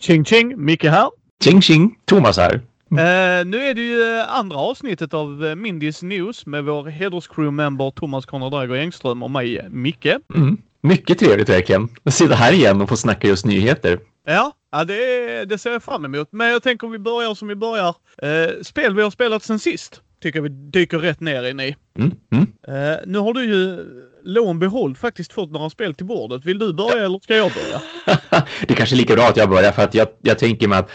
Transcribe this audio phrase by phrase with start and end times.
[0.00, 0.64] Tjing tjing!
[0.64, 1.10] Micke här.
[1.44, 1.98] Tjing tjing!
[2.04, 2.54] Thomas här.
[2.90, 7.90] Eh, nu är det ju eh, andra avsnittet av eh, Mindys News med vår hederscrew-member
[7.90, 10.06] Thomas Conrad Drago Engström och mig, Micke.
[10.34, 10.58] Mm.
[10.82, 11.88] Mycket trevligt verkligen.
[12.04, 13.98] Att sitta här igen och få snacka just nyheter.
[14.26, 16.28] Ja, ja det, det ser jag fram emot.
[16.32, 17.94] Men jag tänker om vi börjar som vi börjar.
[18.22, 21.76] Eh, spel vi har spelat sen sist tycker vi dyker rätt ner in i.
[21.98, 22.12] Mm.
[22.32, 22.46] Mm.
[22.68, 23.86] Eh, nu har du ju
[24.24, 26.44] lån behold faktiskt fått några spel till bordet.
[26.44, 27.82] Vill du börja eller ska jag börja?
[28.66, 30.78] det är kanske är lika bra att jag börjar för att jag, jag tänker mig
[30.78, 30.90] att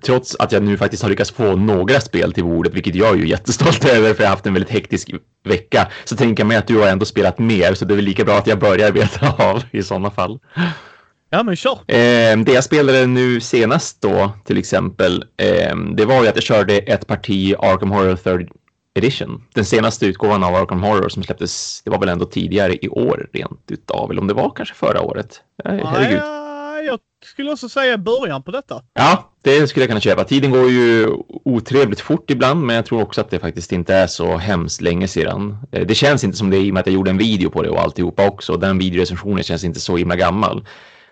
[0.00, 3.18] trots att jag nu faktiskt har lyckats få några spel till bordet, vilket jag är
[3.18, 5.10] ju jättestolt över för jag har haft en väldigt hektisk
[5.44, 8.04] vecka, så tänker jag mig att du har ändå spelat mer så det är väl
[8.04, 10.38] lika bra att jag börjar beta av i sådana fall.
[11.30, 11.72] Ja men kör!
[11.72, 16.44] Eh, det jag spelade nu senast då till exempel, eh, det var ju att jag
[16.44, 18.50] körde ett parti Arkham Horror Third
[18.94, 19.42] Edition.
[19.54, 23.28] Den senaste utgåvan av Arkham Horror som släpptes, det var väl ändå tidigare i år
[23.32, 25.40] rent utav, eller om det var kanske förra året.
[25.64, 26.22] Herregud.
[26.86, 28.82] Jag skulle också säga början på detta.
[28.94, 30.24] Ja, det skulle jag kunna köpa.
[30.24, 31.08] Tiden går ju
[31.44, 35.08] otrevligt fort ibland, men jag tror också att det faktiskt inte är så hemskt länge
[35.08, 35.56] sedan.
[35.72, 37.62] Eh, det känns inte som det i och med att jag gjorde en video på
[37.62, 38.56] det och alltihopa också.
[38.56, 40.66] Den videorecensionen känns inte så himla gammal.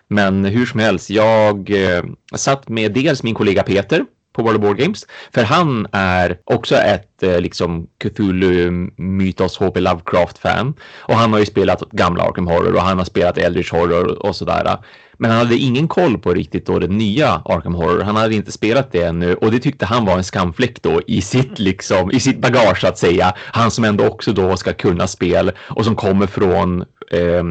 [0.07, 2.03] Men hur som helst, jag eh,
[2.35, 5.07] satt med dels min kollega Peter på World of Board Games.
[5.33, 10.73] För han är också ett eh, liksom Cthulhu Mythos HP Lovecraft-fan.
[10.99, 14.35] Och han har ju spelat gamla Arkham Horror och han har spelat Eldritch Horror och
[14.35, 14.77] sådär.
[15.21, 18.03] Men han hade ingen koll på riktigt då det nya Arkham Horror.
[18.03, 21.21] Han hade inte spelat det ännu och det tyckte han var en skamfläck då i
[21.21, 23.33] sitt liksom i sitt bagage att säga.
[23.37, 27.43] Han som ändå också då ska kunna spel och som kommer från eh,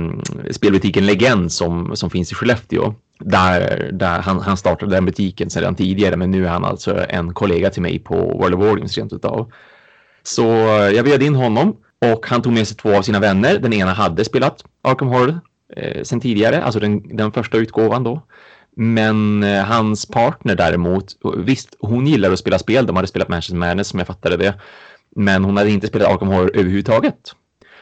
[0.50, 2.94] spelbutiken Legend som, som finns i Skellefteå.
[3.20, 7.34] Där, där han, han startade den butiken sedan tidigare men nu är han alltså en
[7.34, 9.52] kollega till mig på World of Wargames rent utav.
[10.22, 11.76] Så eh, jag bjöd in honom
[12.14, 13.58] och han tog med sig två av sina vänner.
[13.58, 15.40] Den ena hade spelat Arkham Horror
[15.76, 18.22] eh, sen tidigare, alltså den, den första utgåvan då.
[18.76, 21.04] Men eh, hans partner däremot,
[21.36, 24.54] visst hon gillar att spela spel, de hade spelat Manchester Madness som jag fattade det.
[25.16, 27.34] Men hon hade inte spelat Arkham Horror överhuvudtaget.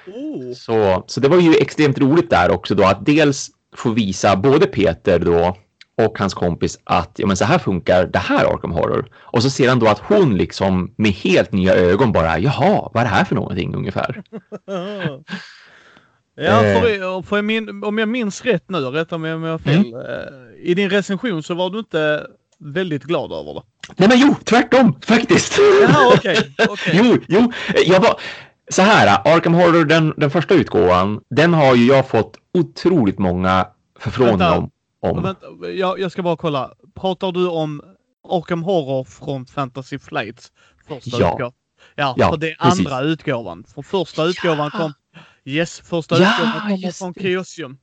[0.06, 0.52] Oh.
[0.54, 4.66] Så, så det var ju extremt roligt där också då att dels få visa både
[4.66, 5.56] Peter då
[5.98, 9.08] och hans kompis att ja, men så här funkar det här Arkham Horror.
[9.14, 13.00] Och så ser han då att hon liksom med helt nya ögon bara jaha, vad
[13.00, 14.22] är det här för någonting ungefär?
[16.44, 19.86] ja, för, för min, om jag minns rätt nu, rätta mig om jag har fel.
[19.86, 20.00] Mm.
[20.00, 22.26] Eh, I din recension så var du inte
[22.58, 23.62] väldigt glad över det.
[23.96, 25.58] Nej men jo, tvärtom faktiskt.
[25.82, 26.54] Jaha, okej.
[26.58, 27.00] Okay, okay.
[27.02, 27.52] jo, jo,
[27.86, 28.20] jag var
[28.70, 33.66] så här, Arkham Horror, den, den första utgåvan, den har ju jag fått otroligt många
[33.98, 34.70] förfrågningar om.
[35.00, 35.22] om.
[35.22, 36.72] Vänta, jag, jag ska bara kolla.
[37.00, 37.82] Pratar du om
[38.28, 40.52] Arkham Horror från Fantasy Flights
[40.88, 41.32] första ja.
[41.32, 41.52] utgåvan?
[41.94, 42.86] Ja, ja, för det är precis.
[42.86, 43.64] andra utgåvan.
[43.74, 44.92] För första utgåvan kom...
[45.48, 47.76] Yes, första ja, utgåvan från Chaosium.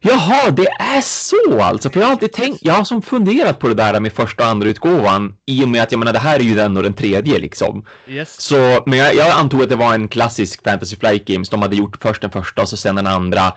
[0.00, 1.90] Jaha, det är så alltså.
[1.90, 4.50] För jag har alltid tänkt, jag har som funderat på det där med första och
[4.50, 6.94] andra utgåvan i och med att jag menar det här är ju den och den
[6.94, 7.84] tredje liksom.
[8.08, 8.40] Yes.
[8.40, 11.48] Så, men jag, jag antog att det var en klassisk Fantasy Flight Games.
[11.48, 13.52] De hade gjort först den första och så sen den andra.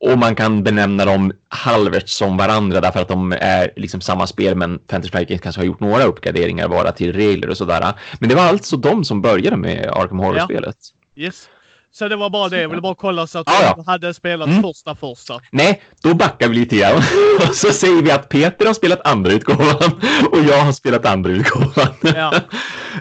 [0.00, 4.56] Och man kan benämna dem halvvägs som varandra därför att de är liksom samma spel
[4.56, 7.92] men Fantasy Flight Games kanske har gjort några uppgraderingar bara till regler och sådär.
[8.18, 10.76] Men det var alltså de som började med Arkham Horror-spelet.
[11.14, 11.24] Ja.
[11.24, 11.48] Yes.
[11.92, 12.60] Så det var bara det.
[12.60, 13.84] Jag ville bara kolla så att du ja, ja.
[13.86, 14.62] hade spelat mm.
[14.62, 15.40] första första.
[15.52, 16.96] Nej, då backar vi lite grann.
[17.48, 20.00] och så säger vi att Peter har spelat andra utgåvan
[20.32, 21.94] och jag har spelat andra utgåvan.
[22.02, 22.34] Ja.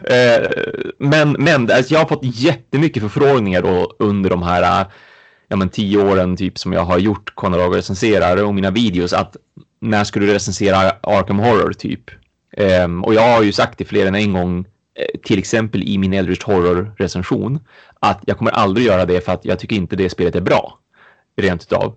[0.04, 0.50] Eh,
[1.00, 4.86] men men alltså, jag har fått jättemycket förfrågningar då under de här
[5.48, 9.36] ja, men, tio åren typ som jag har gjort Konrad recenserar och mina videos att
[9.82, 12.02] när ska du recensera Arkham Horror typ?
[12.58, 14.77] Um, och jag har ju sagt det fler än en gång Eh,
[15.24, 17.60] till exempel i min Eldritch Horror recension
[18.00, 20.80] att jag kommer aldrig göra det för att jag tycker inte det spelet är bra.
[21.38, 21.96] Rent utav.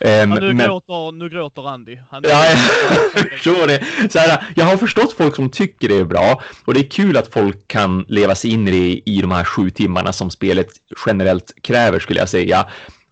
[0.00, 0.66] Um, ja, nu, men...
[0.66, 1.98] gråter, nu gråter Andy.
[2.10, 4.10] Han ja, jag förstår det.
[4.10, 7.16] Så här, jag har förstått folk som tycker det är bra och det är kul
[7.16, 10.68] att folk kan leva sig in i det i de här sju timmarna som spelet
[11.06, 12.66] generellt kräver skulle jag säga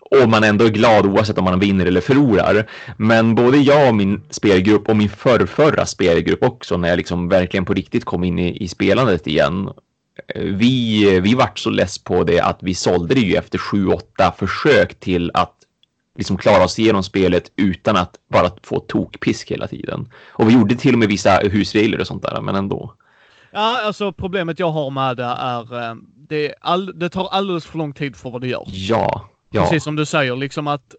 [0.09, 2.69] och man ändå är glad oavsett om man vinner eller förlorar.
[2.97, 7.65] Men både jag och min spelgrupp och min förrförra spelgrupp också när jag liksom verkligen
[7.65, 9.69] på riktigt kom in i, i spelandet igen.
[10.35, 14.31] Vi, vi vart så less på det att vi sålde det ju efter sju, åtta
[14.37, 15.55] försök till att
[16.17, 20.11] liksom klara oss igenom spelet utan att bara få tokpisk hela tiden.
[20.27, 22.93] Och vi gjorde till och med vissa husregler och sånt där, men ändå.
[23.51, 25.95] Ja, alltså problemet jag har med det är eh,
[26.29, 28.63] det, all, det tar alldeles för lång tid för vad det gör.
[28.67, 29.63] Ja, Ja.
[29.63, 30.95] Precis som du säger, liksom att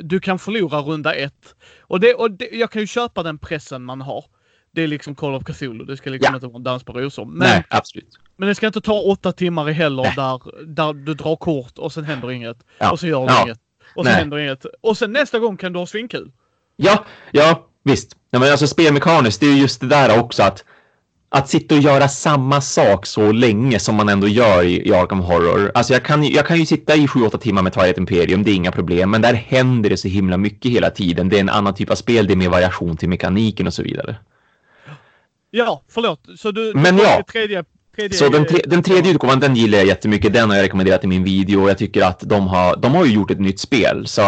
[0.00, 1.54] du kan förlora runda ett.
[1.80, 4.24] Och, det, och det, jag kan ju köpa den pressen man har.
[4.72, 6.36] Det är liksom Call of Cthulhu, det ska liksom ja.
[6.36, 7.24] inte vara en dans på rosor.
[7.24, 8.18] Men, Nej, absolut.
[8.36, 11.92] Men det ska inte ta åtta timmar i heller där, där du drar kort och
[11.92, 12.56] sen händer inget.
[12.78, 12.90] Ja.
[12.90, 13.42] Och så gör du ja.
[13.42, 13.58] inget.
[13.94, 14.66] Och sen händer inget.
[14.80, 16.32] Och sen nästa gång kan du ha svinkul.
[16.76, 18.16] Ja, ja, visst.
[18.30, 20.64] Ja, men alltså spelmekaniskt, det är just det där också att
[21.32, 25.20] att sitta och göra samma sak så länge som man ändå gör i, i Arkham
[25.20, 25.72] Horror.
[25.74, 28.54] Alltså jag kan, jag kan ju sitta i 7-8 timmar med Twilight Imperium, det är
[28.54, 31.28] inga problem, men där händer det så himla mycket hela tiden.
[31.28, 33.82] Det är en annan typ av spel, det är mer variation till mekaniken och så
[33.82, 34.16] vidare.
[35.50, 36.20] Ja, förlåt.
[36.36, 37.22] Så du, men ja.
[37.32, 37.64] Tredje,
[37.96, 38.18] tredje...
[38.18, 40.32] Så den, tre, den tredje utgåvan, den gillar jag jättemycket.
[40.32, 43.04] Den har jag rekommenderat i min video och jag tycker att de har, de har
[43.04, 44.06] ju gjort ett nytt spel.
[44.06, 44.22] Så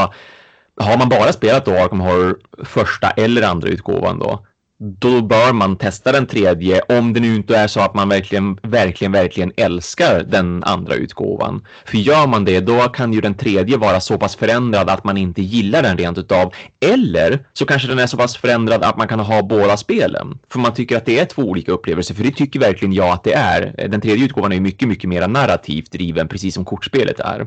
[0.76, 4.46] har man bara spelat då Arkham Horror första eller andra utgåvan då,
[4.82, 8.58] då bör man testa den tredje om det nu inte är så att man verkligen,
[8.62, 11.66] verkligen, verkligen älskar den andra utgåvan.
[11.84, 15.16] För gör man det, då kan ju den tredje vara så pass förändrad att man
[15.16, 16.54] inte gillar den rent utav.
[16.80, 20.38] Eller så kanske den är så pass förändrad att man kan ha båda spelen.
[20.48, 23.24] För man tycker att det är två olika upplevelser, för det tycker verkligen jag att
[23.24, 23.88] det är.
[23.88, 27.46] Den tredje utgåvan är mycket, mycket mer narrativt driven, precis som kortspelet är.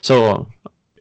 [0.00, 0.46] Så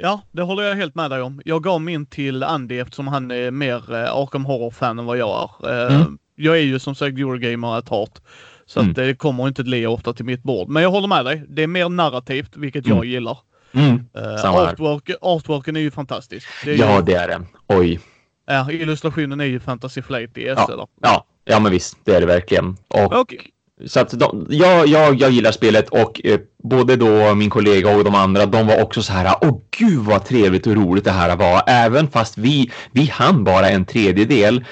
[0.02, 1.42] Ja, det håller jag helt med dig om.
[1.46, 5.50] Jag gav min till Andy eftersom han är mer eh, Arkham Horror-fan än vad jag
[5.64, 5.88] är.
[5.88, 6.18] Eh, mm.
[6.36, 8.22] Jag är ju som sagt Eurogamer ett hat.
[8.66, 8.90] Så mm.
[8.90, 10.70] att det kommer inte bli ofta till mitt bord.
[10.70, 11.44] Men jag håller med dig.
[11.48, 12.98] Det är mer narrativt, vilket mm.
[12.98, 13.38] jag gillar.
[13.74, 13.94] Mm.
[14.18, 16.48] Uh, artwork, artworken är ju fantastisk.
[16.66, 17.02] Det är ja, ju...
[17.02, 17.48] det är den.
[17.68, 18.00] Oj.
[18.48, 20.48] Ja, illustrationen är ju Fantasy Flight i SE.
[20.56, 22.78] Ja, ja, ja, men visst, det är det verkligen.
[22.88, 23.40] Och okay.
[23.86, 28.04] Så att de, jag, jag, jag gillar spelet och eh, både då min kollega och
[28.04, 31.36] de andra, de var också så här, åh gud vad trevligt och roligt det här
[31.36, 34.66] var, även fast vi, vi hann bara en tredjedel.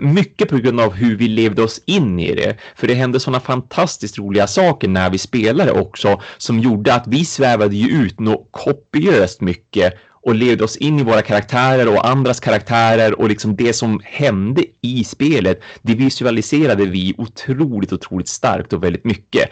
[0.00, 3.40] Mycket på grund av hur vi levde oss in i det, för det hände sådana
[3.40, 8.48] fantastiskt roliga saker när vi spelade också, som gjorde att vi svävade ju ut något
[8.50, 13.72] kopiöst mycket och levde oss in i våra karaktärer och andras karaktärer och liksom det
[13.72, 19.50] som hände i spelet, det visualiserade vi otroligt, otroligt starkt och väldigt mycket.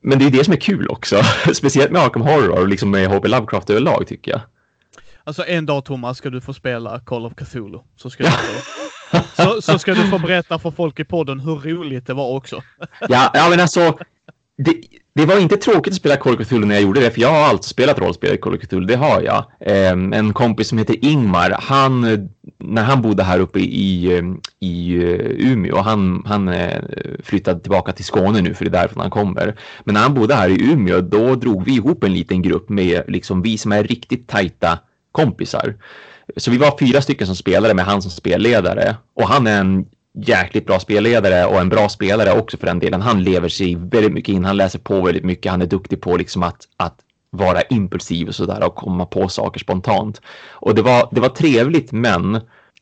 [0.00, 1.22] Men det är det som är kul också,
[1.54, 4.40] speciellt med Arkham Horror och liksom med HP Lovecraft överlag tycker jag.
[5.24, 7.78] Alltså en dag Thomas ska du få spela Call of Cthulhu.
[7.96, 11.56] Så ska, du få, så, så ska du få berätta för folk i podden hur
[11.56, 12.62] roligt det var också.
[13.08, 13.98] ja, ja men alltså
[14.58, 14.82] det,
[15.18, 17.28] det, var inte tråkigt att spela Call of Cthulhu när jag gjorde det, för jag
[17.28, 19.44] har alltid spelat rollspel i Call of Cthulhu, det har jag.
[19.60, 22.28] Ehm, en kompis som heter Ingmar, han,
[22.58, 24.22] när han bodde här uppe i,
[24.60, 26.82] i eh, Umeå, han, han eh,
[27.22, 29.56] flyttade tillbaka till Skåne nu, för det är därifrån han kommer.
[29.84, 33.02] Men när han bodde här i Umeå, då drog vi ihop en liten grupp med
[33.08, 34.78] liksom vi som är riktigt tajta
[35.12, 35.74] kompisar.
[36.36, 39.86] Så vi var fyra stycken som spelade med han som spelledare och han är en
[40.26, 43.02] jäkligt bra spelledare och en bra spelare också för den delen.
[43.02, 46.16] Han lever sig väldigt mycket in, han läser på väldigt mycket, han är duktig på
[46.16, 46.98] liksom att, att
[47.30, 50.20] vara impulsiv och sådär och komma på saker spontant.
[50.50, 52.40] Och det var, det var trevligt men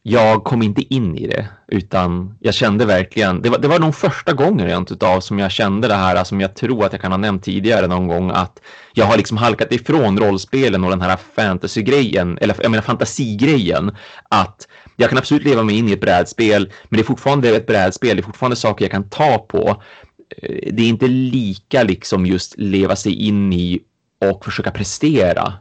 [0.09, 3.95] jag kom inte in i det utan jag kände verkligen, det var, det var nog
[3.95, 7.13] första gången rent utav som jag kände det här som jag tror att jag kan
[7.13, 8.61] ha nämnt tidigare någon gång att
[8.95, 13.97] jag har liksom halkat ifrån rollspelen och den här fantasy-grejen, eller jag menar fantasigrejen
[14.29, 17.67] att jag kan absolut leva mig in i ett brädspel, men det är fortfarande ett
[17.67, 19.83] brädspel, det är fortfarande saker jag kan ta på.
[20.43, 23.81] Eh, det är inte lika liksom just leva sig in i
[24.21, 25.53] och försöka prestera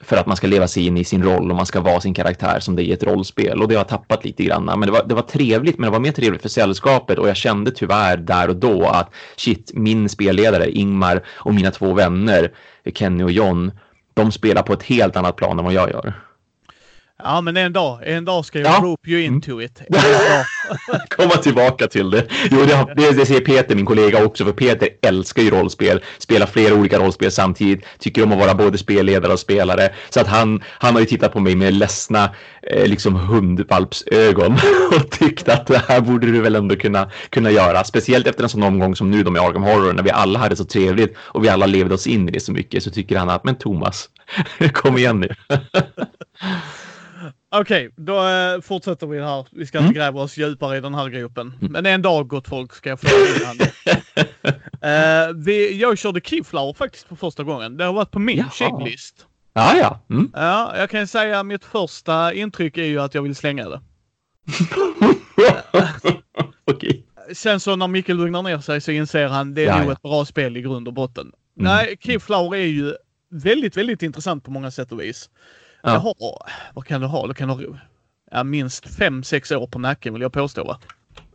[0.00, 2.14] för att man ska leva sig in i sin roll och man ska vara sin
[2.14, 4.64] karaktär som det är i ett rollspel och det har jag tappat lite grann.
[4.64, 7.36] Men det var, det var trevligt, men det var mer trevligt för sällskapet och jag
[7.36, 12.52] kände tyvärr där och då att shit, min spelledare Ingmar och mina två vänner
[12.94, 13.72] Kenny och John,
[14.14, 16.27] de spelar på ett helt annat plan än vad jag gör.
[17.24, 18.80] Ja, men en dag, en dag ska jag ja.
[18.82, 19.64] rope you into mm.
[19.64, 19.82] it.
[21.16, 22.26] Komma tillbaka till det.
[22.50, 26.46] Jo, det, det, det säger Peter, min kollega också, för Peter älskar ju rollspel, spelar
[26.46, 29.92] flera olika rollspel samtidigt, tycker om att vara både spelledare och spelare.
[30.10, 32.30] Så att han, han har ju tittat på mig med ledsna
[32.62, 34.52] eh, liksom hundvalpsögon
[34.96, 37.84] och tyckt att det här borde du väl ändå kunna, kunna göra.
[37.84, 40.56] Speciellt efter en sån omgång som nu då med Arkham Horror, när vi alla hade
[40.56, 43.30] så trevligt och vi alla levde oss in i det så mycket, så tycker han
[43.30, 44.08] att, men Thomas,
[44.72, 45.28] kom igen nu.
[47.50, 49.46] Okej, okay, då äh, fortsätter vi här.
[49.50, 49.88] Vi ska mm.
[49.88, 51.54] inte gräva oss djupare i den här gropen.
[51.60, 51.72] Mm.
[51.72, 53.56] Men en dag, gott folk, ska jag få innan.
[55.30, 57.76] uh, vi, Jag körde Keyflower faktiskt för första gången.
[57.76, 59.26] Det har varit på min checklist.
[59.52, 60.00] Ja, ja.
[60.10, 60.30] Mm.
[60.34, 63.80] Ja, jag kan säga att mitt första intryck är ju att jag vill slänga det.
[66.66, 67.02] Okay.
[67.32, 69.92] Sen så när Micke lugnar ner sig så inser han det är ja, nog ja.
[69.92, 71.22] ett bra spel i grund och botten.
[71.22, 71.34] Mm.
[71.54, 72.94] Nej, Keyflower är ju
[73.30, 75.30] väldigt, väldigt intressant på många sätt och vis.
[75.92, 75.98] Ja.
[75.98, 76.14] Har,
[76.74, 77.26] vad kan du ha?
[77.26, 77.60] Du kan ha
[78.30, 80.78] ja, minst fem sex år på nacken vill jag påstå va?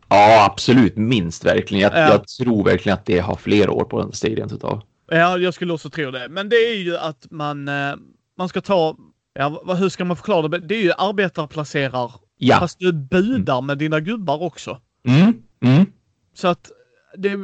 [0.09, 0.97] Ja, absolut.
[0.97, 1.81] Minst verkligen.
[1.81, 2.11] Jag, ja.
[2.11, 4.81] jag tror verkligen att det har fler år på den stadion utav.
[5.11, 6.29] Ja, jag skulle också tro det.
[6.29, 7.95] Men det är ju att man, eh,
[8.37, 8.97] man ska ta,
[9.33, 10.59] ja, hur ska man förklara det?
[10.59, 12.11] Det är ju arbetarplacerar.
[12.37, 12.59] Ja.
[12.59, 13.65] Fast du budar mm.
[13.65, 14.79] med dina gubbar också.
[15.07, 15.33] Mm.
[15.65, 15.85] Mm.
[16.33, 16.71] Så att
[17.17, 17.37] det,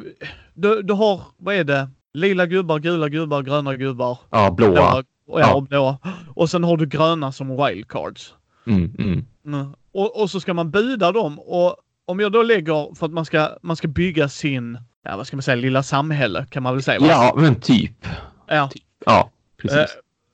[0.54, 1.90] du, du har, vad är det?
[2.14, 4.18] Lila gubbar, gula gubbar, gröna gubbar.
[4.30, 4.72] Ja, blåa.
[4.72, 5.98] blåa ja, ja.
[6.04, 8.34] Och, och sen har du gröna som wildcards.
[8.68, 9.26] Mm, mm.
[9.46, 9.74] Mm.
[9.92, 13.26] Och Och, så ska man buda dem och om jag då lägger för att man
[13.26, 16.84] ska, man ska bygga sin, ja vad ska man säga, lilla samhälle kan man väl
[16.84, 17.00] säga?
[17.02, 18.06] Ja, men typ.
[18.48, 18.68] Ja.
[18.68, 18.84] Typ.
[19.06, 19.78] Ja, precis.
[19.78, 19.86] Eh,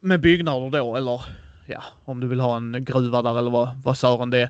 [0.01, 1.21] med byggnader då eller
[1.65, 4.49] ja, om du vill ha en gruva där eller vad, vad Sören det är.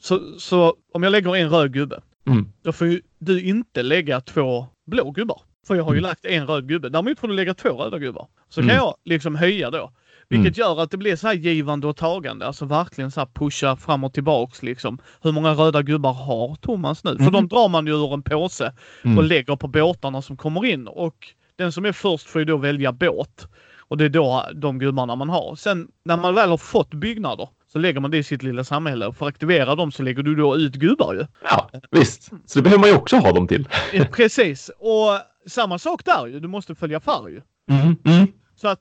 [0.00, 2.52] Så, så om jag lägger en röd gubbe, mm.
[2.62, 5.40] då får ju du inte lägga två blå gubbar.
[5.66, 6.08] För jag har ju mm.
[6.08, 6.88] lagt en röd gubbe.
[6.88, 8.28] Däremot får du lägga två röda gubbar.
[8.48, 8.68] Så mm.
[8.68, 9.92] kan jag liksom höja då.
[10.28, 10.68] Vilket mm.
[10.68, 12.46] gör att det blir så här givande och tagande.
[12.46, 14.98] Alltså verkligen så pusha fram och tillbaks liksom.
[15.22, 17.10] Hur många röda gubbar har Thomas nu?
[17.16, 17.48] För de mm.
[17.48, 19.24] drar man ju ur en påse och mm.
[19.24, 20.88] lägger på båtarna som kommer in.
[20.88, 21.16] Och
[21.56, 23.48] den som är först får ju då välja båt.
[23.88, 25.56] Och det är då de gubbarna man har.
[25.56, 29.06] Sen när man väl har fått byggnader så lägger man det i sitt lilla samhälle.
[29.06, 31.26] Och för att aktivera dem så lägger du då ut gubbar ju.
[31.42, 32.22] Ja, visst.
[32.22, 33.68] Så det behöver man ju också ha dem till.
[34.12, 34.70] Precis.
[34.78, 36.40] Och samma sak där ju.
[36.40, 37.42] Du måste följa färg.
[37.70, 38.26] Mm, mm.
[38.56, 38.80] Så att,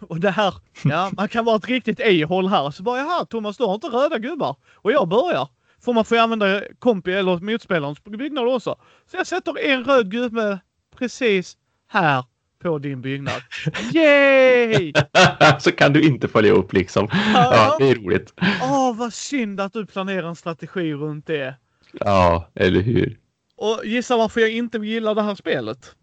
[0.00, 0.54] och det här,
[0.84, 2.70] ja, man kan vara ett riktigt e-håll här.
[2.70, 4.56] Så bara, jaha Thomas, du har inte röda gubbar.
[4.74, 5.48] Och jag börjar.
[5.84, 8.76] Får man få använda kompi eller motspelarens byggnad också.
[9.10, 10.58] Så jag sätter en röd gubbe
[10.98, 11.56] precis
[11.88, 12.24] här
[12.62, 13.42] på din byggnad.
[13.92, 14.92] Yay!
[15.58, 17.08] så kan du inte följa upp liksom.
[17.12, 18.34] Ja, ja det är roligt.
[18.62, 21.54] Åh, vad synd att du planerar en strategi runt det.
[21.92, 23.18] Ja, eller hur?
[23.60, 25.94] Och gissa varför jag inte gillar det här spelet?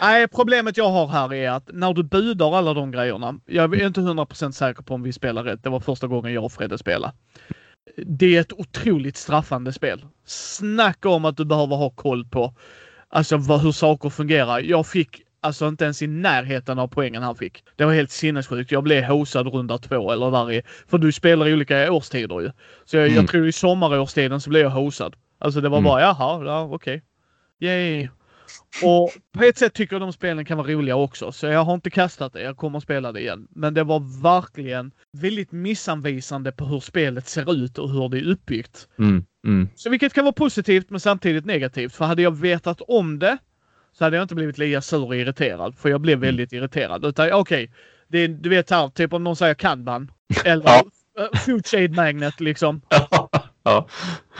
[0.00, 3.34] Nej, problemet jag har här är att när du budar alla de grejerna.
[3.46, 5.62] Jag är inte 100% säker på om vi spelar rätt.
[5.62, 7.12] Det var första gången jag och Fredde spelade.
[7.96, 10.04] Det är ett otroligt straffande spel.
[10.24, 12.54] Snacka om att du behöver ha koll på
[13.08, 14.58] alltså vad, hur saker fungerar.
[14.58, 17.64] Jag fick alltså inte ens i närheten av poängen han fick.
[17.76, 18.72] Det var helt sinnessjukt.
[18.72, 22.50] Jag blev hosad runda två eller där i, för du spelar i olika årstider ju.
[22.84, 23.16] Så jag, mm.
[23.16, 25.14] jag tror i sommarårstiden så blev jag hosad.
[25.42, 25.88] Alltså det var mm.
[25.88, 27.02] bara jaha, ja okej.
[27.60, 27.68] Okay.
[27.68, 28.08] Yay.
[28.82, 31.74] Och på ett sätt tycker jag de spelen kan vara roliga också, så jag har
[31.74, 32.42] inte kastat det.
[32.42, 33.48] Jag kommer att spela det igen.
[33.50, 38.30] Men det var verkligen väldigt missanvisande på hur spelet ser ut och hur det är
[38.30, 38.88] uppbyggt.
[38.98, 39.68] Mm, mm.
[39.74, 41.94] Så vilket kan vara positivt men samtidigt negativt.
[41.94, 43.38] För hade jag vetat om det
[43.92, 45.74] så hade jag inte blivit lika sur och irriterad.
[45.74, 46.26] För jag blev mm.
[46.26, 46.62] väldigt mm.
[46.62, 47.04] irriterad.
[47.04, 47.70] Utan okej,
[48.08, 50.10] okay, du vet här, typ om någon säger kanban.
[50.44, 50.84] Eller ja.
[51.46, 52.80] food shade magnet liksom.
[52.88, 53.28] Ja.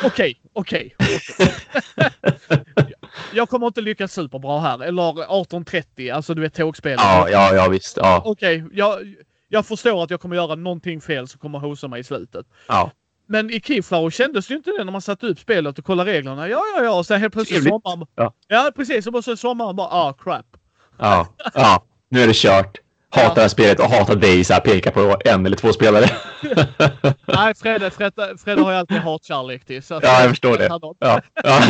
[0.04, 0.96] Okej, okej.
[3.32, 4.82] jag kommer inte lyckas superbra här.
[4.82, 7.00] Eller 1830, alltså du vet tågspelet.
[7.00, 7.96] Ja, ja, ja visst.
[7.96, 8.22] Ja.
[8.24, 9.14] Okej, jag,
[9.48, 12.46] jag förstår att jag kommer göra någonting fel som kommer hosa mig i slutet.
[12.68, 12.90] Ja.
[13.26, 16.48] Men i Keyflower kändes det inte det när man satte upp spelet och kollade reglerna.
[16.48, 16.98] Ja, ja, ja.
[16.98, 18.06] Och sen helt plötsligt sommaren.
[18.14, 18.34] Ja.
[18.48, 19.06] ja, precis.
[19.06, 20.46] Och så sommaren bara, ah, crap.
[20.98, 21.84] Ja, ja.
[22.08, 22.78] Nu är det kört
[23.12, 26.04] hatar det här spelet och hatar dig så här, peka på en eller två spelare.
[27.26, 29.83] Nej, Fredde, Fredde, Fredde har ju alltid hatkärlek till.
[29.83, 30.66] Så ja, jag förstår det.
[30.66, 30.95] Ja.
[30.99, 31.21] Ja.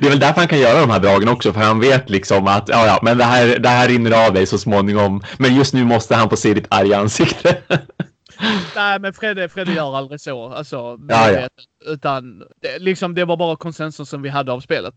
[0.00, 2.46] det är väl därför han kan göra de här dragen också, för han vet liksom
[2.46, 5.22] att ja, ja, men det här, det här rinner av dig så småningom.
[5.38, 7.56] Men just nu måste han få se ditt arga ansikte.
[8.76, 10.48] Nej, men Fredde, Fredde gör aldrig så.
[10.52, 11.48] Alltså, ja, ja.
[11.86, 14.94] Utan det, liksom, det var bara konsensus som vi hade av spelet.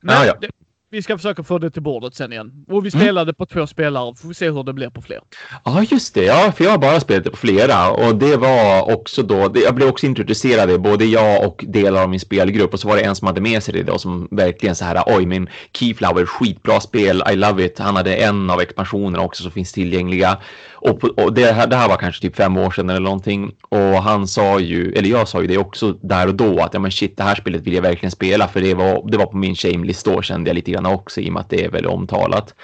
[0.00, 0.36] Men ja, ja.
[0.40, 0.50] Det,
[0.92, 2.52] vi ska försöka få det till bordet sen igen.
[2.68, 3.34] Och vi spelade mm.
[3.34, 4.14] på två spelare.
[4.14, 5.20] Får vi se hur det blir på fler.
[5.64, 6.24] Ja, just det.
[6.24, 9.48] Ja, för jag har bara spelat det på flera och det var också då.
[9.48, 12.88] Det, jag blev också introducerad i både jag och delar av min spelgrupp och så
[12.88, 15.02] var det en som hade med sig det då som verkligen så här.
[15.06, 17.22] Oj, min Keyflower skitbra spel.
[17.32, 17.78] I love it.
[17.78, 20.38] Han hade en av expansionerna också som finns tillgängliga
[20.84, 23.52] och, på, och det, här, det här var kanske typ fem år sedan eller någonting.
[23.68, 26.80] Och han sa ju, eller jag sa ju det också där och då att ja
[26.80, 29.36] men shit det här spelet vill jag verkligen spela för det var, det var på
[29.36, 31.92] min shamelist då kände jag lite grann också i och med att det är väldigt
[31.92, 32.54] omtalat.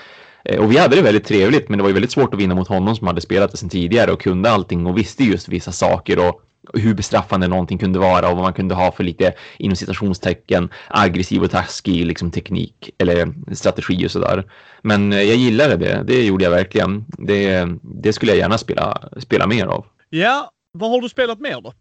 [0.44, 2.54] Eh, och vi hade det väldigt trevligt men det var ju väldigt svårt att vinna
[2.54, 5.72] mot honom som hade spelat det sedan tidigare och kunde allting och visste just vissa
[5.72, 6.42] saker och
[6.74, 11.42] hur bestraffande någonting kunde vara och vad man kunde ha för lite inom citationstecken aggressiv
[11.42, 14.44] och taskig liksom, teknik eller strategi och sådär.
[14.82, 17.04] Men eh, jag gillade det, det gjorde jag verkligen.
[17.08, 19.86] Det, det skulle jag gärna spela, spela mer av.
[20.10, 21.72] Ja, vad har du spelat mer då?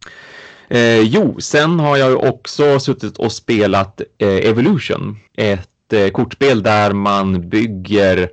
[0.70, 5.18] Eh, jo, sen har jag också suttit och spelat eh, Evolution.
[5.38, 8.30] Ett eh, kortspel där man bygger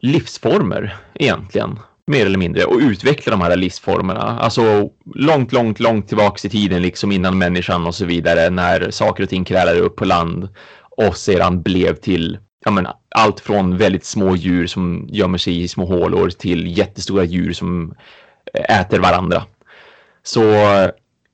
[0.00, 1.78] livsformer egentligen
[2.10, 4.38] mer eller mindre och utveckla de här livsformerna.
[4.40, 9.22] Alltså långt, långt, långt tillbaks i tiden, liksom innan människan och så vidare, när saker
[9.22, 10.48] och ting krälade upp på land
[10.96, 15.68] och sedan blev till ja, men, allt från väldigt små djur som gömmer sig i
[15.68, 17.94] små hålor till jättestora djur som
[18.54, 19.42] eh, äter varandra.
[20.22, 20.90] Så eh,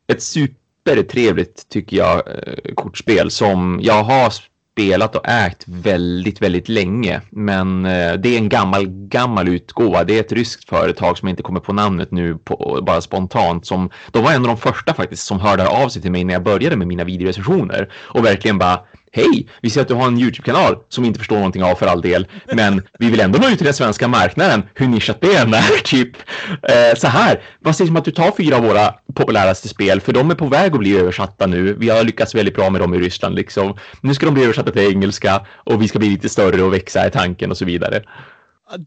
[0.06, 4.30] ett supertrevligt, tycker jag, eh, kortspel som jag har
[4.76, 7.20] spelat och ägt väldigt, väldigt länge.
[7.30, 10.04] Men eh, det är en gammal, gammal utgåva.
[10.04, 13.66] Det är ett ryskt företag som jag inte kommer på namnet nu på, bara spontant.
[13.66, 16.34] Som, de var en av de första faktiskt som hörde av sig till mig när
[16.34, 18.80] jag började med mina videorecensioner och verkligen bara
[19.16, 21.86] hej, vi ser att du har en YouTube-kanal som vi inte förstår någonting av för
[21.86, 24.62] all del, men vi vill ändå nå ut till den svenska marknaden.
[24.74, 26.16] Hur nischat det än är, typ.
[26.62, 30.12] Eh, så här, vad sägs om att du tar fyra av våra populäraste spel, för
[30.12, 31.76] de är på väg att bli översatta nu.
[31.78, 33.76] Vi har lyckats väldigt bra med dem i Ryssland liksom.
[34.00, 37.06] Nu ska de bli översatta till engelska och vi ska bli lite större och växa
[37.06, 38.02] i tanken och så vidare.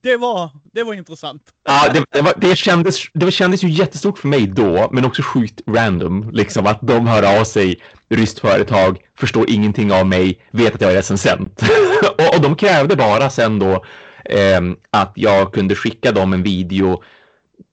[0.02, 1.42] Det var, det var intressant.
[1.66, 5.22] Ja, det, det, var, det, kändes, det kändes ju jättestort för mig då, men också
[5.22, 6.30] sjukt random.
[6.34, 10.92] Liksom att de hör av sig, ryskt företag, förstår ingenting av mig, vet att jag
[10.92, 11.62] är recensent.
[12.18, 13.86] och, och de krävde bara sen då
[14.26, 17.04] eh, att jag kunde skicka dem en video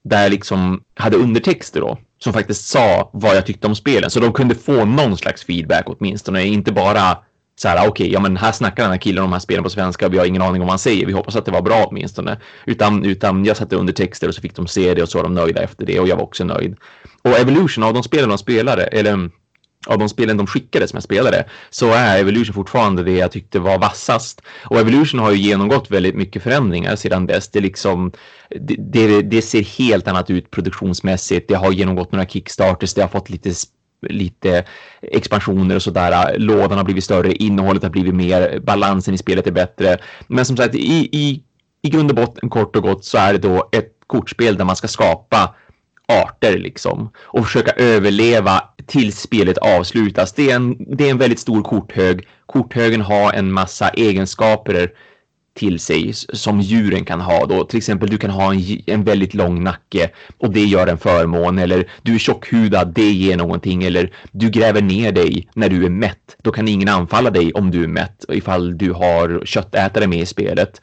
[0.04, 4.10] där jag liksom hade undertexter då, som faktiskt sa vad jag tyckte om spelen.
[4.10, 7.18] Så de kunde få någon slags feedback åtminstone, inte bara
[7.58, 9.64] så här, okej, okay, ja men här snackar den här killen om de här spelen
[9.64, 11.06] på svenska och vi har ingen aning om vad han säger.
[11.06, 12.40] Vi hoppas att det var bra åtminstone.
[12.64, 15.22] Utan, utan jag satte under texter och så fick de se det och så var
[15.22, 16.76] de nöjda efter det och jag var också nöjd.
[17.22, 19.30] Och Evolution, av de spelen de spelade, eller mm,
[19.86, 23.58] av de spelen de skickade som jag spelade, så är Evolution fortfarande det jag tyckte
[23.58, 24.42] var vassast.
[24.64, 27.48] Och Evolution har ju genomgått väldigt mycket förändringar sedan dess.
[27.48, 28.12] Det, liksom,
[28.50, 31.48] det, det, det ser helt annat ut produktionsmässigt.
[31.48, 33.50] Det har genomgått några kickstarters, det har fått lite
[34.02, 34.64] lite
[35.02, 36.38] expansioner och sådär.
[36.38, 39.98] Lådan har blivit större, innehållet har blivit mer, balansen i spelet är bättre.
[40.26, 41.42] Men som sagt, i, i,
[41.82, 44.76] i grund och botten kort och gott så är det då ett kortspel där man
[44.76, 45.54] ska skapa
[46.08, 50.32] arter liksom och försöka överleva tills spelet avslutas.
[50.32, 52.28] Det är en, det är en väldigt stor korthög.
[52.46, 54.90] Korthögen har en massa egenskaper
[55.56, 57.64] till sig som djuren kan ha då.
[57.64, 61.58] Till exempel du kan ha en, en väldigt lång nacke och det gör en förmån
[61.58, 65.90] eller du är tjockhudad, det ger någonting eller du gräver ner dig när du är
[65.90, 66.36] mätt.
[66.42, 70.26] Då kan ingen anfalla dig om du är mätt ifall du har köttätare med i
[70.26, 70.80] spelet.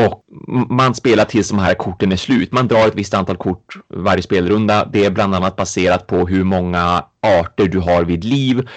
[0.00, 0.24] Och
[0.70, 2.52] man spelar tills de här korten är slut.
[2.52, 4.88] Man drar ett visst antal kort varje spelrunda.
[4.92, 8.68] Det är bland annat baserat på hur många arter du har vid liv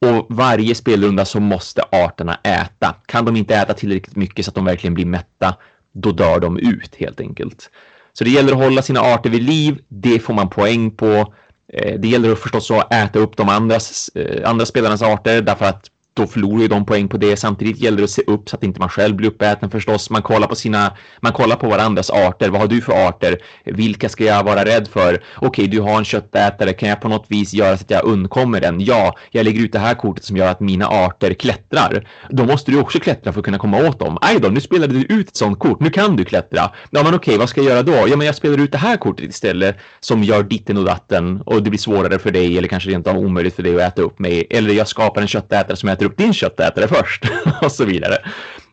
[0.00, 2.94] och varje spelrunda så måste arterna äta.
[3.06, 5.56] Kan de inte äta tillräckligt mycket så att de verkligen blir mätta,
[5.92, 7.70] då dör de ut helt enkelt.
[8.12, 9.78] Så det gäller att hålla sina arter vid liv.
[9.88, 11.34] Det får man poäng på.
[11.72, 15.86] Eh, det gäller förstås att äta upp de andras, eh, andra spelarnas arter därför att
[16.20, 17.36] då förlorar ju de poäng på det.
[17.36, 20.10] Samtidigt gäller det att se upp så att inte man själv blir uppäten förstås.
[20.10, 22.48] Man kollar på sina, man kollar på varandras arter.
[22.48, 23.38] Vad har du för arter?
[23.64, 25.14] Vilka ska jag vara rädd för?
[25.36, 26.72] Okej, okay, du har en köttätare.
[26.72, 28.80] Kan jag på något vis göra så att jag undkommer den?
[28.80, 32.08] Ja, jag lägger ut det här kortet som gör att mina arter klättrar.
[32.30, 34.18] Då måste du också klättra för att kunna komma åt dem.
[34.20, 35.80] Aj då, nu spelade du ut ett sånt kort.
[35.80, 36.70] Nu kan du klättra.
[36.90, 38.08] Ja, men okej, okay, vad ska jag göra då?
[38.08, 41.62] Ja, men jag spelar ut det här kortet istället som gör ditten och datten och
[41.62, 44.18] det blir svårare för dig eller kanske rent av omöjligt för dig att äta upp
[44.18, 44.46] mig.
[44.50, 47.24] Eller jag skapar en köttätare som äter upp din köttätare först
[47.62, 48.14] och så vidare.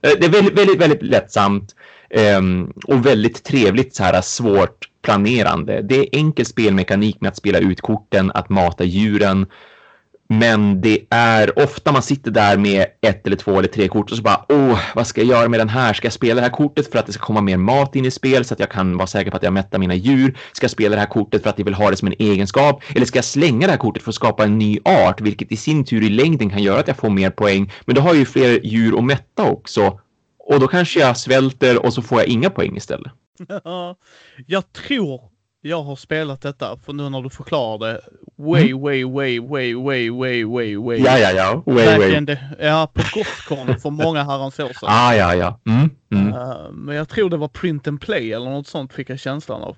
[0.01, 1.75] Eh, det är väldigt, väldigt, väldigt lättsamt
[2.09, 5.81] ehm, och väldigt trevligt så här svårt planerande.
[5.81, 9.45] Det är enkel spelmekanik med att spela ut korten, att mata djuren
[10.29, 14.17] men det är ofta man sitter där med ett eller två eller tre kort och
[14.17, 15.93] så bara åh, vad ska jag göra med den här?
[15.93, 18.11] Ska jag spela det här kortet för att det ska komma mer mat in i
[18.11, 20.37] spel så att jag kan vara säker på att jag mättar mina djur?
[20.51, 22.83] Ska jag spela det här kortet för att jag vill ha det som en egenskap?
[22.95, 25.57] Eller ska jag slänga det här kortet för att skapa en ny art, vilket i
[25.57, 27.73] sin tur i längden kan göra att jag får mer poäng?
[27.85, 29.99] Men då har jag ju fler djur att mätta också.
[30.39, 33.11] Och då kanske jag svälter och så får jag inga poäng istället.
[34.45, 38.01] jag tror jag har spelat detta, för nu när du förklarar det,
[38.37, 38.81] way, mm.
[38.81, 40.97] way, way, way, way, way, way, way.
[40.97, 41.63] Ja, ja, ja.
[41.65, 42.19] Way, way.
[42.19, 44.89] Det, ja, på Gothcon för många herrans år sedan.
[44.89, 45.59] Ah, ja, ja.
[45.65, 46.33] Mm, mm.
[46.33, 49.61] Uh, men jag tror det var print and play eller något sånt fick jag känslan
[49.61, 49.77] av.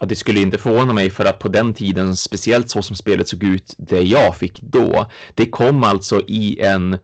[0.00, 3.28] Ja, det skulle inte förvåna mig för att på den tiden, speciellt så som spelet
[3.28, 6.98] såg ut, det jag fick då, det kom alltså i en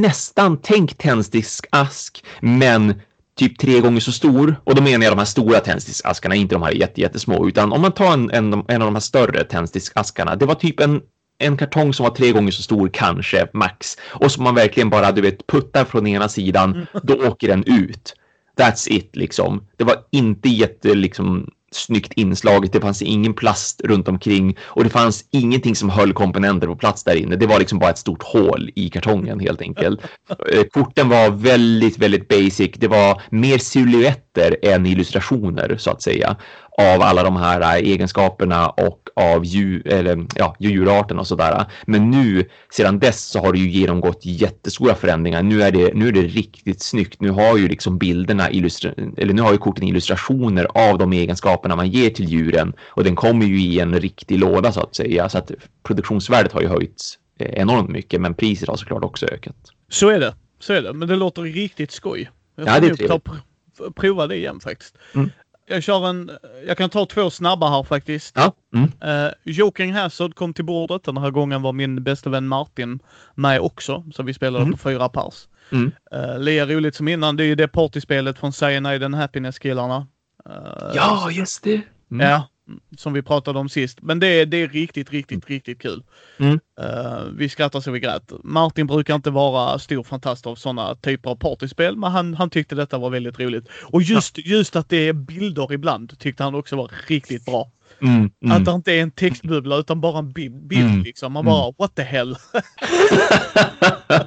[0.00, 3.00] nästan tänk tändsticksask, men
[3.38, 4.56] typ tre gånger så stor.
[4.64, 7.92] Och då menar jag de här stora tändsticksaskarna, inte de här jättesmå, utan om man
[7.92, 10.36] tar en, en, en av de här större tändsticksaskarna.
[10.36, 11.00] Det var typ en,
[11.38, 13.96] en kartong som var tre gånger så stor kanske, max.
[14.10, 18.14] Och som man verkligen bara, du vet, puttar från ena sidan, då åker den ut.
[18.58, 19.66] That's it liksom.
[19.76, 22.72] Det var inte jätte liksom snyggt inslaget.
[22.72, 27.04] Det fanns ingen plast runt omkring och det fanns ingenting som höll komponenter på plats
[27.04, 27.36] där inne.
[27.36, 30.00] Det var liksom bara ett stort hål i kartongen helt enkelt.
[30.52, 32.70] Eh, korten var väldigt, väldigt basic.
[32.74, 36.36] Det var mer silhuetter än illustrationer så att säga
[36.78, 41.64] av alla de här äh, egenskaperna och av djur, eller, ja, djurarten och sådär.
[41.86, 45.42] Men nu, sedan dess, så har det ju genomgått jättestora förändringar.
[45.42, 47.20] Nu är det, nu är det riktigt snyggt.
[47.20, 51.88] Nu har ju liksom bilderna, eller nu har ju korten illustrationer av de egenskaperna man
[51.88, 55.28] ger till djuren och den kommer ju i en riktig låda så att säga.
[55.28, 55.50] Så att
[55.82, 59.56] produktionsvärdet har ju höjts eh, enormt mycket, men priset har såklart också ökat.
[59.88, 60.34] Så är det.
[60.60, 60.92] Så är det.
[60.92, 62.30] Men det låter riktigt skoj.
[62.56, 63.94] Jag ja, det är trevligt.
[63.94, 64.94] prova det igen faktiskt.
[65.14, 65.30] Mm.
[65.68, 66.30] Jag kör en,
[66.66, 68.36] jag kan ta två snabba här faktiskt.
[68.36, 68.52] Ja.
[68.74, 69.24] Mm.
[69.24, 71.04] Uh, Joking Hazard kom till bordet.
[71.04, 72.98] Den här gången var min bästa vän Martin
[73.34, 74.04] med också.
[74.14, 74.72] Så vi spelade mm.
[74.72, 75.48] på fyra pers.
[75.72, 75.92] Mm.
[76.14, 77.36] Uh, lika roligt som innan.
[77.36, 80.06] Det är ju det partyspelet från Cyanide and Happiness-killarna.
[80.48, 81.82] Uh, ja, just det.
[82.10, 82.30] Mm.
[82.30, 82.48] Ja,
[82.96, 83.98] som vi pratade om sist.
[84.02, 85.54] Men det, det är riktigt, riktigt, mm.
[85.54, 86.02] riktigt kul.
[86.38, 86.52] Mm.
[86.52, 88.32] Uh, vi skrattar så vi grät.
[88.44, 92.74] Martin brukar inte vara stor fantast av sådana typer av partyspel, men han, han tyckte
[92.74, 93.68] detta var väldigt roligt.
[93.82, 97.70] Och just, just att det är bilder ibland tyckte han också var riktigt bra.
[98.02, 98.56] Mm, mm.
[98.56, 101.32] Att det inte är en textbubbla utan bara en bild, bild mm, liksom.
[101.32, 102.36] Man bara, what the hell?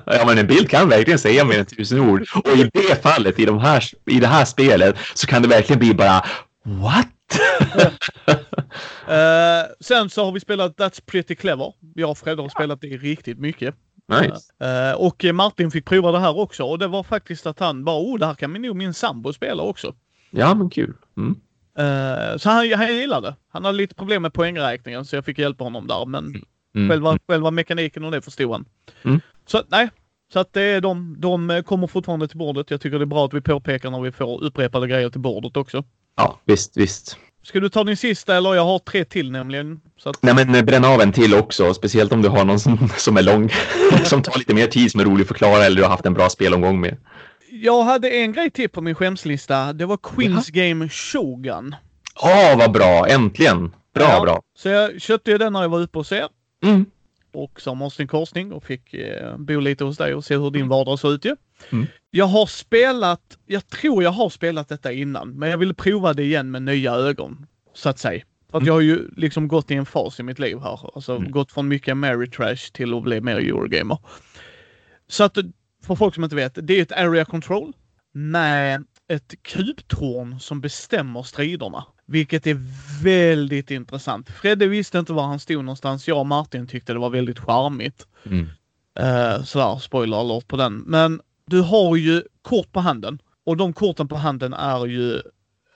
[0.06, 2.26] ja men en bild kan verkligen säga mer än tusen ord.
[2.36, 5.80] Och i det fallet, i, de här, i det här spelet, så kan det verkligen
[5.80, 6.26] bli bara,
[6.64, 7.08] what?
[9.08, 11.74] Uh, sen så har vi spelat That's Pretty Clever.
[11.96, 13.76] Jag och Fred har spelat det riktigt mycket.
[14.08, 14.54] Nice.
[14.64, 18.00] Uh, och Martin fick prova det här också och det var faktiskt att han bara,
[18.00, 19.96] oh det här kan nog min sambo spela också.
[20.30, 20.94] Ja men kul.
[21.18, 21.36] Mm.
[21.80, 25.64] Uh, så han, han gillade Han hade lite problem med poängräkningen så jag fick hjälpa
[25.64, 26.44] honom där men mm.
[26.76, 26.90] mm.
[26.90, 28.66] Själva, själva mekaniken och det förstod han.
[29.04, 29.22] Mm.
[29.46, 29.90] Så nej,
[30.34, 32.72] så att det är de, de kommer fortfarande till bordet.
[32.72, 35.58] Jag tycker det är bra att vi påpekar när vi får upprepade grejer till bordet
[35.58, 35.84] också.
[36.16, 37.18] Ja, visst, visst.
[37.44, 38.56] Ska du ta din sista eller?
[38.56, 39.82] Jag har tre till nämligen.
[39.98, 40.24] Så att...
[40.24, 41.74] Nej, men bränn av en till också.
[41.74, 43.50] Speciellt om du har någon som, som är lång.
[44.06, 46.14] som tar lite mer tid, som är rolig att förklara eller du har haft en
[46.14, 46.98] bra spelomgång med.
[47.52, 49.74] Jag hade en grej till på min skämslista.
[49.74, 50.64] Det var Queens ja.
[50.64, 51.76] Game Shogun.
[52.16, 53.08] Åh, oh, vad bra!
[53.08, 53.72] Äntligen!
[53.96, 54.42] Bra, ja, bra.
[54.58, 56.28] Så jag köpte ju den när jag var uppe hos er.
[56.64, 56.86] Mm.
[57.34, 60.52] Och som måste en korsning och fick eh, bo lite hos dig och se hur
[60.52, 61.36] din vardag såg ut ju.
[61.72, 61.88] Mm.
[62.12, 66.24] Jag har spelat, jag tror jag har spelat detta innan, men jag ville prova det
[66.24, 67.46] igen med nya ögon.
[67.74, 68.24] Så att säga.
[68.52, 70.96] För att jag har ju liksom gått i en fas i mitt liv här.
[70.96, 71.32] Alltså mm.
[71.32, 73.98] gått från mycket Mary Trash till att bli mer Eurogamer.
[75.08, 75.38] Så att
[75.84, 77.74] för folk som inte vet, det är ett area control
[78.14, 81.86] med ett kubtorn som bestämmer striderna.
[82.06, 82.58] Vilket är
[83.04, 84.30] väldigt intressant.
[84.30, 86.08] Fredde visste inte var han stod någonstans.
[86.08, 88.08] Jag och Martin tyckte det var väldigt charmigt.
[88.26, 88.50] Mm.
[89.00, 90.78] Uh, sådär, spoiler alert på den.
[90.78, 91.22] Men
[91.52, 93.20] du har ju kort på handen.
[93.46, 95.14] Och de korten på handen är ju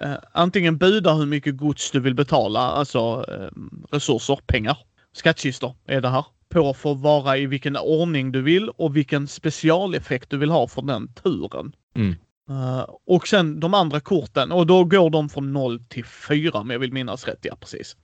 [0.04, 3.50] uh, antingen buda hur mycket gods du vill betala, alltså uh,
[3.92, 4.78] resurser, pengar.
[5.14, 6.26] Skattkistor är det här.
[6.50, 10.68] På för att vara i vilken ordning du vill och vilken specialeffekt du vill ha
[10.68, 11.76] för den turen.
[11.96, 12.16] Mm.
[12.50, 16.70] Uh, och sen de andra korten och då går de från 0 till 4 om
[16.70, 17.40] jag vill minnas rätt.
[17.42, 17.96] Ja, precis.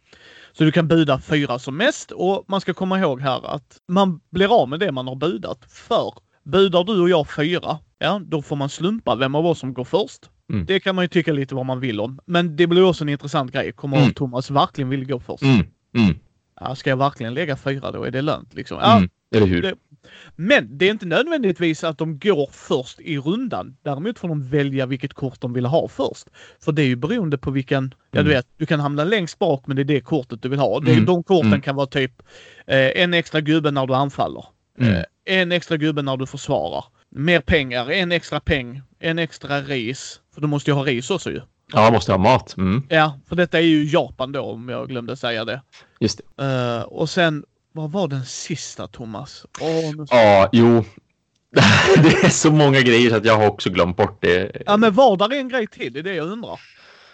[0.51, 4.19] Så du kan buda 4 som mest och man ska komma ihåg här att man
[4.29, 5.59] blir av med det man har budat.
[5.69, 9.73] För budar du och jag 4, ja då får man slumpa vem av oss som
[9.73, 10.29] går först.
[10.53, 10.65] Mm.
[10.65, 12.19] Det kan man ju tycka lite vad man vill om.
[12.25, 13.71] Men det blir också en intressant grej.
[13.71, 14.13] Kommer mm.
[14.13, 15.43] Thomas verkligen vill gå först?
[15.43, 15.65] Mm.
[15.95, 16.19] Mm.
[16.59, 18.03] Ja, ska jag verkligen lägga fyra då?
[18.03, 18.77] Är det lönt liksom?
[18.81, 19.09] Ja, mm.
[19.35, 19.61] Eller hur?
[19.61, 19.75] Det,
[20.35, 23.77] men det är inte nödvändigtvis att de går först i rundan.
[23.83, 26.27] Däremot får de välja vilket kort de vill ha först.
[26.59, 28.33] För det är ju beroende på vilken, ja du mm.
[28.33, 30.79] vet, du kan hamna längst bak men det är det kortet du vill ha.
[30.79, 31.05] Det, mm.
[31.05, 31.61] De korten mm.
[31.61, 32.21] kan vara typ
[32.67, 34.45] eh, en extra gubbe när du anfaller.
[34.79, 34.95] Mm.
[34.95, 36.85] Eh, en extra gubbe när du försvarar.
[37.09, 40.19] Mer pengar, en extra peng, en extra ris.
[40.33, 41.41] För du måste ju ha ris också ju.
[41.73, 42.57] Ja, man måste ha mat.
[42.57, 42.83] Mm.
[42.89, 45.61] Ja, för detta är ju Japan då om jag glömde säga det.
[45.99, 46.43] Just det.
[46.43, 49.45] Uh, och sen vad var den sista Thomas?
[49.61, 50.83] Oh, ja, jo.
[52.03, 54.61] det är så många grejer så att jag har också glömt bort det.
[54.65, 55.93] Ja, men var där en grej till?
[55.93, 56.59] Det är det jag undrar.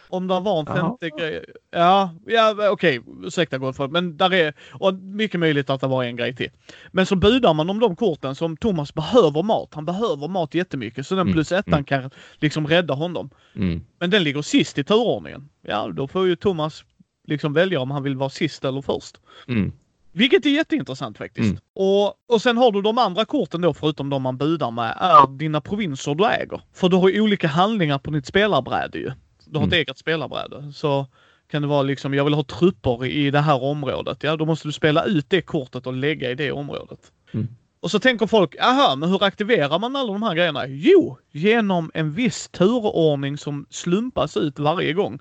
[0.09, 1.17] Om det var en femte Aha.
[1.17, 1.45] grej.
[1.71, 3.13] Ja, ja okej, okay.
[3.27, 6.49] ursäkta Goldford, men där är och mycket möjligt att det var en grej till.
[6.91, 9.69] Men så budar man om de korten som Thomas behöver mat.
[9.73, 11.33] Han behöver mat jättemycket så den mm.
[11.33, 11.83] plus ettan mm.
[11.83, 13.29] kan liksom rädda honom.
[13.55, 13.81] Mm.
[13.99, 15.49] Men den ligger sist i turordningen.
[15.61, 16.83] Ja, då får ju Thomas
[17.27, 19.17] liksom välja om han vill vara sist eller först.
[19.47, 19.71] Mm.
[20.11, 21.49] Vilket är jätteintressant faktiskt.
[21.49, 21.59] Mm.
[21.75, 25.37] Och, och sen har du de andra korten då, förutom de man budar med, är
[25.37, 26.61] dina provinser du äger.
[26.73, 29.11] För du har olika handlingar på ditt spelarbräde ju.
[29.49, 29.67] Du har mm.
[29.67, 30.73] ett eget spelarbräde.
[30.73, 31.07] Så
[31.51, 34.23] kan det vara liksom, jag vill ha trupper i det här området.
[34.23, 37.11] Ja, då måste du spela ut det kortet och lägga i det området.
[37.31, 37.47] Mm.
[37.79, 40.67] Och så tänker folk, aha, men hur aktiverar man alla de här grejerna?
[40.67, 45.19] Jo, genom en viss turordning som slumpas ut varje gång.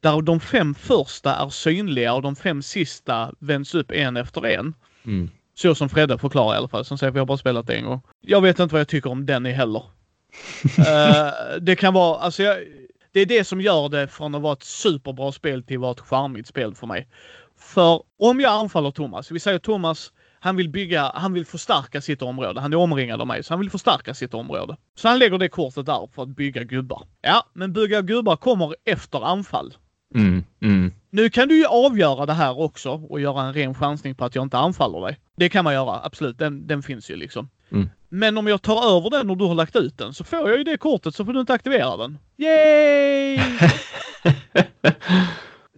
[0.00, 4.74] Där de fem första är synliga och de fem sista vänds upp en efter en.
[5.04, 5.30] Mm.
[5.54, 6.84] Så som Fredde förklarar i alla fall.
[6.84, 8.00] Som säger, vi har bara spelat det en gång.
[8.20, 9.82] Jag vet inte vad jag tycker om den heller.
[10.78, 12.58] uh, det kan vara, alltså jag,
[13.18, 15.92] det är det som gör det från att vara ett superbra spel till att vara
[15.92, 17.08] ett charmigt spel för mig.
[17.58, 22.22] För om jag anfaller Thomas, vi säger Thomas han vill bygga, han vill förstärka sitt
[22.22, 22.60] område.
[22.60, 24.76] Han är omringad av mig, så han vill förstärka sitt område.
[24.94, 27.02] Så han lägger det kortet där för att bygga gubbar.
[27.22, 29.74] Ja, men bygga gubbar kommer efter anfall.
[30.14, 30.92] Mm, mm.
[31.10, 34.34] Nu kan du ju avgöra det här också och göra en ren chansning på att
[34.34, 35.18] jag inte anfaller dig.
[35.36, 36.38] Det kan man göra, absolut.
[36.38, 37.48] Den, den finns ju liksom.
[37.72, 37.88] Mm.
[38.08, 40.58] Men om jag tar över den och du har lagt ut den så får jag
[40.58, 42.18] ju det kortet så får du inte aktivera den.
[42.36, 43.40] Yay!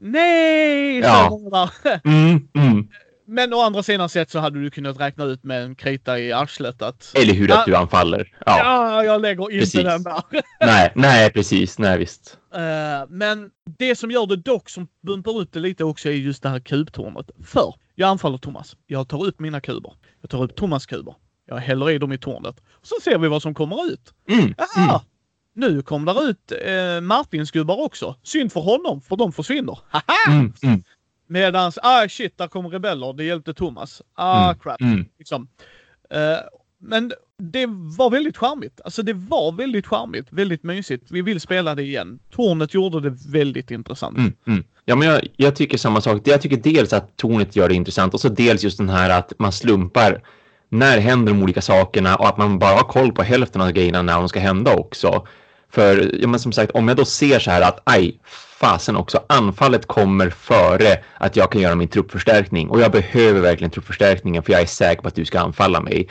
[0.01, 0.99] Nej!
[0.99, 1.71] Ja.
[2.05, 2.89] Mm, mm.
[3.27, 6.33] Men å andra sidan sett så hade du kunnat räkna ut med en krita i
[6.33, 7.13] arslet att...
[7.15, 8.33] Eller hur, att du anfaller.
[8.47, 9.83] Ja, ja jag lägger inte precis.
[9.85, 10.23] den där.
[10.61, 11.79] nej, nej, precis.
[11.79, 12.39] Nej, visst.
[12.55, 12.61] Uh,
[13.09, 16.49] men det som gör det dock som bumpar upp det lite också är just det
[16.49, 17.31] här kubtornet.
[17.45, 18.77] För jag anfaller Thomas.
[18.87, 19.93] Jag tar upp mina kuber.
[20.21, 21.15] Jag tar upp Thomas kuber.
[21.51, 22.61] Jag häller i dem i tornet.
[22.83, 24.15] Så ser vi vad som kommer ut.
[24.29, 25.01] Mm, Aha, mm.
[25.55, 28.17] Nu kom där ut eh, Martins gubbar också.
[28.23, 29.79] Synd för honom, för de försvinner.
[30.29, 30.83] Mm, mm.
[31.27, 33.13] Medans, ah shit, där kom rebeller.
[33.13, 34.03] Det hjälpte Thomas.
[34.15, 34.81] Ah mm, crap.
[34.81, 35.05] Mm.
[35.19, 35.49] Liksom.
[36.15, 36.19] Uh,
[36.79, 38.81] men det var väldigt charmigt.
[38.85, 41.11] Alltså det var väldigt charmigt, väldigt mysigt.
[41.11, 42.19] Vi vill spela det igen.
[42.31, 44.19] Tornet gjorde det väldigt intressant.
[44.19, 44.65] Mm, mm.
[44.85, 46.23] Ja, men jag, jag, tycker samma sak.
[46.25, 49.33] Jag tycker dels att tornet gör det intressant och så dels just den här att
[49.39, 50.23] man slumpar
[50.71, 54.03] när händer de olika sakerna och att man bara har koll på hälften av grejerna
[54.03, 55.27] när de ska hända också.
[55.73, 58.21] För ja, men som sagt, om jag då ser så här att aj,
[58.61, 63.71] fasen också, anfallet kommer före att jag kan göra min truppförstärkning och jag behöver verkligen
[63.71, 66.09] truppförstärkningen för jag är säker på att du ska anfalla mig.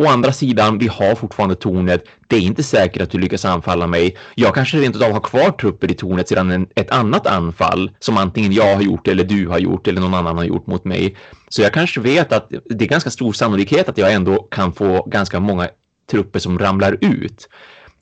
[0.00, 2.04] Å andra sidan, vi har fortfarande tornet.
[2.28, 4.16] Det är inte säkert att du lyckas anfalla mig.
[4.34, 8.16] Jag kanske rent av har kvar trupper i tornet sedan en, ett annat anfall som
[8.16, 11.16] antingen jag har gjort eller du har gjort eller någon annan har gjort mot mig.
[11.48, 15.02] Så jag kanske vet att det är ganska stor sannolikhet att jag ändå kan få
[15.06, 15.68] ganska många
[16.10, 17.48] trupper som ramlar ut.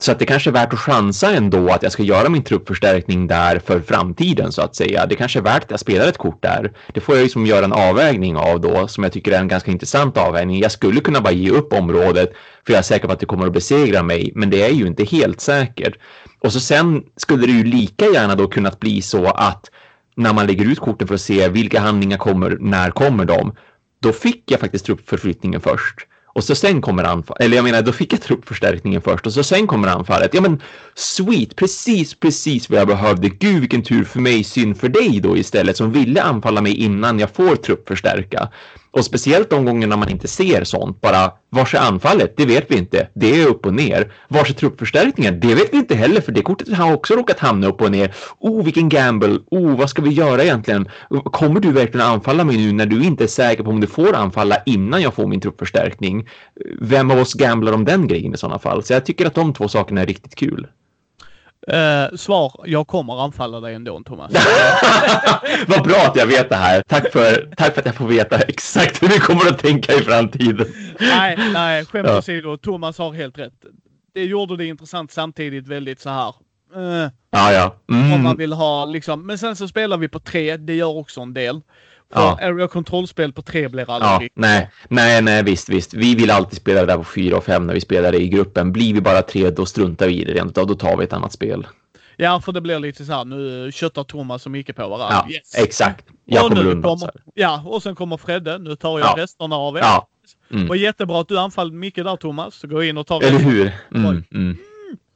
[0.00, 3.26] Så att det kanske är värt att chansa ändå att jag ska göra min truppförstärkning
[3.26, 5.06] där för framtiden så att säga.
[5.06, 6.72] Det kanske är värt att jag spelar ett kort där.
[6.94, 9.70] Det får jag ju göra en avvägning av då som jag tycker är en ganska
[9.70, 10.60] intressant avvägning.
[10.60, 12.32] Jag skulle kunna bara ge upp området
[12.66, 14.86] för jag är säker på att det kommer att besegra mig, men det är ju
[14.86, 15.94] inte helt säkert.
[16.40, 19.70] Och så sen skulle det ju lika gärna då kunnat bli så att
[20.16, 23.54] när man lägger ut korten för att se vilka handlingar kommer, när kommer de,
[24.02, 25.96] då fick jag faktiskt truppförflyttningen först.
[26.32, 29.42] Och så sen kommer anfallet, eller jag menar då fick jag truppförstärkningen först och så
[29.42, 30.34] sen kommer anfallet.
[30.34, 30.62] Ja men
[30.94, 33.28] sweet, precis, precis vad jag behövde.
[33.28, 37.18] Gud vilken tur för mig, synd för dig då istället som ville anfalla mig innan
[37.18, 38.48] jag får truppförstärka.
[38.98, 42.34] Och speciellt de gångerna man inte ser sånt, bara vars är anfallet?
[42.36, 43.08] Det vet vi inte.
[43.14, 44.12] Det är upp och ner.
[44.28, 45.40] Vars är truppförstärkningen?
[45.40, 48.14] Det vet vi inte heller för det kortet har också råkat hamna upp och ner.
[48.38, 49.38] Oh, vilken gamble.
[49.50, 50.88] Oh, vad ska vi göra egentligen?
[51.24, 54.14] Kommer du verkligen anfalla mig nu när du inte är säker på om du får
[54.14, 56.28] anfalla innan jag får min truppförstärkning?
[56.80, 58.82] Vem av oss gamblar om den grejen i sådana fall?
[58.82, 60.66] Så jag tycker att de två sakerna är riktigt kul.
[61.72, 64.32] Uh, svar, jag kommer anfalla dig ändå Thomas.
[65.66, 66.82] Vad bra att jag vet det här.
[66.88, 70.00] Tack för, tack för att jag får veta exakt hur du kommer att tänka i
[70.00, 70.66] framtiden.
[71.00, 72.50] nej, nej, skämt åsido.
[72.50, 72.56] Ja.
[72.56, 73.52] Thomas har helt rätt.
[74.14, 76.34] Det gjorde det intressant samtidigt väldigt så här.
[76.76, 77.76] Uh, ja, ja.
[77.92, 78.12] Mm.
[78.12, 79.26] Om man vill ha liksom.
[79.26, 80.56] Men sen så spelar vi på tre.
[80.56, 81.60] Det gör också en del.
[82.14, 82.38] Ja.
[82.42, 84.30] area control-spel på tre blir aldrig...
[84.30, 85.94] Ja, nej, nej, nej, visst, visst.
[85.94, 88.28] Vi vill alltid spela det där på fyra och fem när vi spelar det i
[88.28, 88.72] gruppen.
[88.72, 90.66] Blir vi bara tre, då struntar vi i det rent av.
[90.66, 91.66] Då tar vi ett annat spel.
[92.16, 95.24] Ja, för det blir lite så här, nu köttar Thomas och Micke på varandra.
[95.28, 95.54] Ja, yes.
[95.54, 96.06] exakt.
[96.24, 96.98] Jag och kommer undan.
[96.98, 98.58] Kommer, ja, och sen kommer Fredde.
[98.58, 99.22] Nu tar jag ja.
[99.22, 99.80] resterna av er.
[99.80, 100.08] Ja.
[100.50, 100.68] Mm.
[100.68, 102.54] Och jättebra att du anfall Micke där Thomas.
[102.54, 103.72] Så gå in och ta Eller hur?
[103.94, 104.56] Mm, mm.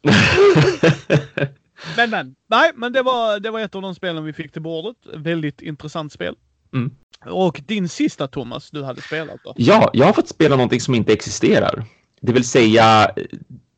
[1.96, 2.34] men, men.
[2.46, 4.96] Nej, men det var, det var ett av de spelen vi fick till bordet.
[5.14, 6.34] Väldigt intressant spel.
[6.74, 6.90] Mm.
[7.26, 9.54] Och din sista Thomas du hade spelat då?
[9.56, 11.84] Ja, jag har fått spela någonting som inte existerar.
[12.20, 13.10] Det vill säga,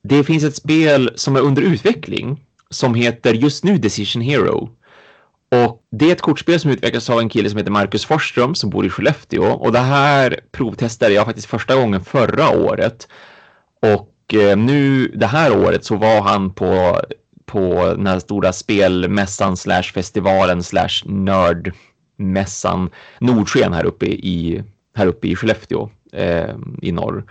[0.03, 4.71] det finns ett spel som är under utveckling som heter just nu Decision Hero.
[5.51, 8.71] Och det är ett kortspel som utvecklas av en kille som heter Marcus Forsström som
[8.71, 9.45] bor i Skellefteå.
[9.45, 13.09] Och det här provtestade jag faktiskt första gången förra året.
[13.83, 17.01] Och eh, nu det här året så var han på,
[17.47, 21.73] på den här stora spelmässan slash festivalen slash nörd
[22.17, 24.63] mässan Nordsken här uppe i,
[24.97, 27.25] här uppe i Skellefteå eh, i norr.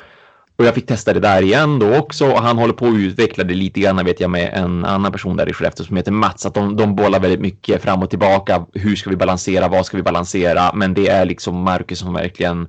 [0.56, 3.44] Och jag fick testa det där igen då också och han håller på att utveckla
[3.44, 6.46] det lite grann vet jag med en annan person där i Skellefteå som heter Mats.
[6.46, 8.66] Att de, de bollar väldigt mycket fram och tillbaka.
[8.74, 9.68] Hur ska vi balansera?
[9.68, 10.74] Vad ska vi balansera?
[10.74, 12.68] Men det är liksom Marcus som verkligen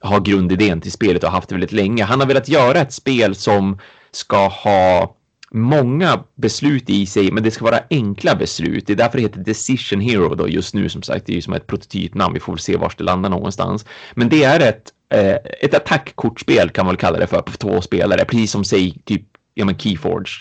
[0.00, 2.04] har grundidén till spelet och haft det väldigt länge.
[2.04, 3.78] Han har velat göra ett spel som
[4.10, 5.14] ska ha
[5.54, 8.86] många beslut i sig, men det ska vara enkla beslut.
[8.86, 11.26] Det är därför det heter Decision Hero då just nu som sagt.
[11.26, 12.34] Det är ju som ett prototypnamn.
[12.34, 13.86] Vi får väl se var det landar någonstans.
[14.14, 17.80] Men det är ett, eh, ett attackkortspel kan man väl kalla det för på två
[17.80, 19.22] spelare, precis som säg typ
[19.54, 20.32] ja, men Keyforge.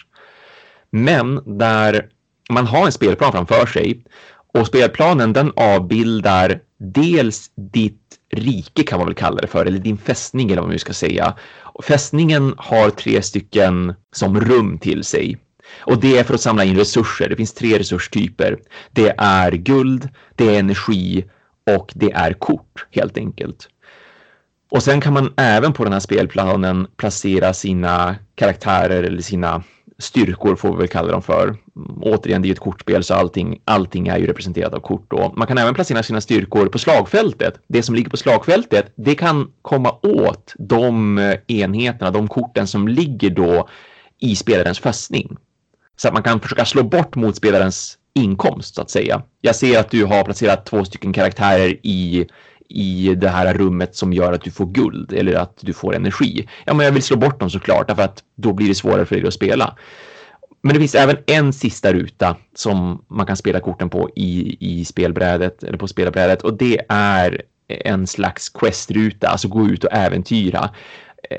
[0.91, 2.09] Men där
[2.49, 4.03] man har en spelplan framför sig
[4.53, 7.99] och spelplanen den avbildar dels ditt
[8.35, 10.93] rike kan man väl kalla det för, eller din fästning eller vad man nu ska
[10.93, 11.33] säga.
[11.83, 15.37] Fästningen har tre stycken som rum till sig.
[15.79, 17.29] Och det är för att samla in resurser.
[17.29, 18.59] Det finns tre resurstyper.
[18.91, 21.25] Det är guld, det är energi
[21.77, 23.69] och det är kort helt enkelt.
[24.71, 29.63] Och sen kan man även på den här spelplanen placera sina karaktärer eller sina
[29.99, 31.57] styrkor får vi väl kalla dem för.
[32.01, 35.33] Återigen, det är ett kortspel så allting, allting är ju representerat av kort då.
[35.37, 37.53] Man kan även placera sina styrkor på slagfältet.
[37.67, 42.87] Det som ligger på slagfältet, det kan komma åt de eh, enheterna, de korten som
[42.87, 43.69] ligger då
[44.19, 45.37] i spelarens fästning.
[45.95, 49.21] Så att man kan försöka slå bort motspelarens inkomst så att säga.
[49.41, 52.27] Jag ser att du har placerat två stycken karaktärer i
[52.73, 56.47] i det här rummet som gör att du får guld eller att du får energi.
[56.65, 59.15] Ja, men jag vill slå bort dem såklart därför att då blir det svårare för
[59.15, 59.77] dig att spela.
[60.61, 64.85] Men det finns även en sista ruta som man kan spela korten på i, i
[64.85, 70.69] spelbrädet eller på spelbrädet och det är en slags questruta, alltså gå ut och äventyra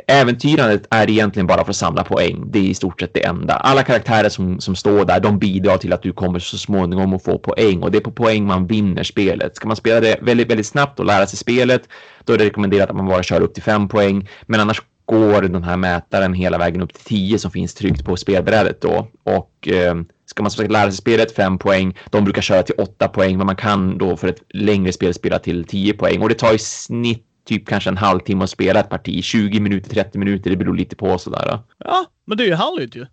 [0.06, 2.44] äventyrandet är egentligen bara för att samla poäng.
[2.46, 3.54] Det är i stort sett det enda.
[3.54, 7.24] Alla karaktärer som, som står där, de bidrar till att du kommer så småningom att
[7.24, 9.56] få poäng och det är på poäng man vinner spelet.
[9.56, 11.82] Ska man spela det väldigt, väldigt snabbt och lära sig spelet,
[12.24, 14.28] då är det rekommenderat att man bara kör upp till fem poäng.
[14.46, 18.16] Men annars går den här mätaren hela vägen upp till 10 som finns tryckt på
[18.16, 19.08] spelbrädet då.
[19.22, 19.94] Och eh,
[20.26, 23.46] ska man som lära sig spelet 5 poäng, de brukar köra till 8 poäng, men
[23.46, 26.58] man kan då för ett längre spel spela till 10 poäng och det tar i
[26.58, 29.24] snitt typ kanske en halvtimme att spela ett parti.
[29.24, 31.58] 20 minuter, 30 minuter, det beror lite på sådär.
[31.78, 33.06] Ja, men det är ju härligt ju.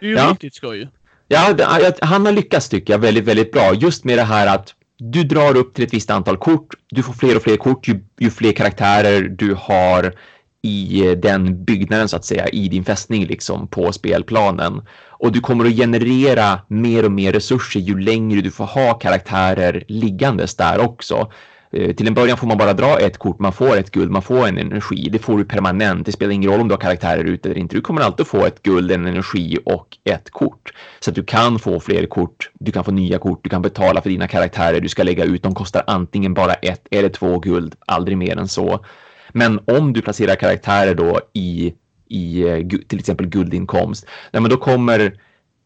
[0.00, 0.30] Det är ju ja.
[0.30, 0.88] riktigt skoj.
[1.28, 1.54] Ja,
[2.02, 3.74] han har lyckats tycker jag väldigt, väldigt bra.
[3.74, 6.74] Just med det här att du drar upp till ett visst antal kort.
[6.90, 10.14] Du får fler och fler kort ju, ju fler karaktärer du har
[10.62, 14.82] i den byggnaden så att säga, i din fästning liksom på spelplanen.
[15.08, 19.84] Och du kommer att generera mer och mer resurser ju längre du får ha karaktärer
[19.88, 21.32] liggandes där också.
[21.76, 24.22] Eh, till en början får man bara dra ett kort, man får ett guld, man
[24.22, 25.08] får en energi.
[25.12, 26.06] Det får du permanent.
[26.06, 27.76] Det spelar ingen roll om du har karaktärer ute eller inte.
[27.76, 30.72] Du kommer alltid få ett guld, en energi och ett kort.
[31.00, 34.00] Så att du kan få fler kort, du kan få nya kort, du kan betala
[34.00, 35.42] för dina karaktärer du ska lägga ut.
[35.42, 38.84] De kostar antingen bara ett eller två guld, aldrig mer än så.
[39.32, 41.74] Men om du placerar karaktärer då i,
[42.08, 45.18] i eh, till exempel guldinkomst, nej men då kommer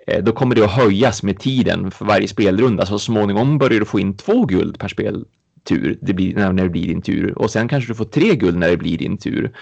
[0.06, 2.86] eh, då kommer det att höjas med tiden för varje spelrunda.
[2.86, 5.24] Så småningom börjar du få in två guld per spel,
[5.68, 7.38] tur, det blir, när det blir din tur.
[7.38, 9.52] Och sen kanske du får tre guld när det blir din tur.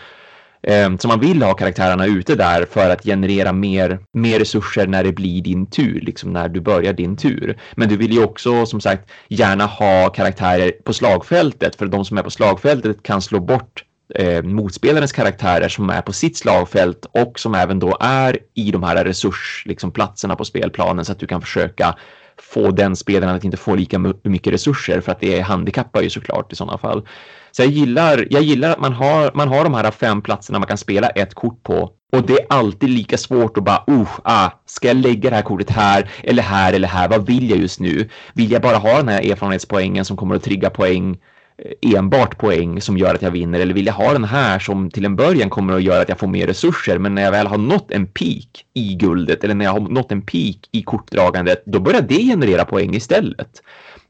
[0.62, 5.04] Ehm, så man vill ha karaktärerna ute där för att generera mer, mer resurser när
[5.04, 7.58] det blir din tur, liksom när du börjar din tur.
[7.76, 12.18] Men du vill ju också som sagt gärna ha karaktärer på slagfältet för de som
[12.18, 17.38] är på slagfältet kan slå bort eh, motspelarens karaktärer som är på sitt slagfält och
[17.38, 21.40] som även då är i de här resursplatserna liksom, på spelplanen så att du kan
[21.40, 21.96] försöka
[22.42, 26.52] få den spelaren att inte få lika mycket resurser för att det handikappar ju såklart
[26.52, 27.08] i sådana fall.
[27.50, 30.68] Så jag gillar, jag gillar att man har, man har de här fem platserna man
[30.68, 34.50] kan spela ett kort på och det är alltid lika svårt att bara, uh, ah,
[34.66, 37.08] ska jag lägga det här kortet här eller här eller här?
[37.08, 38.08] Vad vill jag just nu?
[38.34, 41.18] Vill jag bara ha den här erfarenhetspoängen som kommer att trigga poäng
[41.58, 44.90] Eh, enbart poäng som gör att jag vinner eller vill jag ha den här som
[44.90, 47.46] till en början kommer att göra att jag får mer resurser men när jag väl
[47.46, 51.62] har nått en peak i guldet eller när jag har nått en peak i kortdragandet
[51.66, 53.62] då börjar det generera poäng istället.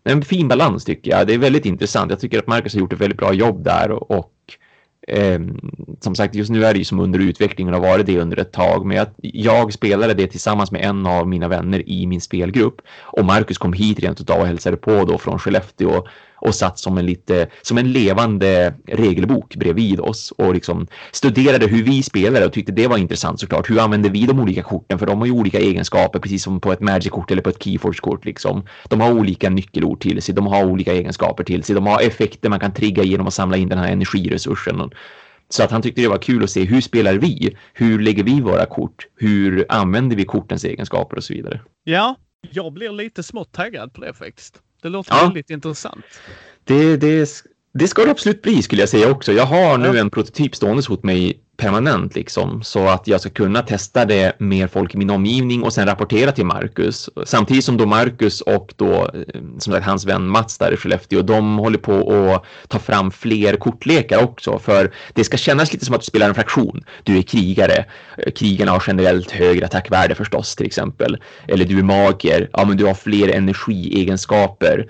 [0.04, 1.26] En fin balans tycker jag.
[1.26, 2.10] Det är väldigt intressant.
[2.10, 4.32] Jag tycker att Marcus har gjort ett väldigt bra jobb där och, och
[5.08, 5.40] eh,
[6.00, 8.36] som sagt just nu är det ju som under utvecklingen och har varit det under
[8.36, 12.20] ett tag men jag, jag spelade det tillsammans med en av mina vänner i min
[12.20, 16.06] spelgrupp och Marcus kom hit rent utav och hälsade på då från Skellefteå
[16.46, 21.82] och satt som en lite som en levande regelbok bredvid oss och liksom studerade hur
[21.82, 23.70] vi spelade och tyckte det var intressant såklart.
[23.70, 24.98] Hur använder vi de olika korten?
[24.98, 28.24] För de har ju olika egenskaper, precis som på ett Magic-kort eller på ett Keyforge-kort
[28.24, 28.66] liksom.
[28.88, 32.48] De har olika nyckelord till sig, de har olika egenskaper till sig, de har effekter
[32.48, 34.90] man kan trigga genom att samla in den här energiresursen.
[35.48, 37.56] Så att han tyckte det var kul att se hur spelar vi?
[37.72, 39.06] Hur lägger vi våra kort?
[39.16, 41.60] Hur använder vi kortens egenskaper och så vidare?
[41.84, 42.16] Ja,
[42.50, 44.62] jag blir lite smått taggad på det faktiskt.
[44.82, 45.22] Det låter ja.
[45.22, 46.04] väldigt intressant.
[46.64, 47.28] Det, det,
[47.74, 49.32] det ska det absolut bli skulle jag säga också.
[49.32, 49.96] Jag har nu ja.
[49.96, 54.70] en prototyp stående hos mig permanent liksom så att jag ska kunna testa det med
[54.70, 57.10] folk i min omgivning och sen rapportera till Marcus.
[57.24, 61.22] Samtidigt som då Marcus och då eh, som sagt hans vän Mats där i Skellefteå,
[61.22, 65.94] de håller på att ta fram fler kortlekar också för det ska kännas lite som
[65.94, 66.84] att du spelar en fraktion.
[67.02, 67.84] Du är krigare.
[68.18, 71.18] Eh, krigarna har generellt högre attackvärde förstås till exempel.
[71.48, 72.50] Eller du är magiker.
[72.52, 74.86] Ja, men du har fler energiegenskaper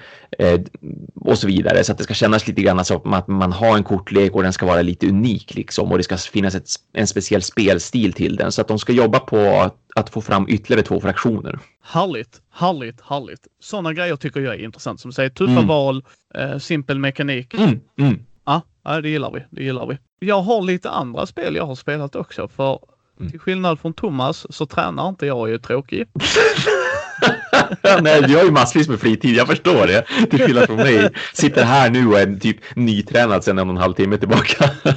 [1.15, 3.85] och så vidare så att det ska kännas lite grann som att man har en
[3.85, 7.43] kortlek och den ska vara lite unik liksom och det ska finnas ett, en speciell
[7.43, 11.01] spelstil till den så att de ska jobba på att, att få fram ytterligare två
[11.01, 11.59] fraktioner.
[11.83, 13.47] Härligt, härligt, härligt.
[13.61, 15.67] Sådana grejer tycker jag är intressant som säger tuffa mm.
[15.67, 16.05] val,
[16.35, 17.55] eh, simpel mekanik.
[17.55, 18.19] Mm, mm.
[18.45, 18.63] Ja,
[19.01, 19.45] det gillar vi.
[19.51, 19.99] Det gillar vi.
[20.19, 22.79] Jag har lite andra spel jag har spelat också för
[23.21, 23.31] mm.
[23.31, 26.09] till skillnad från Thomas så tränar inte jag och är tråkig.
[28.03, 30.07] Nej, du har ju massvis med fritid, jag förstår det.
[30.31, 31.11] Till skillnad från mig.
[31.33, 34.71] Sitter här nu och är typ nytränad sedan en och en halv timme tillbaka.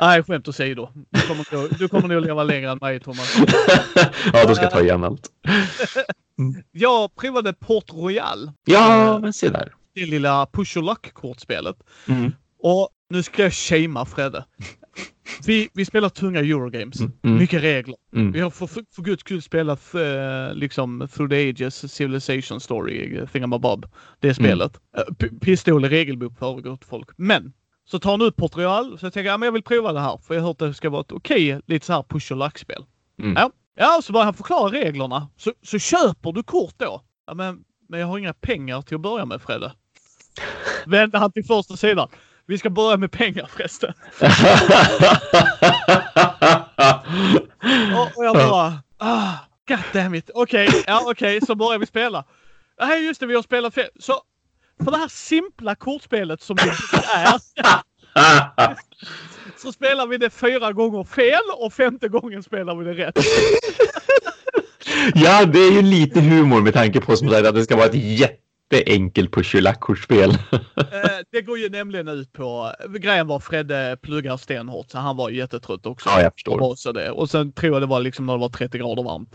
[0.00, 0.88] Nej, skämt åsido.
[1.10, 3.36] Du kommer, nog, du kommer nog leva längre än mig, Thomas.
[4.32, 5.28] ja, då ska jag ta igen allt.
[6.72, 8.50] jag provade Port Royal.
[8.64, 9.72] Ja, men se där.
[9.94, 11.76] Det lilla push och luck-kortspelet.
[12.08, 12.32] Mm.
[12.62, 14.44] Och nu ska jag shamea Fredde.
[15.46, 17.00] Vi, vi spelar tunga Eurogames.
[17.00, 17.12] Mm.
[17.22, 17.38] Mm.
[17.38, 17.96] Mycket regler.
[18.14, 18.32] Mm.
[18.32, 23.18] Vi har för, för, för guds skull spelat uh, liksom Through the Ages, Civilization Story,
[23.20, 23.86] uh, Thingamabob.
[24.20, 24.34] Det Mm.
[24.34, 24.80] spelet.
[24.98, 27.08] Uh, pistol i regelbok för gott folk.
[27.16, 27.52] Men
[27.86, 28.98] så tar han ut Port Royal.
[28.98, 30.18] Så jag tänker, ja, men jag vill prova det här.
[30.22, 32.38] För jag har hört att det ska vara ett okej, lite så här push och
[32.38, 32.84] luck-spel.
[33.18, 33.34] Mm.
[33.36, 33.50] Ja.
[33.76, 35.28] ja, så börjar han förklara reglerna.
[35.36, 37.02] Så, så köper du kort då.
[37.26, 39.72] Ja, men, men jag har inga pengar till att börja med, Fredde.
[40.86, 42.08] Vände han till första sidan.
[42.46, 43.94] Vi ska börja med pengar förresten.
[47.96, 49.32] och, och jag bara, ah,
[49.68, 50.30] god damn it.
[50.34, 52.24] Okej, okay, ja okej, okay, så börjar vi spela.
[52.80, 53.88] Nej just det, vi har spelat fel.
[54.00, 54.22] Så
[54.84, 56.72] för det här simpla kortspelet som det
[57.14, 57.40] är.
[59.56, 63.14] så spelar vi det fyra gånger fel och femte gången spelar vi det rätt.
[65.14, 67.86] ja, det är ju lite humor med tanke på som sagt att det ska vara
[67.86, 67.94] ett
[68.74, 70.38] jätteenkelt push kortspel
[71.32, 75.86] Det går ju nämligen ut på, grejen var Fredde pluggar stenhårt så han var jättetrött
[75.86, 76.08] också.
[76.08, 76.62] Ja, jag förstår.
[76.62, 77.10] Och, så det.
[77.10, 79.34] och sen tror jag det var liksom när det var 30 grader varmt.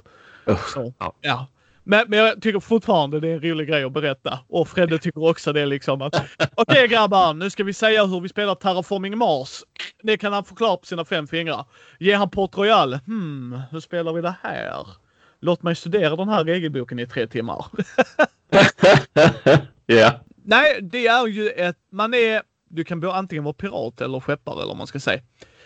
[0.74, 1.14] Så, ja.
[1.22, 1.48] ja.
[1.84, 4.40] Men, men jag tycker fortfarande det är en rolig grej att berätta.
[4.48, 8.22] Och Fredde tycker också det liksom att okej okay, grabbar, nu ska vi säga hur
[8.22, 9.64] vi spelar Terraforming Mars.
[10.04, 11.66] Det kan han förklara på sina fem fingrar.
[12.00, 12.94] Ge han Port Royal.
[12.94, 14.86] Hmm, hur spelar vi det här?
[15.42, 17.66] Låt mig studera den här regelboken i tre timmar.
[19.88, 20.16] Yeah.
[20.44, 24.76] Nej, det är ju ett, man är, du kan antingen vara pirat eller skeppare eller
[24.76, 25.22] man ska säga.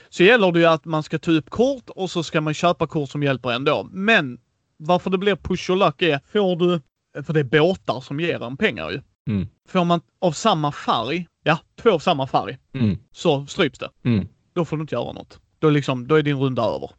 [0.10, 2.88] Så gäller det ju att man ska ta upp kort och så ska man köpa
[2.88, 3.88] kort som hjälper ändå.
[3.92, 4.40] Men
[4.78, 6.82] varför det blir push och luck är, får du,
[7.24, 9.02] för det är båtar som ger en pengar ju.
[9.28, 9.48] Mm.
[9.68, 12.98] Får man av samma färg, ja, två av samma färg, Mm.
[13.12, 13.90] så stryps det.
[14.06, 14.28] Mm.
[14.54, 15.40] Då får du inte göra något.
[15.60, 16.92] Då, liksom, då är din runda över.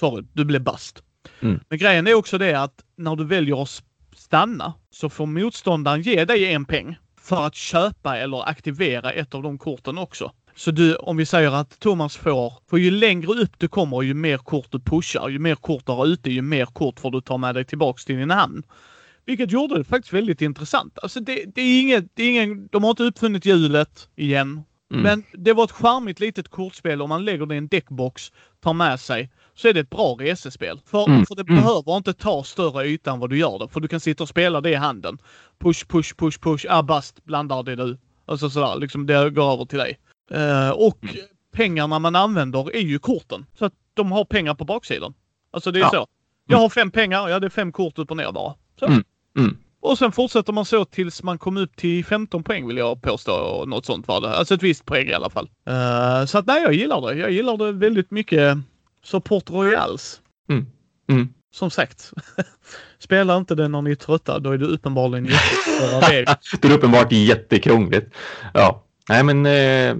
[0.00, 1.02] Sorry, du blev bast.
[1.40, 1.60] Mm.
[1.68, 3.82] Men grejen är också det att när du väljer att
[4.16, 9.42] stanna så får motståndaren ge dig en peng för att köpa eller aktivera ett av
[9.42, 10.32] de korten också.
[10.56, 14.14] Så du, om vi säger att Thomas får, för ju längre upp du kommer ju
[14.14, 17.20] mer kort du pushar, ju mer kort du har ute, ju mer kort får du
[17.20, 18.62] ta med dig tillbaks till din hamn.
[19.24, 20.98] Vilket gjorde det faktiskt väldigt intressant.
[21.02, 24.62] Alltså det, det är inget, det är ingen, de har inte uppfunnit hjulet igen.
[24.92, 25.02] Mm.
[25.02, 28.72] Men det var ett charmigt litet kortspel om man lägger det i en deckbox, tar
[28.72, 29.30] med sig,
[29.62, 30.80] så är det ett bra resespel.
[30.86, 31.26] För, Mm.
[31.26, 31.54] för det Mm.
[31.62, 33.68] behöver inte ta större yta än vad du gör det.
[33.68, 35.18] För du kan sitta och spela det i handen.
[35.60, 36.66] Push, push, push, push.
[36.68, 37.98] Ah, bast, blandar det nu.
[38.26, 39.98] Alltså sådär, liksom det går över till dig.
[40.30, 41.16] Eh, och Mm.
[41.52, 43.46] pengarna man använder är ju korten.
[43.58, 45.14] Så att de har pengar på baksidan.
[45.50, 45.90] Alltså det är Ja.
[45.90, 46.06] så.
[46.48, 48.54] Jag har fem pengar, ja det är fem kort upp och ner bara.
[48.78, 48.86] Så.
[48.86, 49.04] Mm.
[49.38, 49.56] Mm.
[49.80, 53.32] Och sen fortsätter man så tills man kommer upp till 15 poäng vill jag påstå.
[53.32, 54.36] Och något sånt var det.
[54.36, 55.48] Alltså ett visst poäng i alla fall.
[55.66, 57.14] Eh, så att nej, jag gillar det.
[57.20, 58.58] Jag gillar det väldigt mycket.
[59.04, 60.20] Support Royals.
[60.50, 60.66] Mm.
[61.10, 61.28] Mm.
[61.54, 62.10] Som sagt.
[62.98, 64.38] Spela inte det när ni är trötta.
[64.38, 66.00] Då är det uppenbarligen jättesvåra.
[66.60, 68.14] Det är uppenbart jättekrångligt.
[68.54, 69.96] Ja, nej men eh,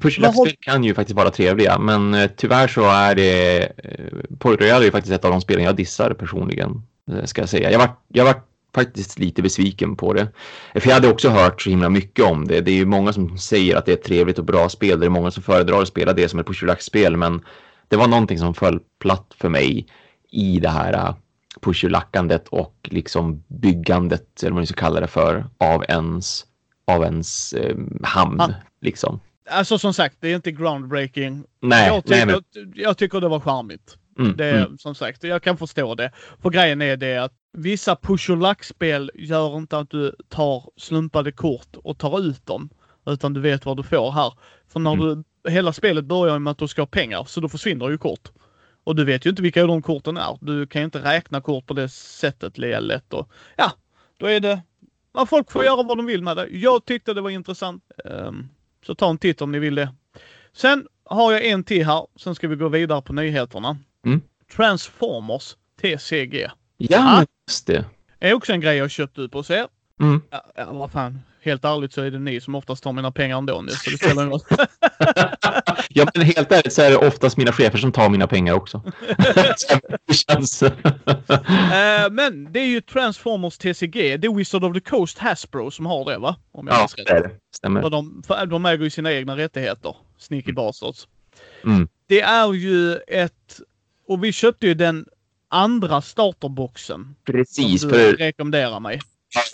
[0.00, 3.58] push Vad har- spel kan ju faktiskt vara trevliga, men eh, tyvärr så är det
[3.64, 7.42] eh, Port Royal är ju faktiskt ett av de spelen jag dissar personligen, eh, ska
[7.42, 7.70] jag säga.
[7.72, 8.34] Jag var, jag var
[8.74, 10.28] faktiskt lite besviken på det.
[10.74, 12.60] För jag hade också hört så himla mycket om det.
[12.60, 15.00] Det är ju många som säger att det är ett trevligt och bra spel.
[15.00, 17.40] Det är många som föredrar att spela det som ett push spel men
[17.88, 19.86] det var någonting som föll platt för mig
[20.30, 21.14] i det här uh,
[21.60, 26.46] push lackandet och liksom byggandet, eller vad man ska kalla det för, av ens,
[26.86, 28.36] av ens eh, hamn.
[28.38, 28.50] Ja.
[28.80, 29.20] Liksom.
[29.50, 31.44] Alltså som sagt, det är inte groundbreaking.
[31.60, 33.96] Nej, jag, tycker, nej men, jag tycker det var charmigt.
[34.18, 36.12] mm, Det mm, som sagt, jag kan förstå det.
[36.42, 41.32] För grejen är det att vissa push och lack-spel gör inte att du tar slumpade
[41.32, 42.70] kort och tar ut dem.
[43.06, 44.32] Utan du vet vad du får här.
[44.68, 45.06] För när Mm.
[45.06, 48.28] du, hela spelet börjar med att du ska ha pengar, så då försvinner ju kort.
[48.84, 50.38] Och du vet ju inte vilka de korten är.
[50.40, 53.12] Du kan ju inte räkna kort på det sättet lika lätt.
[53.12, 53.72] Och, ja,
[54.16, 54.60] då är det...
[55.12, 56.46] Ja, folk får göra vad de vill med det.
[56.46, 57.82] Jag tyckte det var intressant.
[58.04, 58.48] Ehm,
[58.86, 59.94] så ta en titt om ni vill det.
[60.52, 62.06] Sen har jag en till här.
[62.16, 63.78] Sen ska vi gå vidare på nyheterna.
[64.04, 64.20] Mm.
[64.56, 66.50] Transformers TCG.
[66.76, 67.84] ja, just det.
[68.20, 69.66] Är också en grej jag köpt ut hos er.
[70.00, 70.22] Mm.
[70.30, 71.20] Ja, ja, vad fan.
[71.48, 73.72] Helt ärligt så är det ni som oftast tar mina pengar ändå nu.
[73.72, 74.40] Så det spelar ingen roll.
[75.90, 78.82] Ja, men helt ärligt så är det oftast mina chefer som tar mina pengar också.
[79.56, 80.62] Så det känns...
[81.48, 84.16] Eh, men det är ju Transformers TCG.
[84.18, 86.36] Det är Wizard of the Coast Hasbro som har det va?
[86.52, 87.30] Om jag ja, det är det.
[87.56, 87.82] Stämmer.
[87.82, 89.96] För de, för de äger ju sina egna rättigheter.
[90.18, 91.08] Sneaky bastards.
[91.64, 91.88] Mm.
[92.06, 93.60] Det är ju ett...
[94.08, 95.06] Och vi köpte ju den
[95.48, 97.14] andra starterboxen.
[97.24, 99.00] Precis, som du för rekommenderar mig.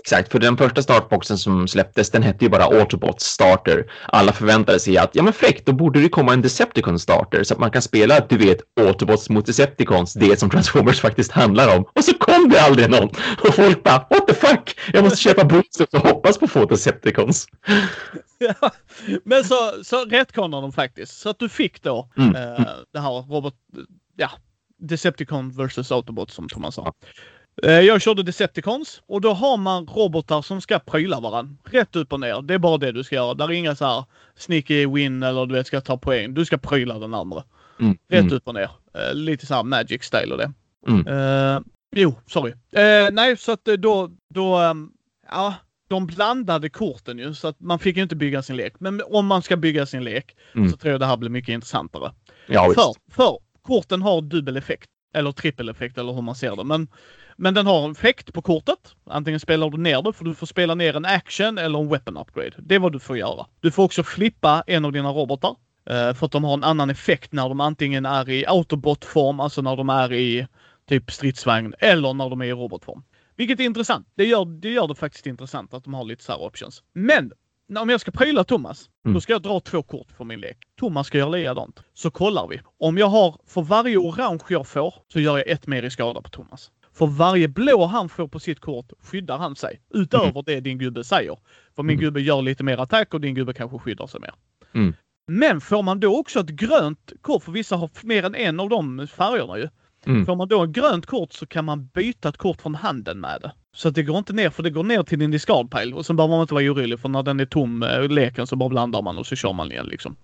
[0.01, 3.93] Exakt, för den första startboxen som släpptes, den hette ju bara Autobots Starter.
[4.07, 7.55] Alla förväntade sig att, ja men fräckt, då borde det komma en Decepticon Starter så
[7.55, 11.85] att man kan spela, du vet, Autobots mot Decepticons, det som Transformers faktiskt handlar om.
[11.95, 13.09] Och så kom det aldrig någon!
[13.49, 14.79] Och folk bara, what the fuck?
[14.93, 17.47] Jag måste köpa boosters och hoppas på att få Decepticons.
[18.39, 18.71] Ja,
[19.25, 21.21] men så, så retconar de faktiskt.
[21.21, 22.37] Så att du fick då mm.
[22.37, 23.55] eh, det här robot,
[24.17, 24.31] ja,
[24.79, 26.93] Decepticon versus Autobot som Thomas sa.
[27.63, 31.57] Eh, jag körde Decepticons och då har man robotar som ska pryla varandra.
[31.65, 32.43] Rätt upp och ner.
[32.43, 33.35] Det är bara det du ska göra.
[33.35, 34.05] Där är inga så här
[34.37, 36.35] sneaky win eller du vet ska ta poäng.
[36.35, 37.43] Du ska pryla den andra.
[37.81, 37.99] Mm.
[38.09, 38.35] Rätt mm.
[38.35, 38.71] upp och ner.
[38.99, 40.53] Uh, lite så här magic style och det.
[40.89, 41.07] Mm.
[41.07, 41.61] Uh,
[41.97, 42.53] jo, sorry.
[42.53, 44.93] Uh, nej, så att då, då, um,
[45.31, 45.55] ja,
[45.89, 48.75] de blandade korten ju så att man fick ju inte bygga sin lek.
[48.79, 50.71] Men om man ska bygga sin lek mm.
[50.71, 52.13] så tror jag det här blir mycket intressantare.
[52.47, 54.91] Ja, för, för korten har dubbel effekt.
[55.15, 56.65] Eller trippel effekt eller hur man ser det.
[56.65, 56.89] Men
[57.37, 58.79] men den har en effekt på kortet.
[59.07, 62.17] Antingen spelar du ner det för du får spela ner en action eller en weapon
[62.17, 62.53] upgrade.
[62.59, 63.47] Det är vad du får göra.
[63.61, 65.57] Du får också flippa en av dina robotar.
[65.91, 69.63] Eh, för att de har en annan effekt när de antingen är i autobotform, alltså
[69.63, 70.47] när de är i
[70.89, 73.03] typ stridsvagn, eller när de är i robotform.
[73.37, 74.09] Vilket är intressant.
[74.15, 76.83] Det gör, det gör det faktiskt intressant att de har lite så options.
[76.93, 77.33] Men
[77.79, 79.15] om jag ska pryla Thomas, mm.
[79.15, 80.59] då ska jag dra två kort för min lek.
[80.79, 81.83] Thomas ska göra likadant.
[81.95, 82.61] Så kollar vi.
[82.79, 86.23] Om jag har, för varje orange jag får, så gör jag ett mer i skada
[86.23, 86.71] på Thomas.
[86.95, 89.81] För varje blå han får på sitt kort skyddar han sig.
[89.95, 90.43] Utöver mm.
[90.47, 91.37] det din gubbe säger.
[91.77, 92.05] För min mm.
[92.05, 94.35] gubbe gör lite mer attack och din gubbe kanske skyddar sig mer.
[94.75, 94.95] Mm.
[95.27, 98.69] Men får man då också ett grönt kort, för vissa har mer än en av
[98.69, 99.69] de färgerna ju.
[100.07, 100.27] Mm.
[100.27, 103.39] Får man då ett grönt kort så kan man byta ett kort från handen med
[103.43, 103.53] det.
[103.75, 105.95] Så att det går inte ner, för det går ner till din discard pile.
[105.95, 108.57] Och sen behöver man inte vara orolig för när den är tom, äh, leken, så
[108.57, 110.17] bara blandar man och så kör man igen liksom.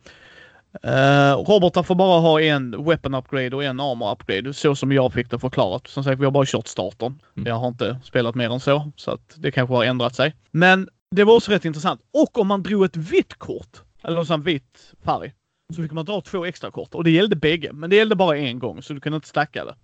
[0.85, 5.13] Uh, robotar får bara ha en weapon upgrade och en armor upgrade, så som jag
[5.13, 5.89] fick det förklarat.
[5.89, 7.23] Som sagt, vi har bara kört starten.
[7.37, 7.47] Mm.
[7.47, 10.35] Jag har inte spelat mer än så, så att det kanske har ändrat sig.
[10.51, 12.01] Men det var också rätt intressant.
[12.13, 15.33] Och om man drog ett vitt kort, eller en vit färg,
[15.77, 16.95] så fick man dra två extra kort.
[16.95, 19.65] Och det gällde bägge, men det gällde bara en gång, så du kunde inte stacka
[19.65, 19.75] det.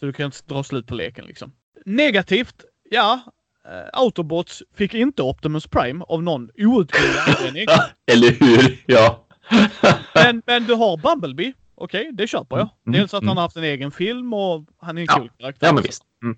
[0.00, 1.52] Så du kunde inte dra slut på leken liksom.
[1.84, 3.20] Negativt, ja,
[3.66, 7.66] Uh, Autobots fick inte Optimus Prime av någon outgrundlig anledning.
[8.06, 8.82] Eller hur?
[8.86, 9.27] Ja
[10.14, 11.52] men, men du har Bumblebee.
[11.74, 12.68] Okej, okay, det köper jag.
[12.86, 13.28] Mm, Dels att mm.
[13.28, 15.18] han har haft en egen film och han är en ja.
[15.18, 15.66] cool karaktär.
[15.66, 16.02] Ja, men visst.
[16.22, 16.36] Mm,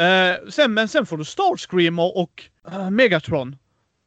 [0.00, 3.56] uh, sen, men sen får du Starscreamer och uh, Megatron.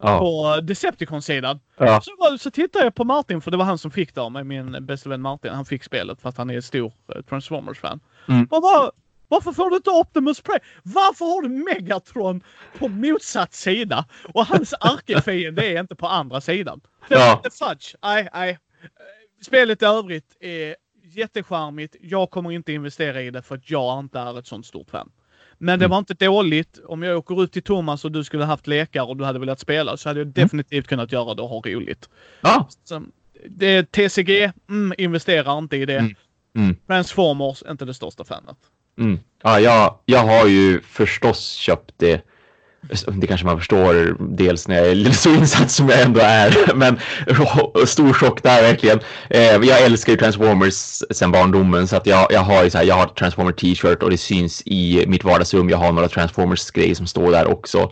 [0.02, 0.20] Ja.
[0.20, 1.60] På Decepticon-sidan.
[1.78, 2.02] Ja.
[2.02, 4.44] Så, så tittade jag på Martin, för det var han som fick det av mig,
[4.44, 5.52] min bästa vän Martin.
[5.54, 8.00] Han fick spelet för att han är stor uh, Transformers-fan.
[8.28, 8.48] Mm.
[8.52, 8.92] Och bara,
[9.30, 10.60] varför får du inte Optimus Prime?
[10.84, 12.44] Varför har du Megatron
[12.80, 14.06] på motsatt sida?
[14.34, 16.82] Och hans ärkefiende är inte på andra sidan.
[17.10, 17.44] Ja.
[17.44, 17.96] Fudge.
[18.02, 18.58] Nej, nej.
[19.42, 21.96] Spelet i övrigt är jättecharmigt.
[22.02, 25.12] Jag kommer inte investera i det för att jag inte är ett sånt stort fan.
[25.58, 25.92] Men det mm.
[25.92, 26.80] var inte dåligt.
[26.86, 29.60] Om jag åker ut till Thomas och du skulle haft lekar och du hade velat
[29.60, 30.34] spela så hade jag mm.
[30.34, 32.10] definitivt kunnat göra det och ha roligt.
[32.42, 32.70] Ja.
[32.84, 33.04] Så,
[33.50, 35.98] det är TCG, mm, investerar inte i det.
[35.98, 36.16] Mm.
[36.56, 36.76] Mm.
[36.88, 38.58] Transformers, inte det största fanet.
[39.00, 39.20] Mm.
[39.44, 42.22] Ja, jag, jag har ju förstås köpt det.
[43.08, 46.74] Det kanske man förstår dels när jag är så insatt som jag ändå är.
[46.76, 47.00] Men
[47.88, 49.00] stor chock där verkligen.
[49.30, 52.86] Eh, jag älskar ju Transformers sedan barndomen så att jag, jag har ju så här,
[52.86, 55.70] jag har Transformer t-shirt och det syns i mitt vardagsrum.
[55.70, 57.92] Jag har några Transformers grejer som står där också.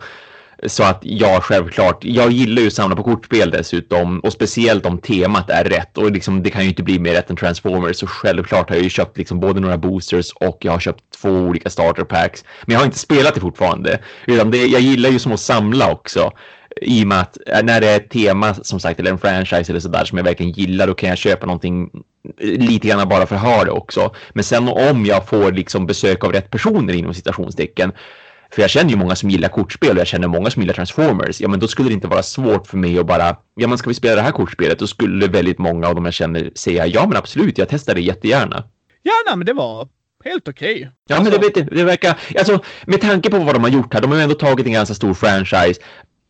[0.66, 2.04] Så att ja, självklart.
[2.04, 6.12] Jag gillar ju att samla på kortspel dessutom och speciellt om temat är rätt och
[6.12, 8.90] liksom, det kan ju inte bli mer rätt än Transformers så självklart har jag ju
[8.90, 12.44] köpt liksom både några boosters och jag har köpt två olika starter packs.
[12.66, 15.92] Men jag har inte spelat det fortfarande utan det, jag gillar ju som att samla
[15.92, 16.32] också
[16.82, 19.72] i och med att eh, när det är ett tema som sagt eller en franchise
[19.72, 21.90] eller sådär som jag verkligen gillar då kan jag köpa någonting
[22.40, 24.14] eh, lite grann bara för att ha det också.
[24.32, 27.92] Men sen om jag får liksom besök av rätt personer inom citationstecken
[28.50, 31.40] för jag känner ju många som gillar kortspel och jag känner många som gillar Transformers.
[31.40, 33.90] Ja, men då skulle det inte vara svårt för mig att bara, ja men ska
[33.90, 34.78] vi spela det här kortspelet?
[34.78, 38.00] Då skulle väldigt många av dem jag känner säga, ja men absolut, jag testar det
[38.00, 38.64] jättegärna.
[39.02, 39.88] Ja, nej, men det var
[40.24, 40.74] helt okej.
[40.74, 40.88] Okay.
[41.08, 41.32] Ja, alltså...
[41.32, 44.10] men det, det, det verkar, alltså med tanke på vad de har gjort här, de
[44.10, 45.80] har ju ändå tagit en ganska stor franchise.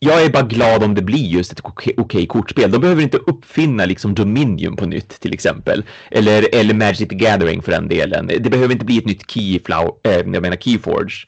[0.00, 2.70] Jag är bara glad om det blir just ett okej okay kortspel.
[2.70, 5.84] De behöver inte uppfinna liksom Dominion på nytt till exempel.
[6.10, 8.26] Eller, eller Magic the Gathering för den delen.
[8.26, 11.26] Det behöver inte bli ett nytt Keyflow, äh, jag menar Keyforge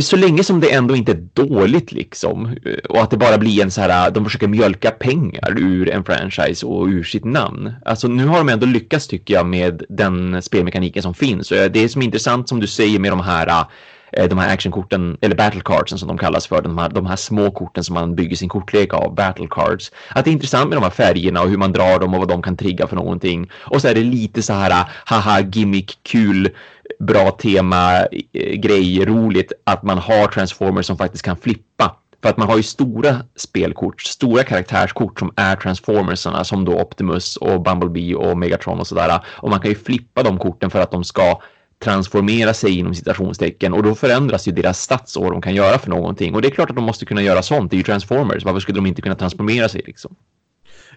[0.00, 2.56] så länge som det ändå inte är dåligt liksom
[2.88, 6.66] och att det bara blir en så här, de försöker mjölka pengar ur en franchise
[6.66, 7.72] och ur sitt namn.
[7.84, 11.84] Alltså nu har de ändå lyckats tycker jag med den spelmekaniken som finns och det
[11.84, 13.64] är som är intressant som du säger med de här
[14.12, 17.16] eh, de här actionkorten, eller battle cardsen som de kallas för, de här, de här
[17.16, 19.92] små korten som man bygger sin kortlek av, battle cards.
[20.08, 22.28] Att det är intressant med de här färgerna och hur man drar dem och vad
[22.28, 23.50] de kan trigga för någonting.
[23.54, 26.50] Och så är det lite så här, haha, gimmick, kul,
[26.98, 32.36] bra tema, eh, grej, roligt att man har transformers som faktiskt kan flippa för att
[32.36, 38.14] man har ju stora spelkort, stora karaktärskort som är transformersarna som då Optimus och Bumblebee
[38.14, 39.20] och Megatron och sådär.
[39.26, 41.40] Och man kan ju flippa de korten för att de ska
[41.84, 45.78] transformera sig inom citationstecken och då förändras ju deras stats och vad de kan göra
[45.78, 46.34] för någonting.
[46.34, 48.44] Och det är klart att de måste kunna göra sånt, det är ju transformers.
[48.44, 50.16] Varför skulle de inte kunna transformera sig liksom?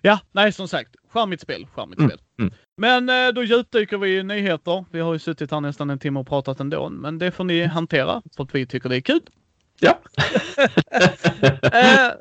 [0.02, 2.10] Ja, nej som sagt, charmigt spel, charmigt mm.
[2.10, 2.22] spel.
[2.40, 2.54] Mm.
[2.78, 4.86] Men eh, då djupdyker vi i nyheter.
[4.92, 7.66] Vi har ju suttit här nästan en timme och pratat ändå, men det får ni
[7.66, 9.22] hantera för att vi tycker det är kul.
[9.80, 10.00] Ja.
[11.62, 12.12] eh,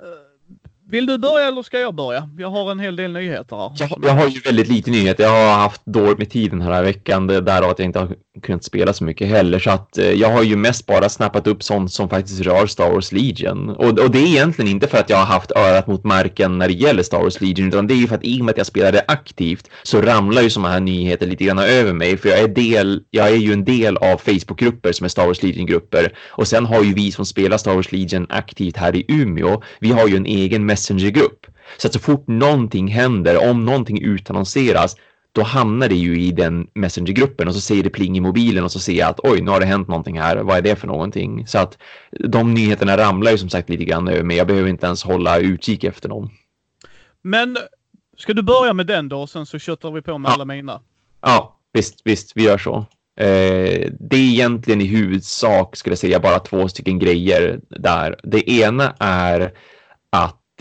[0.90, 2.30] vill du börja eller ska jag börja?
[2.38, 3.70] Jag har en hel del nyheter här.
[3.78, 5.24] Jag, jag har ju väldigt lite nyheter.
[5.24, 7.26] Jag har haft dåligt med tiden den här veckan.
[7.26, 8.08] Det är därav att jag inte har
[8.42, 9.58] kunnat spela så mycket heller.
[9.58, 12.90] Så att eh, jag har ju mest bara snappat upp sånt som faktiskt rör Star
[12.90, 13.68] Wars Legion.
[13.68, 16.68] Och, och det är egentligen inte för att jag har haft örat mot marken när
[16.68, 17.68] det gäller Star Wars Legion.
[17.68, 20.42] Utan det är ju för att i och med att jag spelade aktivt så ramlar
[20.42, 22.16] ju sådana här nyheter lite grann över mig.
[22.16, 25.42] För jag är, del, jag är ju en del av Facebookgrupper som är Star Wars
[25.42, 26.12] Legion-grupper.
[26.30, 29.62] Och sen har ju vi som spelar Star Wars Legion aktivt här i Umeå.
[29.80, 31.46] Vi har ju en egen Messenger-grupp.
[31.76, 34.96] Så att så fort någonting händer, om någonting utannonseras,
[35.32, 38.72] då hamnar det ju i den Messenger-gruppen och så säger det pling i mobilen och
[38.72, 40.36] så ser jag att oj, nu har det hänt någonting här.
[40.36, 41.46] Vad är det för någonting?
[41.46, 41.78] Så att
[42.10, 44.36] de nyheterna ramlar ju som sagt lite grann över mig.
[44.36, 46.30] Jag behöver inte ens hålla utkik efter någon.
[47.22, 47.56] Men
[48.16, 50.34] ska du börja med den då och sen så köttar vi på med ja.
[50.34, 50.80] alla mina?
[51.20, 52.76] Ja, visst, visst, vi gör så.
[53.20, 58.20] Eh, det är egentligen i huvudsak, skulle jag säga, bara två stycken grejer där.
[58.22, 59.52] Det ena är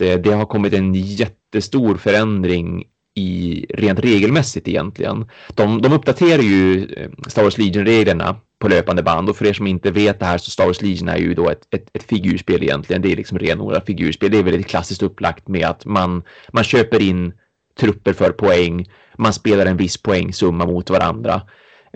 [0.00, 2.84] Eh, det har kommit en jättestor förändring
[3.14, 5.26] i rent regelmässigt egentligen.
[5.54, 9.66] De, de uppdaterar ju eh, Star Wars Legion-reglerna på löpande band och för er som
[9.66, 12.62] inte vet det här så Star Wars Legion är ju då ett, ett, ett figurspel
[12.62, 13.02] egentligen.
[13.02, 14.30] Det är liksom renodlat figurspel.
[14.30, 16.22] Det är väldigt klassiskt upplagt med att man,
[16.52, 17.32] man köper in
[17.80, 18.86] trupper för poäng.
[19.16, 21.42] Man spelar en viss poängsumma mot varandra.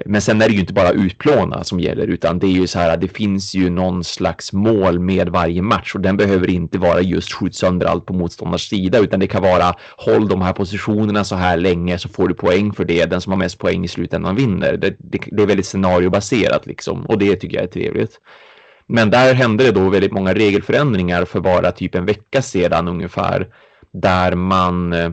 [0.06, 2.78] Men sen är det ju inte bara utplåna som gäller utan det är ju så
[2.78, 6.78] här att det finns ju någon slags mål med varje match och den behöver inte
[6.78, 10.52] vara just skjut sönder allt på motståndars sida utan det kan vara håll de här
[10.52, 13.06] positionerna så här länge så får du poäng för det.
[13.06, 14.76] Den som har mest poäng i slutändan vinner.
[14.76, 18.20] Det, det, det är väldigt scenariobaserat liksom och det tycker jag är trevligt.
[18.86, 23.48] Men där hände det då väldigt många regelförändringar för bara typ en vecka sedan ungefär
[23.92, 25.10] där man Eh,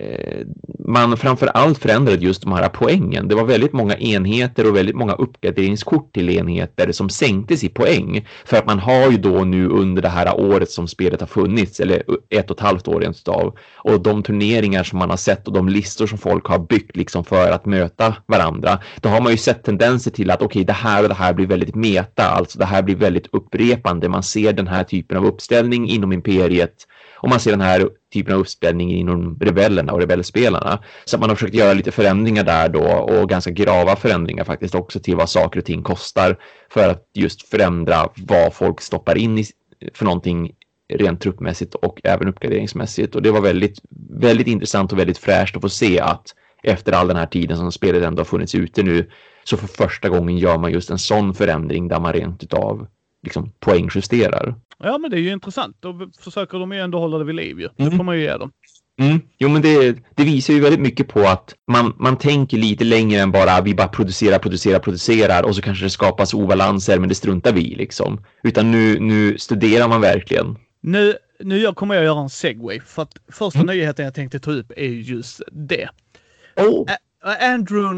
[0.00, 0.46] Eh,
[0.78, 3.28] man framför allt förändrade just de här poängen.
[3.28, 8.26] Det var väldigt många enheter och väldigt många uppgraderingskort till enheter som sänktes i poäng.
[8.44, 11.80] För att man har ju då nu under det här året som spelet har funnits,
[11.80, 15.46] eller ett och ett halvt år rent av, och de turneringar som man har sett
[15.46, 19.32] och de listor som folk har byggt liksom för att möta varandra, då har man
[19.32, 22.24] ju sett tendenser till att okej, okay, det här och det här blir väldigt meta,
[22.24, 24.08] alltså det här blir väldigt upprepande.
[24.08, 26.86] Man ser den här typen av uppställning inom imperiet
[27.20, 30.82] och man ser den här typen av uppspänning inom rebellerna och rebellspelarna.
[31.04, 35.00] Så man har försökt göra lite förändringar där då och ganska grava förändringar faktiskt också
[35.00, 36.36] till vad saker och ting kostar
[36.70, 39.44] för att just förändra vad folk stoppar in i,
[39.94, 40.52] för någonting
[40.94, 43.14] rent truppmässigt och även uppgraderingsmässigt.
[43.14, 43.78] Och det var väldigt,
[44.10, 47.72] väldigt intressant och väldigt fräscht att få se att efter all den här tiden som
[47.72, 49.10] spelet ändå har funnits ute nu
[49.44, 52.86] så för första gången gör man just en sån förändring där man rent utav
[53.22, 54.54] liksom poängjusterar.
[54.78, 55.76] Ja, men det är ju intressant.
[55.80, 57.68] Då försöker de ju ändå hålla det vid liv ju.
[57.78, 57.90] Mm.
[57.90, 58.50] Det får man ju ge dem.
[59.00, 59.20] Mm.
[59.38, 63.20] Jo, men det, det, visar ju väldigt mycket på att man, man tänker lite längre
[63.20, 67.14] än bara vi bara producerar, producerar, producerar och så kanske det skapas obalanser, men det
[67.14, 68.24] struntar vi i liksom.
[68.42, 70.56] Utan nu, nu studerar man verkligen.
[70.80, 73.76] Nu, nu kommer jag göra en segway för att första mm.
[73.76, 75.88] nyheten jag tänkte ta upp är just det.
[76.56, 76.86] Oh.
[77.24, 77.94] Andrew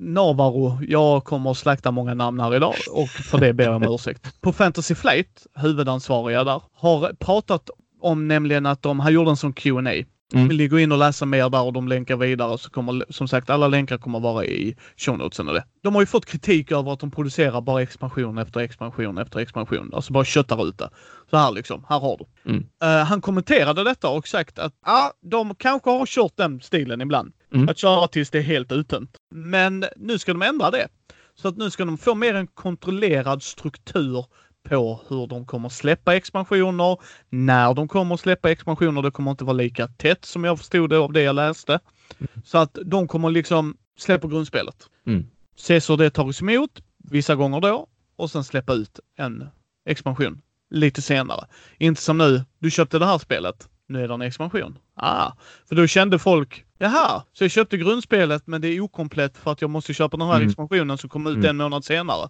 [0.00, 3.94] Navarro, jag kommer att slakta många namn här idag och för det ber jag om
[3.94, 4.40] ursäkt.
[4.40, 9.52] På Fantasy Flight, huvudansvariga där, har pratat om nämligen att de, han gjorde en sån
[9.52, 10.04] Q&A.
[10.34, 10.48] Mm.
[10.48, 13.28] Vill ni gå in och läsa mer där och de länkar vidare så kommer som
[13.28, 15.64] sagt alla länkar kommer vara i show notesen och det.
[15.82, 19.90] De har ju fått kritik över att de producerar bara expansion efter expansion efter expansion.
[19.94, 20.90] Alltså bara köttar ut det.
[21.30, 22.50] Så här liksom, här har du.
[22.50, 22.64] Mm.
[22.84, 27.00] Uh, han kommenterade detta och sagt att ja, ah, de kanske har kört den stilen
[27.00, 27.32] ibland.
[27.54, 27.68] Mm.
[27.68, 29.16] Att köra tills det är helt uttömt.
[29.30, 30.88] Men nu ska de ändra det.
[31.34, 34.24] Så att nu ska de få mer en kontrollerad struktur
[34.68, 36.98] på hur de kommer släppa expansioner,
[37.28, 39.02] när de kommer släppa expansioner.
[39.02, 41.80] Det kommer inte vara lika tätt som jag förstod det av det jag läste.
[42.18, 42.42] Mm.
[42.44, 44.88] Så att de kommer liksom släppa grundspelet.
[45.06, 45.26] Mm.
[45.56, 47.86] Se så det tas emot vissa gånger då
[48.16, 49.48] och sen släppa ut en
[49.86, 51.46] expansion lite senare.
[51.78, 54.78] Inte som nu, du köpte det här spelet, nu är det en expansion.
[55.04, 55.32] Ah,
[55.68, 59.60] för då kände folk, jaha, så jag köpte grundspelet men det är okomplett för att
[59.60, 60.48] jag måste köpa den här mm.
[60.48, 61.50] expansionen som kommer ut mm.
[61.50, 62.28] en månad senare.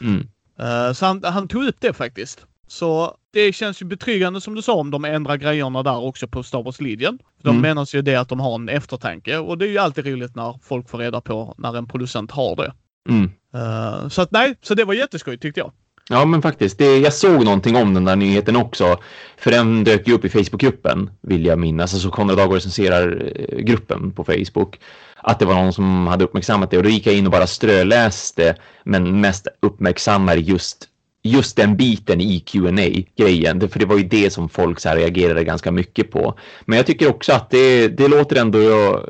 [0.00, 0.20] Mm.
[0.60, 2.46] Uh, så han, han, tog upp det faktiskt.
[2.66, 6.42] Så det känns ju betryggande som du sa om de ändrar grejerna där också på
[6.42, 7.18] Star Wars Legion.
[7.42, 7.62] De mm.
[7.62, 10.58] menar ju det att de har en eftertanke och det är ju alltid roligt när
[10.62, 12.72] folk får reda på när en producent har det.
[13.08, 13.30] Mm.
[13.54, 15.72] Uh, så att nej, så det var jätteskoj tyckte jag.
[16.10, 16.78] Ja, men faktiskt.
[16.78, 18.98] Det, jag såg någonting om den där nyheten också.
[19.36, 21.94] För den dök ju upp i Facebookgruppen, vill jag minnas.
[21.94, 24.80] Alltså Konrad Agård recenserar eh, gruppen på Facebook.
[25.16, 27.46] Att det var någon som hade uppmärksammat det och då gick jag in och bara
[27.46, 28.56] ströläste.
[28.84, 30.88] Men mest uppmärksammade just
[31.26, 32.70] just den biten i qa
[33.16, 36.38] grejen för det var ju det som folk så reagerade ganska mycket på.
[36.64, 38.58] Men jag tycker också att det, det, låter ändå,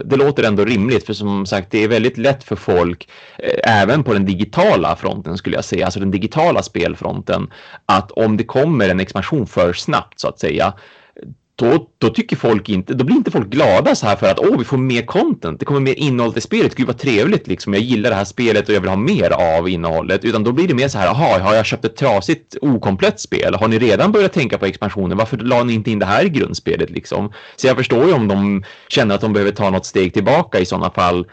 [0.04, 3.08] det låter ändå rimligt, för som sagt, det är väldigt lätt för folk,
[3.38, 7.50] eh, även på den digitala fronten skulle jag säga, alltså den digitala spelfronten,
[7.86, 10.74] att om det kommer en expansion för snabbt så att säga,
[11.56, 14.58] då, då tycker folk inte, då blir inte folk glada så här för att åh,
[14.58, 17.82] vi får mer content, det kommer mer innehåll till spelet, gud vad trevligt liksom, jag
[17.82, 20.74] gillar det här spelet och jag vill ha mer av innehållet, utan då blir det
[20.74, 23.54] mer så här, jaha, har jag köpt ett trasigt okomplett spel?
[23.54, 25.18] Har ni redan börjat tänka på expansionen?
[25.18, 27.32] Varför la ni inte in det här i grundspelet liksom?
[27.56, 30.66] Så jag förstår ju om de känner att de behöver ta något steg tillbaka i
[30.66, 31.26] sådana fall.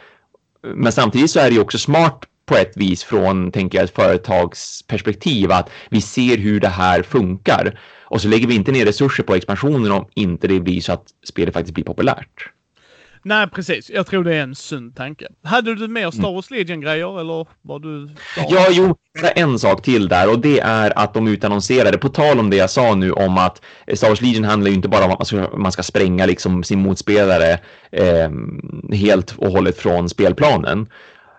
[0.76, 3.96] Men samtidigt så är det ju också smart på ett vis från, tänker jag, ett
[3.96, 7.80] företagsperspektiv att vi ser hur det här funkar.
[8.12, 11.04] Och så lägger vi inte ner resurser på expansionen om inte det blir så att
[11.24, 12.50] spelet faktiskt blir populärt.
[13.24, 13.90] Nej, precis.
[13.90, 15.28] Jag tror det är en sund tanke.
[15.44, 18.10] Hade du mer Star Wars Legion-grejer eller var du...
[18.50, 18.96] Ja, jo,
[19.36, 22.70] en sak till där och det är att de utannonserade, på tal om det jag
[22.70, 23.62] sa nu om att
[23.94, 26.64] Star Wars Legion handlar ju inte bara om att man ska, man ska spränga liksom
[26.64, 27.60] sin motspelare
[27.92, 28.32] eh,
[28.92, 30.88] helt och hållet från spelplanen.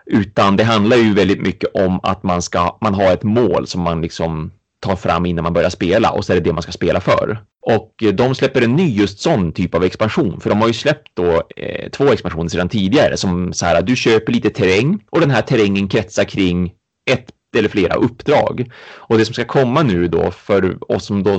[0.07, 3.83] Utan det handlar ju väldigt mycket om att man ska, man har ett mål som
[3.83, 4.51] man liksom
[4.83, 7.39] tar fram innan man börjar spela och så är det det man ska spela för.
[7.67, 10.75] Och eh, de släpper en ny just sån typ av expansion, för de har ju
[10.75, 15.21] släppt då eh, två expansioner sedan tidigare som så här, du köper lite terräng och
[15.21, 16.73] den här terrängen kretsar kring
[17.11, 17.27] ett
[17.57, 18.71] eller flera uppdrag.
[18.95, 21.39] Och det som ska komma nu då för oss som då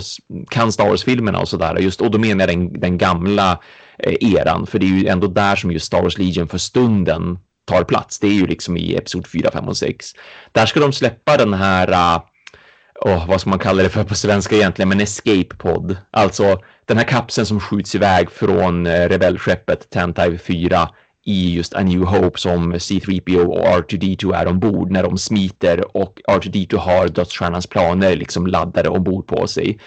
[0.50, 3.60] kan Star Wars-filmerna och sådär, just, och då menar jag den, den gamla
[3.98, 7.38] eh, eran, för det är ju ändå där som just Star Wars Legion för stunden
[7.66, 8.20] tar plats.
[8.20, 10.06] Det är ju liksom i episod 4, 5 och 6.
[10.52, 12.22] Där ska de släppa den här eh,
[13.04, 15.98] oh, vad ska man kalla det för på svenska egentligen, men escape pod.
[16.12, 20.90] Alltså den här kapseln som skjuts iväg från eh, rebellskeppet Tantive 4
[21.26, 26.20] i just A New Hope som C3PO och R2D2 är ombord när de smiter och
[26.28, 29.80] R2D2 har dödsstjärnans planer liksom laddade ombord på sig.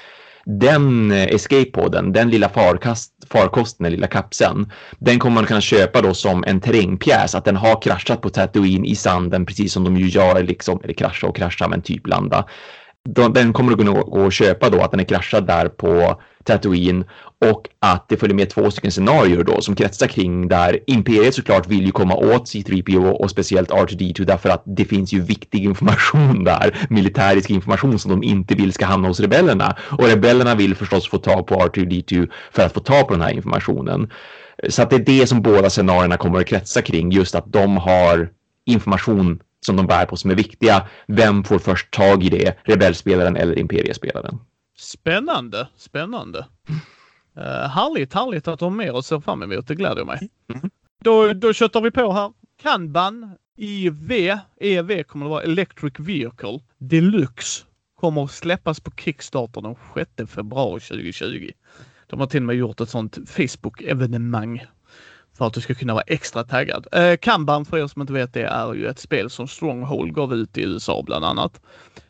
[0.44, 6.02] Den eh, escape-poden, den lilla farkast, farkosten, den lilla kapseln, den kommer man kunna köpa
[6.02, 9.96] då som en terrängpjäs, att den har kraschat på Tatooine i sanden, precis som de
[9.96, 12.44] ju gör, liksom, eller krascha och krascha, men typ landa
[13.06, 17.04] den kommer att kunna gå att köpa då, att den är kraschad där på Tatooine
[17.40, 21.66] och att det följer med två stycken scenarier då som kretsar kring där Imperiet såklart
[21.66, 26.44] vill ju komma åt C3PO och speciellt R2D2 därför att det finns ju viktig information
[26.44, 31.08] där, militärisk information som de inte vill ska hamna hos rebellerna och rebellerna vill förstås
[31.08, 34.10] få tag på R2D2 för att få tag på den här informationen.
[34.68, 37.76] Så att det är det som båda scenarierna kommer att kretsa kring, just att de
[37.76, 38.28] har
[38.66, 40.88] information som de bär på som är viktiga.
[41.06, 42.58] Vem får först tag i det?
[42.64, 44.38] Rebellspelaren eller Imperiespelaren?
[44.78, 46.46] Spännande, spännande.
[47.38, 49.68] Uh, härligt, härligt att de har med och ser fram emot.
[49.68, 50.28] Det gläder mig.
[50.54, 50.70] Mm.
[51.04, 52.32] Då, då köttar vi på här.
[52.62, 57.64] Kanban IV, EV kommer det vara Electric Vehicle Deluxe
[57.96, 59.76] kommer att släppas på Kickstarter den
[60.16, 61.50] 6 februari 2020.
[62.06, 64.66] De har till och med gjort ett sånt Facebook-evenemang
[65.36, 66.86] för att du ska kunna vara extra taggad.
[66.92, 70.34] Eh, Kanban för er som inte vet det är ju ett spel som Stronghold gav
[70.34, 71.60] ut i USA bland annat.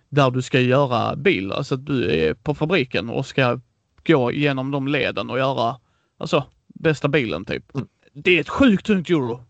[0.09, 3.61] Där du ska göra bil, alltså att du är på fabriken och ska
[4.07, 5.77] gå igenom de leden och göra,
[6.19, 7.75] alltså bästa bilen typ.
[7.75, 7.87] Mm.
[8.13, 9.45] Det är ett sjukt tungt euro.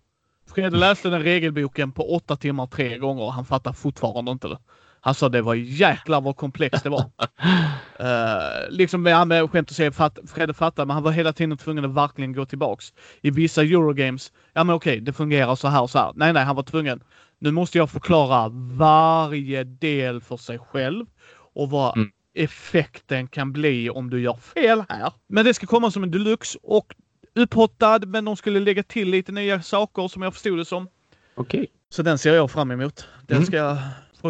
[0.54, 4.58] Fredde läste den regelboken på åtta timmar tre gånger och han fattar fortfarande inte det.
[5.06, 7.00] Alltså det var jäklar vad komplext det var.
[7.00, 11.58] uh, liksom med, med skämt att säga, fatt, Fredde fattar, men han var hela tiden
[11.58, 12.92] tvungen att verkligen gå tillbaks.
[13.20, 16.12] I vissa Eurogames, ja men okej, det fungerar så här och så här.
[16.14, 17.02] Nej, nej, han var tvungen.
[17.38, 18.48] Nu måste jag förklara
[18.78, 21.06] varje del för sig själv
[21.54, 22.10] och vad mm.
[22.34, 25.12] effekten kan bli om du gör fel här.
[25.28, 26.94] Men det ska komma som en deluxe och
[27.34, 30.88] upphottad, men de skulle lägga till lite nya saker som jag förstod det som.
[31.34, 31.60] Okej.
[31.60, 31.66] Okay.
[31.90, 33.08] Så den ser jag fram emot.
[33.26, 33.46] Den mm.
[33.46, 33.78] ska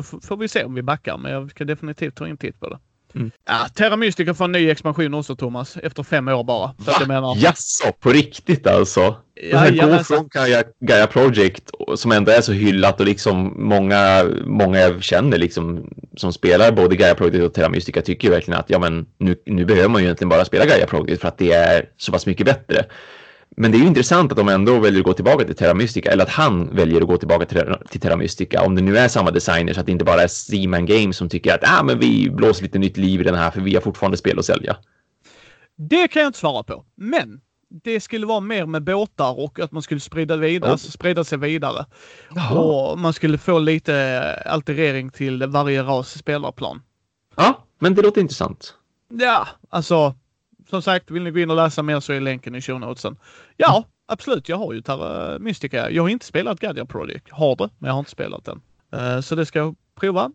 [0.03, 2.68] får, får vi se om vi backar, men jag ska definitivt ta en titt på
[2.68, 2.78] det.
[3.14, 3.30] Mm.
[3.47, 6.74] Ja, Terra Mystica får en ny expansion också Thomas, efter fem år bara.
[6.84, 6.92] Så?
[7.01, 7.36] Jag menar...
[7.36, 9.16] Jaså, på riktigt alltså?
[9.51, 14.24] Ja, här går från Gaia, Gaia Project som ändå är så hyllat och liksom många,
[14.44, 18.61] många jag känner liksom som spelar både Gaia Project och Terra Mystica tycker ju verkligen
[18.61, 21.38] att ja men nu, nu behöver man ju egentligen bara spela Gaia Project för att
[21.38, 22.84] det är så pass mycket bättre.
[23.57, 26.11] Men det är ju intressant att de ändå väljer att gå tillbaka till Terra Mystica
[26.12, 28.62] eller att han väljer att gå tillbaka till, till Terra Mystica.
[28.62, 31.28] Om det nu är samma designer så att det inte bara är Seaman Games som
[31.28, 33.80] tycker att ah, men vi blåser lite nytt liv i den här för vi har
[33.82, 34.76] fortfarande spel att sälja.
[35.76, 36.84] Det kan jag inte svara på.
[36.94, 40.76] Men det skulle vara mer med båtar och att man skulle sprida, vidare, oh.
[40.76, 41.86] sprida sig vidare.
[42.34, 42.59] Jaha.
[42.59, 46.82] Och man skulle få lite alterering till varje ras spelarplan.
[47.36, 48.74] Ja, men det låter intressant.
[49.09, 50.14] Ja, alltså
[50.70, 53.16] som sagt, vill ni gå in och läsa mer så är länken i show notesen.
[53.56, 53.88] Ja, mm.
[54.06, 54.48] absolut.
[54.48, 55.90] Jag har ju Terra Mystica.
[55.90, 57.30] Jag har inte spelat Guardian Project.
[57.30, 58.60] Har det, men jag har inte spelat den.
[58.94, 60.30] Uh, så det ska jag prova.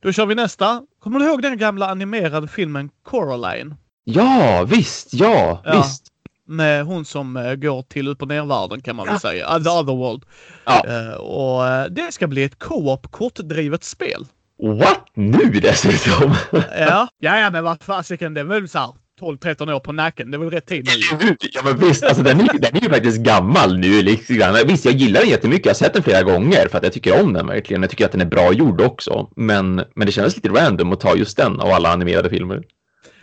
[0.00, 0.82] Då kör vi nästa.
[1.00, 3.74] Kommer du ihåg den gamla animerade filmen Coraline?
[4.04, 5.14] Ja, visst.
[5.14, 5.76] Ja, ja.
[5.76, 6.12] visst.
[6.48, 9.56] Med hon som uh, går till upp och nervärlden kan man väl säga.
[9.56, 10.24] Uh, the other world.
[10.64, 10.82] Ja.
[10.88, 14.26] Uh, och det ska bli ett co-op kortdrivet spel.
[14.58, 15.00] What?
[15.14, 16.34] Nu dessutom?
[16.52, 20.30] ja, ja, ja men vad fasiken, det är väl så här 12-13 år på nacken.
[20.30, 21.36] Det är väl rätt tid nu.
[21.52, 22.04] Ja, men visst.
[22.04, 24.02] Alltså, den, är, den är ju faktiskt gammal nu.
[24.02, 24.62] Liksom.
[24.66, 25.66] Visst, jag gillar den jättemycket.
[25.66, 27.82] Jag har sett den flera gånger för att jag tycker om den verkligen.
[27.82, 29.30] Jag tycker att den är bra gjord också.
[29.36, 32.62] Men, men det kändes lite random att ta just den av alla animerade filmer.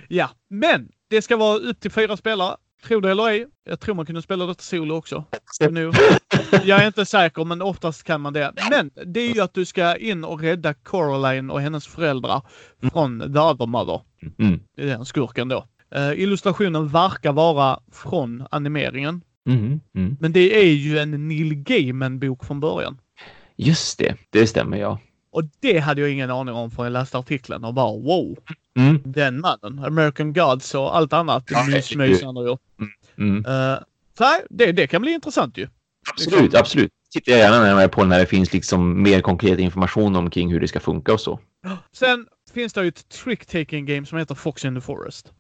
[0.08, 2.56] Ja, men det ska vara upp till fyra spelare.
[2.88, 3.48] Tro det eller ej.
[3.66, 5.26] Jag tror man kunde spela detta solo också.
[5.70, 5.92] Nu.
[6.64, 8.54] Jag är inte säker, men oftast kan man det.
[8.70, 12.42] Men det är ju att du ska in och rädda Coraline och hennes föräldrar
[12.92, 14.02] från The Other Mother.
[14.40, 14.60] Mm.
[14.76, 15.68] Det är den skurken då.
[15.96, 19.22] Uh, illustrationen verkar vara från animeringen.
[19.50, 20.18] Mm, mm.
[20.20, 22.98] Men det är ju en Neil Gaiman-bok från början.
[23.56, 25.00] Just det, det stämmer ja.
[25.32, 28.38] Och det hade jag ingen aning om förrän jag läste artikeln och bara wow.
[28.78, 29.02] Mm.
[29.06, 32.62] Den mannen, American Gods och allt annat ja, mysmys han har gjort.
[34.18, 35.68] Så här, det, det kan bli intressant ju.
[36.12, 36.60] Absolut, liksom.
[36.60, 36.92] absolut.
[37.14, 40.68] Tittar jag gärna närmare på när det finns liksom mer konkret information omkring hur det
[40.68, 41.40] ska funka och så.
[41.92, 45.32] Sen finns det ju ett trick-taking game som heter Fox in the Forest.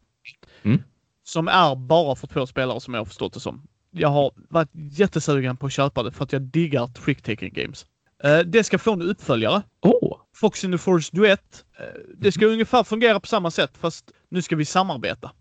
[0.63, 0.83] Mm.
[1.23, 3.67] Som är bara för två spelare som jag har förstått det som.
[3.91, 7.85] Jag har varit jättesugen på att köpa det för att jag diggar trick-taking games.
[8.25, 9.61] Uh, det ska få en uppföljare.
[9.81, 10.17] Oh.
[10.35, 11.65] Fox in the Forest Duett.
[11.79, 11.85] Uh,
[12.17, 12.53] det ska mm.
[12.53, 15.31] ungefär fungera på samma sätt fast nu ska vi samarbeta.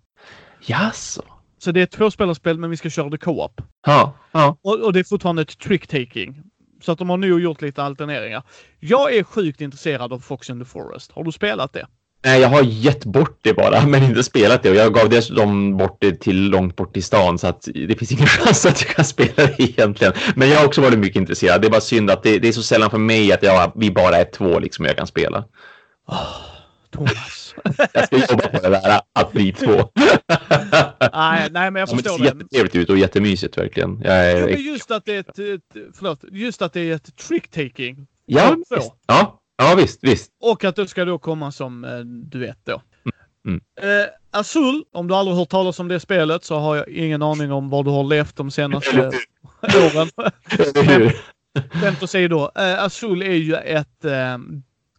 [0.61, 1.23] Jaså?
[1.59, 3.61] Så det är ett tvåspelarspel men vi ska köra det co-op.
[3.87, 4.57] Ja, ja.
[4.62, 6.43] Och, och, det är fortfarande ett trick-taking.
[6.81, 8.43] Så att de har nu gjort lite alterneringar.
[8.81, 11.12] Jag är sjukt intresserad av Fox in the Forest.
[11.12, 11.87] Har du spelat det?
[12.25, 14.70] Nej, jag har gett bort det bara, men inte spelat det.
[14.70, 18.12] Och jag gav dessutom bort det till långt bort i stan, så att det finns
[18.12, 20.12] ingen chans att jag kan spela det egentligen.
[20.37, 21.62] Men jag har också varit mycket intresserad.
[21.62, 23.91] Det är bara synd att det, det är så sällan för mig att jag, vi
[23.91, 25.45] bara är två liksom, jag kan spela.
[26.09, 26.27] Oh,
[26.91, 27.55] Thomas.
[27.93, 29.91] jag ska jobba på det där, att bli två.
[31.12, 32.57] nej, nej, men jag förstår ja, men det.
[32.57, 34.01] ser jättetrevligt ut och jättemysigt verkligen.
[34.05, 34.49] Jag är...
[34.49, 38.07] ja, just att det är ett, ett, förlåt, just att det är ett trick-taking.
[38.27, 38.57] Ja,
[39.07, 40.30] ja, Ja, visst, visst.
[40.40, 42.82] Och att det ska då komma som eh, duett då.
[43.46, 43.61] Mm.
[43.80, 47.53] Eh, Azul, om du aldrig hört talas om det spelet så har jag ingen aning
[47.53, 49.09] om var du har levt de senaste
[49.62, 50.11] åren.
[51.70, 52.50] Skämt åsido.
[52.55, 54.38] Eh, Azul är ju ett eh,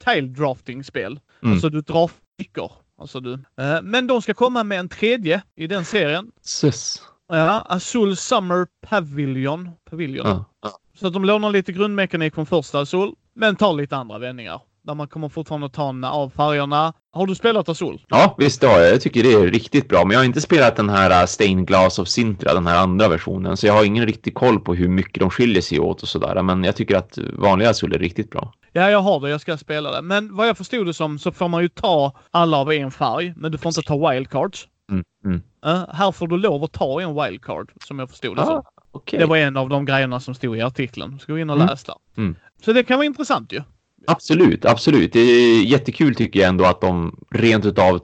[0.05, 1.19] tile drafting-spel.
[1.43, 1.53] Mm.
[1.53, 2.71] Alltså du drar fickor.
[2.97, 3.33] Alltså du.
[3.33, 6.31] Eh, men de ska komma med en tredje i den serien.
[6.41, 7.01] Sus.
[7.27, 9.69] Ja, Azul Summer Pavilion.
[9.89, 10.25] Pavilion.
[10.61, 10.79] Ja.
[10.99, 14.61] Så att de lånar lite grundmekanik från första Azul men tar lite andra vändningar.
[14.83, 16.93] Där man kommer fortfarande ta av färgerna.
[17.11, 18.05] Har du spelat Azul?
[18.07, 18.93] Ja, visst det har jag.
[18.93, 20.05] Jag tycker det är riktigt bra.
[20.05, 23.07] Men jag har inte spelat den här uh, Stained Glass of Sintra, den här andra
[23.07, 23.57] versionen.
[23.57, 26.41] Så jag har ingen riktig koll på hur mycket de skiljer sig åt och sådär.
[26.41, 28.53] Men jag tycker att vanliga Azul är riktigt bra.
[28.71, 29.29] Ja, jag har det.
[29.29, 30.01] Jag ska spela det.
[30.01, 33.33] Men vad jag förstod det som så får man ju ta alla av en färg.
[33.37, 34.67] Men du får inte ta wildcards.
[34.91, 35.41] Mm, mm.
[35.65, 38.63] Uh, här får du lov att ta en wildcard, som jag förstod det ah, som.
[38.91, 39.19] Okay.
[39.19, 41.19] Det var en av de grejerna som stod i artikeln.
[41.19, 41.67] Ska gå in och mm.
[41.67, 41.93] läsa.
[42.17, 42.35] Mm.
[42.65, 43.61] Så det kan vara intressant ju.
[44.07, 45.13] Absolut, absolut.
[45.13, 47.99] Det är jättekul tycker jag ändå att de rent utav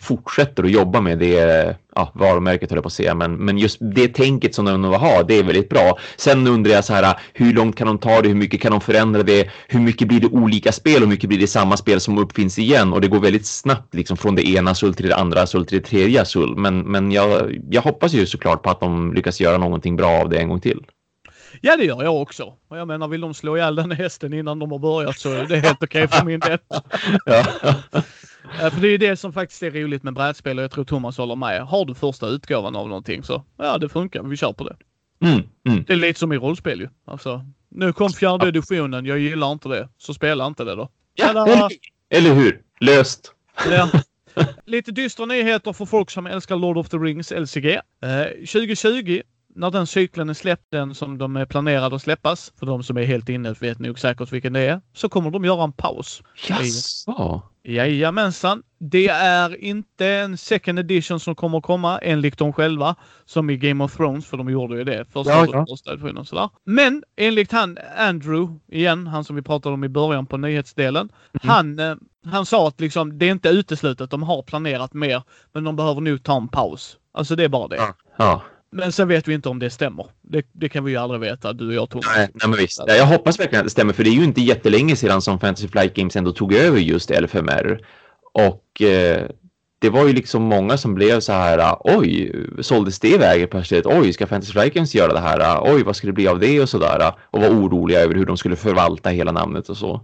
[0.00, 3.78] fortsätter att jobba med det ja, varumärket höll jag på att säga, men, men just
[3.80, 5.98] det tänket som de har, det är väldigt bra.
[6.16, 8.28] Sen undrar jag så här, hur långt kan de ta det?
[8.28, 9.50] Hur mycket kan de förändra det?
[9.68, 12.58] Hur mycket blir det olika spel och hur mycket blir det samma spel som uppfinns
[12.58, 12.92] igen?
[12.92, 15.78] Och det går väldigt snabbt liksom från det ena SUL till det andra SUL till
[15.78, 16.56] det tredje SUL.
[16.56, 20.28] Men, men jag, jag hoppas ju såklart på att de lyckas göra någonting bra av
[20.28, 20.80] det en gång till.
[21.60, 22.54] Ja, det gör jag också.
[22.68, 25.46] Och jag menar, vill de slå ihjäl den hästen innan de har börjat så är
[25.46, 26.58] det helt okej okay för min del.
[27.26, 27.44] ja.
[28.70, 31.36] För det är det som faktiskt är roligt med brädspel och jag tror Thomas håller
[31.36, 31.62] med.
[31.62, 34.22] Har du första utgåvan av någonting så ja, det funkar.
[34.22, 34.76] Vi kör på det.
[35.26, 35.84] Mm, mm.
[35.86, 36.88] Det är lite som i rollspel ju.
[37.04, 39.06] Alltså, nu kom fjärde editionen.
[39.06, 39.88] Jag gillar inte det.
[39.98, 40.88] Så spela inte det då.
[41.14, 41.68] Ja, eller,
[42.10, 42.60] eller hur?
[42.80, 43.32] Löst.
[43.70, 43.90] Ja.
[44.64, 47.66] Lite dystra nyheter för folk som älskar Lord of the Rings LCG.
[48.02, 49.22] Eh, 2020
[49.54, 52.96] när den cykeln är släppt, den som de är planerade att släppas, för de som
[52.96, 56.22] är helt inne vet nog säkert vilken det är, så kommer de göra en paus.
[56.48, 57.42] Jaså?
[57.66, 58.62] Jajamensan.
[58.78, 62.94] det är inte en second edition som kommer komma enligt dem själva.
[63.24, 65.04] Som i Game of Thrones, för de gjorde ju det.
[65.12, 65.66] Första ja, ja.
[65.68, 66.48] första editionen sådär.
[66.64, 71.12] Men enligt han Andrew, igen, han som vi pratade om i början på nyhetsdelen.
[71.42, 71.54] Mm.
[71.54, 71.96] Han, eh,
[72.26, 74.10] han sa att liksom, det är inte uteslutet.
[74.10, 76.96] De har planerat mer, men de behöver nog ta en paus.
[77.12, 77.76] Alltså det är bara det.
[77.76, 77.94] Ja.
[78.16, 78.42] ja.
[78.74, 80.06] Men sen vet vi inte om det stämmer.
[80.22, 82.06] Det, det kan vi ju aldrig veta, du och jag Thomas.
[82.16, 82.82] Nej, nej men visst.
[82.86, 85.68] Jag hoppas verkligen att det stämmer, för det är ju inte jättelänge sedan som Fantasy
[85.68, 87.80] Flight Games ändå tog över just LFMR.
[88.32, 89.26] Och eh,
[89.78, 93.86] det var ju liksom många som blev så här, oj, såldes det iväg plötsligt?
[93.86, 95.60] Oj, ska Fantasy Flight Games göra det här?
[95.74, 97.12] Oj, vad ska det bli av det och sådär?
[97.30, 100.00] Och var oroliga över hur de skulle förvalta hela namnet och så.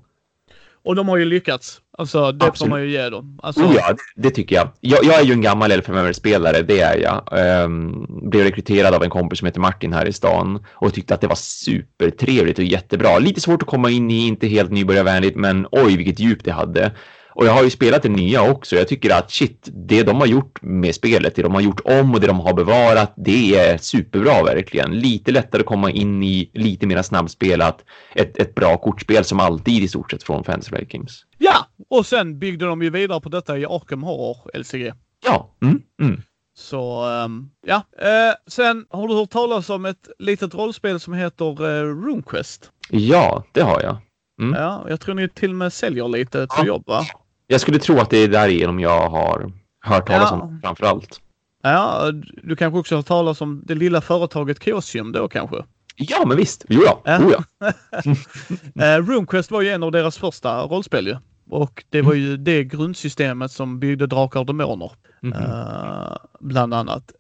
[0.83, 1.81] Och de har ju lyckats.
[2.01, 2.59] Alltså det Absolut.
[2.59, 3.39] får man ju ge dem.
[3.43, 3.63] Alltså...
[3.63, 4.69] Ja, det, det, tycker jag.
[4.81, 5.05] jag.
[5.05, 5.21] jag.
[5.21, 7.23] är ju en gammal LFMR-spelare, det är jag.
[7.65, 11.21] Um, blev rekryterad av en kompis som heter Martin här i stan och tyckte att
[11.21, 13.19] det var supertrevligt och jättebra.
[13.19, 16.93] Lite svårt att komma in i, inte helt nybörjarvänligt, men oj vilket djup det hade.
[17.41, 18.77] Och jag har ju spelat det nya också.
[18.77, 22.15] Jag tycker att shit, det de har gjort med spelet, det de har gjort om
[22.15, 24.99] och det de har bevarat, det är superbra verkligen.
[24.99, 27.85] Lite lättare att komma in i, lite mer snabbspelat.
[28.15, 31.25] Ett, ett bra kortspel som alltid i stort sett från Fantasy Games.
[31.39, 34.93] Ja, och sen byggde de ju vidare på detta i Arkham Horror LCG.
[35.25, 35.57] Ja.
[35.63, 36.23] Mm, mm.
[36.55, 41.63] Så um, ja, uh, sen har du hört talas om ett litet rollspel som heter
[41.63, 42.71] uh, RuneQuest?
[42.91, 43.97] Ja, det har jag.
[44.41, 44.63] Mm.
[44.63, 46.67] Ja, jag tror ni till och med säljer lite på ja.
[46.67, 47.05] jobb va?
[47.51, 50.41] Jag skulle tro att det är därigenom jag har hört talas ja.
[50.41, 51.21] om framför allt.
[51.63, 55.57] Ja, du kanske också har hört talas om det lilla företaget Kosium då kanske?
[55.97, 56.65] Ja, men visst.
[56.69, 57.03] Jo, ja.
[57.05, 57.19] ja.
[57.19, 57.69] Oh, ja.
[58.99, 61.17] uh, RuneQuest var ju en av deras första rollspel ju.
[61.51, 64.93] Och det var ju det grundsystemet som byggde Drakar och Demoner.
[65.23, 66.11] Mm -hmm.
[66.11, 67.13] uh, bland annat.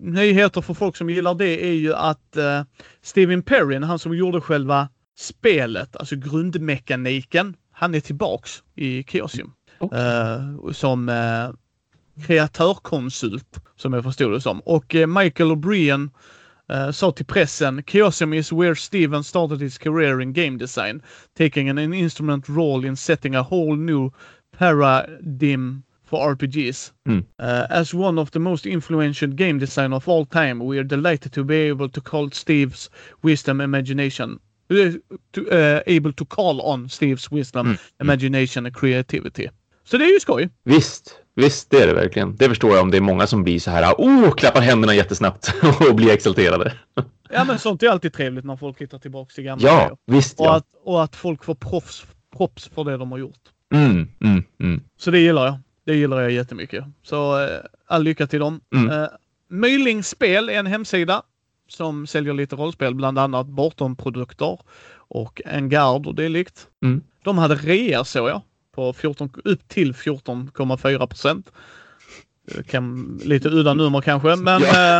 [0.00, 2.62] Nyheter för folk som gillar det är ju att uh,
[3.02, 4.88] Steven Perrin, han som gjorde själva
[5.18, 9.52] spelet, alltså grundmekaniken, han är tillbaks i Kiosium.
[9.78, 10.00] Okay.
[10.00, 11.50] Uh, som uh,
[12.26, 14.60] kreatörkonsult, som jag förstod det som.
[14.60, 16.10] Och uh, Michael O'Brien
[16.72, 21.02] uh, sa till pressen Kiosium is where Steven started his career in game design,
[21.38, 24.10] taking an instrument role in setting a whole new
[24.58, 26.92] paradigm for RPGs.
[27.08, 27.24] Mm.
[27.38, 31.32] Uh, as one of the most influential game designers of all time, we are delighted
[31.32, 32.90] to be able to call Steve's
[33.22, 34.38] wisdom imagination
[35.34, 37.78] to, uh, able to call on Steves wisdom, mm.
[38.02, 39.48] imagination and creativity.
[39.84, 40.48] Så det är ju skoj.
[40.64, 42.36] Visst, visst det är det verkligen.
[42.36, 45.54] Det förstår jag om det är många som blir så här, oh, klappar händerna jättesnabbt
[45.88, 46.72] och blir exalterade.
[47.30, 49.96] ja, men sånt är alltid trevligt när folk hittar tillbaka till gamla Ja, grejer.
[50.06, 50.40] visst.
[50.40, 50.56] Och, ja.
[50.56, 52.06] att, och att folk får proffs,
[52.36, 53.40] props för det de har gjort.
[53.74, 54.80] Mm, mm, mm.
[54.98, 55.58] Så det gillar jag.
[55.84, 56.84] Det gillar jag jättemycket.
[57.02, 57.48] Så uh,
[57.86, 58.60] all lycka till dem.
[58.74, 58.90] Mm.
[58.90, 59.08] Uh,
[59.48, 61.22] Mylings spel är en hemsida
[61.72, 64.58] som säljer lite rollspel, bland annat Bortom-produkter
[64.94, 66.66] och en gard och dylikt.
[66.82, 67.02] Mm.
[67.24, 68.40] De hade rea såg jag
[68.74, 71.52] på 14, upp till 14,4 procent.
[73.24, 74.98] Lite udda nummer kanske, men ja.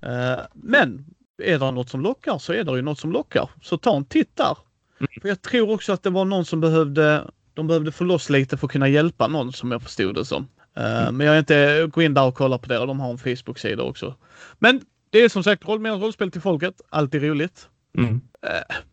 [0.00, 1.04] äh, men
[1.42, 3.50] är det något som lockar så är det ju något som lockar.
[3.62, 4.56] Så ta en titt där.
[5.00, 5.08] Mm.
[5.22, 8.56] För jag tror också att det var någon som behövde, de behövde få loss lite
[8.56, 10.48] för att kunna hjälpa någon som jag förstod det som.
[10.74, 11.16] Mm.
[11.16, 12.78] Men jag är inte, gå in där och kolla på det.
[12.78, 14.14] De har en Facebook-sida också.
[14.58, 14.80] Men
[15.10, 16.80] det är som sagt roll, mer rollspel till folket.
[16.90, 17.68] Alltid roligt.
[17.98, 18.14] Mm.
[18.14, 18.20] Uh,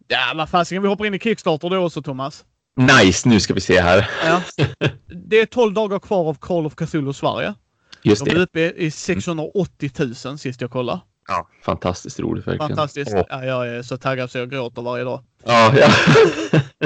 [0.07, 0.81] ja, vad fasiken.
[0.83, 2.45] Vi hoppar in i Kickstarter då också, Thomas.
[2.75, 4.09] Nice, nu ska vi se här.
[4.25, 4.41] Ja.
[5.27, 7.53] Det är 12 dagar kvar av Call of Cthulhu Sverige.
[8.01, 8.31] Just det.
[8.31, 9.91] De är uppe i 680
[10.25, 11.01] 000 sist jag kollade.
[11.27, 12.69] Ja, fantastiskt roligt verkligen.
[12.69, 13.13] Fantastiskt.
[13.13, 13.23] Oh.
[13.29, 15.23] Ja, jag är så taggad så jag gråter varje dag.
[15.45, 15.87] Ja, ja.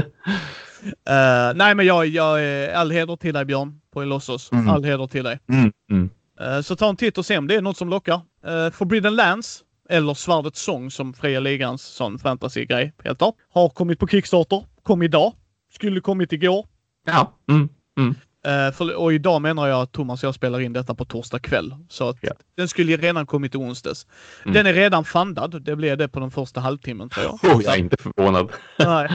[0.01, 4.51] uh, nej, men jag, jag, all heder till dig Björn på Elossos.
[4.51, 4.69] Mm.
[4.69, 5.39] All heder till dig.
[5.49, 5.71] Mm.
[5.91, 6.09] Mm.
[6.41, 8.21] Uh, så ta en titt och se om det är något som lockar.
[8.47, 14.07] Uh, Forbidden Lands, eller Svärdets sång som Fria Ligans sån fantasy-grej heter, har kommit på
[14.07, 14.65] Kickstarter.
[14.83, 15.33] Kom idag.
[15.73, 16.65] Skulle kommit igår.
[17.05, 17.33] Ja.
[17.49, 17.69] Mm.
[17.99, 18.15] Mm.
[18.47, 21.39] Uh, för, och idag menar jag att Thomas och jag spelar in detta på torsdag
[21.39, 21.75] kväll.
[21.89, 22.31] Så ja.
[22.57, 24.07] den skulle redan kommit i onsdags.
[24.43, 24.53] Mm.
[24.53, 25.61] Den är redan fundad.
[25.61, 27.39] Det blev det på den första halvtimmen tror jag.
[27.55, 28.51] Oh, jag är inte förvånad.
[28.79, 29.09] Nej.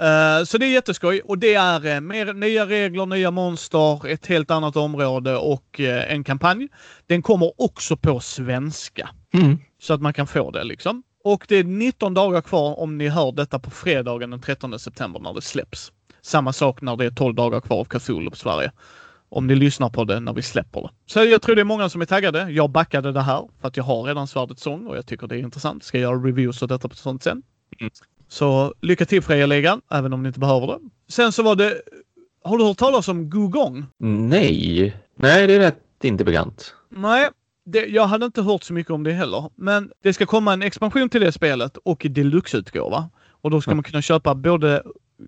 [0.00, 4.26] Uh, så det är jätteskoj och det är uh, mer nya regler, nya monster, ett
[4.26, 6.68] helt annat område och uh, en kampanj.
[7.06, 9.10] Den kommer också på svenska.
[9.34, 9.58] Mm.
[9.80, 11.02] Så att man kan få det liksom.
[11.24, 15.20] Och det är 19 dagar kvar om ni hör detta på fredagen den 13 september
[15.20, 15.92] när det släpps.
[16.22, 18.72] Samma sak när det är 12 dagar kvar av Cthulhu på Sverige.
[19.28, 20.90] Om ni lyssnar på det när vi släpper det.
[21.06, 22.50] Så jag tror det är många som är taggade.
[22.50, 25.36] Jag backade det här för att jag har redan Svärdets sång och jag tycker det
[25.36, 25.84] är intressant.
[25.84, 27.42] Ska göra reviews av detta på sånt sen.
[27.80, 27.90] Mm.
[28.34, 30.78] Så lycka till Freja-ligan, även om ni inte behöver det.
[31.08, 31.82] Sen så var det...
[32.44, 33.84] Har du hört talas om Gugong?
[33.98, 34.96] Nej.
[35.16, 36.74] Nej, det är rätt inte bekant.
[36.88, 37.28] Nej,
[37.64, 39.50] det, jag hade inte hört så mycket om det heller.
[39.54, 43.10] Men det ska komma en expansion till det spelet och deluxe-utgåva.
[43.30, 43.76] Och då ska mm.
[43.76, 44.82] man kunna köpa både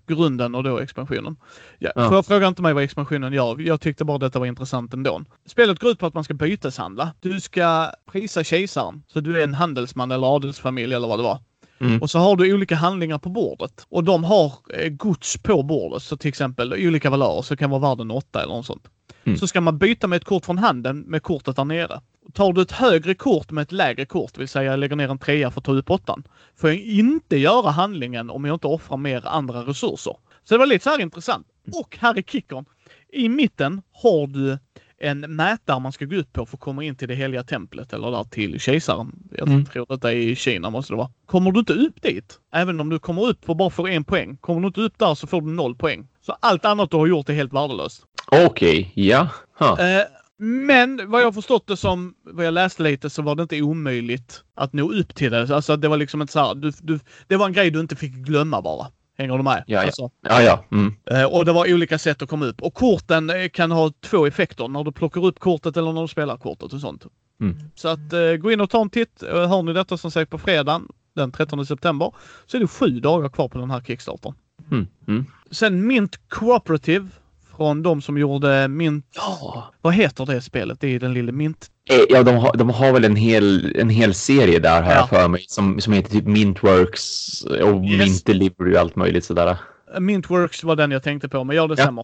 [0.07, 1.35] grunden och då expansionen.
[1.79, 2.09] Ja, ja.
[2.09, 3.61] För fråga inte mig vad expansionen gör.
[3.61, 5.21] Jag tyckte bara detta var intressant ändå.
[5.45, 7.11] Spelet går ut på att man ska byteshandla.
[7.19, 9.03] Du ska prisa kejsaren.
[9.07, 11.39] Så du är en handelsman eller adelsfamilj eller vad det var.
[11.79, 12.01] Mm.
[12.01, 16.03] Och så har du olika handlingar på bordet och de har eh, gods på bordet.
[16.03, 18.87] Så till exempel olika valörer, så kan vara värden 8 eller något sånt.
[19.23, 19.37] Mm.
[19.37, 22.01] Så ska man byta med ett kort från handen med kortet där nere.
[22.33, 25.09] Tar du ett högre kort med ett lägre kort, det vill säga jag lägger ner
[25.09, 26.23] en trea för att ta upp åttan,
[26.55, 30.15] får jag inte göra handlingen om jag inte offrar mer andra resurser.
[30.43, 31.47] Så det var lite så här intressant.
[31.73, 32.65] Och här är kickern.
[33.13, 34.57] I mitten har du
[34.99, 37.93] en mätare man ska gå upp på för att komma in till det heliga templet
[37.93, 39.29] eller där till kejsaren.
[39.31, 39.65] Jag mm.
[39.65, 41.11] tror detta är i Kina måste det vara.
[41.25, 44.37] Kommer du inte upp dit, även om du kommer upp och bara får en poäng,
[44.37, 46.07] kommer du inte upp där så får du noll poäng.
[46.21, 48.03] Så allt annat du har gjort är helt värdelöst.
[48.31, 48.91] Okej, okay.
[48.93, 49.29] ja.
[49.59, 49.79] Huh.
[49.79, 50.05] Eh,
[50.39, 54.43] men vad jag förstått det som, vad jag läste lite, så var det inte omöjligt
[54.55, 55.55] att nå upp till det.
[55.55, 57.95] Alltså det var liksom inte så här, du, du, det var en grej du inte
[57.95, 58.87] fick glömma bara.
[59.17, 59.63] Hänger du med?
[59.67, 59.85] Ja, ja.
[59.85, 60.09] Alltså.
[60.21, 60.63] ja, ja.
[60.71, 60.95] Mm.
[61.05, 62.61] Eh, och det var olika sätt att komma upp.
[62.61, 64.67] Och korten eh, kan ha två effekter.
[64.67, 67.05] När du plockar upp kortet eller när du spelar kortet och sånt.
[67.41, 67.55] Mm.
[67.75, 69.23] Så att uh, gå in och ta en titt.
[69.27, 72.11] Hör ni detta som sagt på fredagen den 13 september
[72.45, 74.33] så är det sju dagar kvar på den här Kickstartern.
[74.71, 74.87] Mm.
[75.07, 75.25] Mm.
[75.51, 77.09] Sen Mint Cooperative
[77.57, 79.05] från de som gjorde Mint...
[79.15, 79.73] Ja.
[79.81, 80.81] Vad heter det spelet?
[80.81, 81.67] Det är den lilla Mint...
[81.89, 84.97] Eh, ja, de har, de har väl en hel, en hel serie där har ja.
[84.97, 87.99] jag för mig som, som heter typ Mintworks och yes.
[87.99, 89.57] Mint Delivery och allt möjligt sådär.
[89.99, 91.83] Mintworks var den jag tänkte på, men ja, det ja.
[91.83, 92.03] stämmer.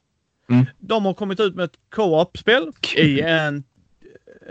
[0.49, 0.65] Mm.
[0.79, 3.63] De har kommit ut med ett co-op-spel i en,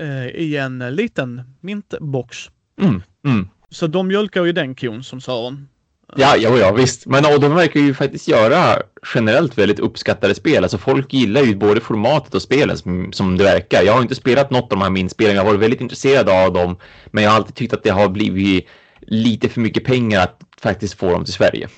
[0.00, 2.50] uh, i en liten mintbox.
[2.80, 3.02] Mm.
[3.24, 3.48] Mm.
[3.70, 5.68] Så de mjölkar ju den kon som Sören.
[6.16, 7.06] Ja, ja, ja visst.
[7.06, 8.82] Men och de verkar ju faktiskt göra
[9.14, 10.62] generellt väldigt uppskattade spel.
[10.62, 13.82] Alltså folk gillar ju både formatet och spelen som, som det verkar.
[13.82, 15.34] Jag har inte spelat något av de här minspelen.
[15.34, 16.76] Jag har varit väldigt intresserad av dem.
[17.10, 18.66] Men jag har alltid tyckt att det har blivit
[19.00, 21.68] lite för mycket pengar att faktiskt få dem till Sverige.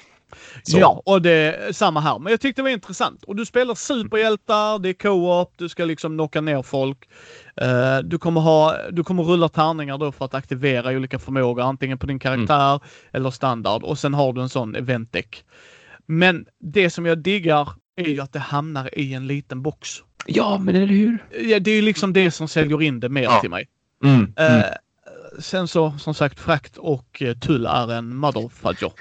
[0.68, 0.78] Så.
[0.78, 2.18] Ja, och det är samma här.
[2.18, 3.24] Men jag tyckte det var intressant.
[3.24, 7.08] Och du spelar superhjältar, det är co-op, du ska liksom knocka ner folk.
[7.62, 11.98] Uh, du, kommer ha, du kommer rulla tärningar då för att aktivera olika förmågor, antingen
[11.98, 12.80] på din karaktär mm.
[13.12, 13.82] eller standard.
[13.82, 15.44] Och sen har du en sån eventdeck.
[16.06, 19.88] Men det som jag diggar är ju att det hamnar i en liten box.
[20.26, 21.24] Ja, men eller hur?
[21.40, 23.40] Ja, det är ju liksom det som säljer in det mer ja.
[23.40, 23.68] till mig.
[24.04, 24.20] Mm.
[24.20, 24.64] Uh, mm.
[25.38, 28.92] Sen så, som sagt, frakt och uh, tull är en motherfudger.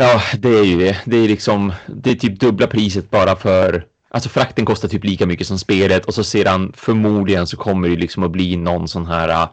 [0.00, 0.98] Ja, det är ju det.
[1.04, 5.26] Det är liksom, det är typ dubbla priset bara för Alltså frakten kostar typ lika
[5.26, 9.06] mycket som spelet och så sedan förmodligen så kommer det liksom att bli någon sån
[9.06, 9.48] här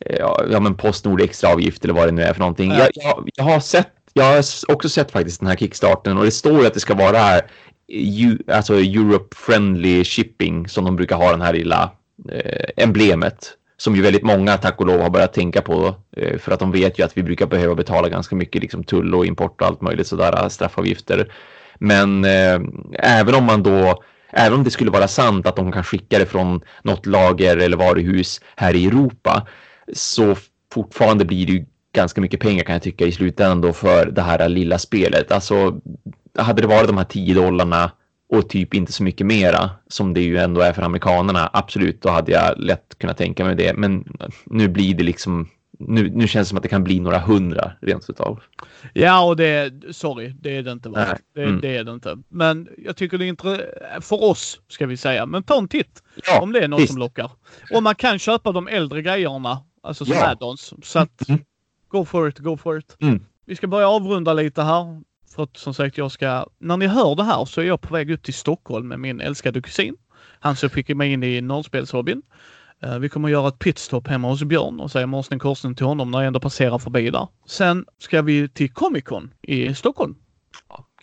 [0.00, 0.16] eh,
[0.50, 2.72] ja, men Postnord extra avgift eller vad det nu är för någonting.
[2.72, 6.30] Jag, jag, jag, har sett, jag har också sett faktiskt den här kickstarten och det
[6.30, 7.42] står att det ska vara här,
[8.52, 11.90] alltså Europe friendly shipping som de brukar ha den här lilla
[12.30, 13.52] eh, emblemet
[13.84, 15.94] som ju väldigt många, tack och lov, har börjat tänka på.
[16.16, 19.14] Eh, för att de vet ju att vi brukar behöva betala ganska mycket liksom, tull
[19.14, 21.32] och import och allt möjligt sådär, eh, straffavgifter.
[21.78, 22.60] Men eh,
[22.92, 26.26] även om man då, även om det skulle vara sant att de kan skicka det
[26.26, 29.46] från något lager eller varuhus här i Europa,
[29.92, 30.36] så
[30.72, 34.22] fortfarande blir det ju ganska mycket pengar kan jag tycka i slutändan då för det
[34.22, 35.32] här lilla spelet.
[35.32, 35.80] Alltså,
[36.38, 37.90] hade det varit de här 10 dollarna
[38.28, 41.50] och typ inte så mycket mera som det ju ändå är för amerikanerna.
[41.52, 43.76] Absolut, då hade jag lätt kunnat tänka mig det.
[43.76, 44.04] Men
[44.44, 45.48] nu blir det liksom,
[45.78, 48.42] nu, nu känns det som att det kan bli några hundra rent utav.
[48.92, 50.88] Ja, och det, sorry, det är det inte.
[50.88, 51.18] Va?
[51.34, 51.60] Det, mm.
[51.60, 52.18] det, är det inte.
[52.28, 53.64] Men jag tycker det är intressant
[54.00, 55.26] för oss ska vi säga.
[55.26, 56.92] Men ta en titt ja, om det är något visst.
[56.92, 57.30] som lockar.
[57.72, 60.34] Och man kan köpa de äldre grejerna, alltså som ja.
[60.34, 60.74] add-ons.
[60.82, 61.40] Så att mm.
[61.88, 62.96] go for it, go for it.
[63.00, 63.24] Mm.
[63.46, 65.00] Vi ska börja avrunda lite här.
[65.34, 66.46] För att som sagt, jag ska...
[66.58, 69.20] När ni hör det här så är jag på väg upp till Stockholm med min
[69.20, 69.96] älskade kusin.
[70.40, 72.22] Han som fick mig in i nollspelshobbyn.
[72.86, 75.86] Uh, vi kommer att göra ett pitstop hemma hos Björn och säga morsning korsning till
[75.86, 77.28] honom när jag ändå passerar förbi där.
[77.46, 80.16] Sen ska vi till Comic Con i Stockholm.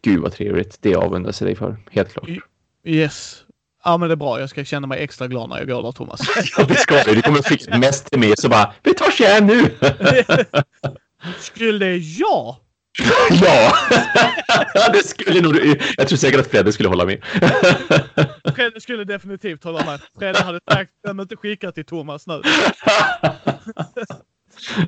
[0.02, 0.78] Gud vad trevligt.
[0.82, 1.78] Det avundas jag dig för.
[1.92, 2.30] Helt klart.
[2.84, 3.44] Yes.
[3.84, 4.40] Ja men det är bra.
[4.40, 6.20] Jag ska känna mig extra glad när jag går där Thomas.
[6.58, 7.16] ja det ska du.
[7.16, 9.78] Du kommer fixa mest till mig så bara, vi tar här nu.
[11.40, 12.56] Skulle jag
[13.42, 13.74] ja,
[14.94, 15.56] det skulle nog
[15.98, 17.24] Jag tror säkert att Fredde skulle hålla med.
[18.56, 20.02] Fredde skulle definitivt hålla med.
[20.20, 22.34] Fredde hade sagt, glöm inte skicka till Thomas nu.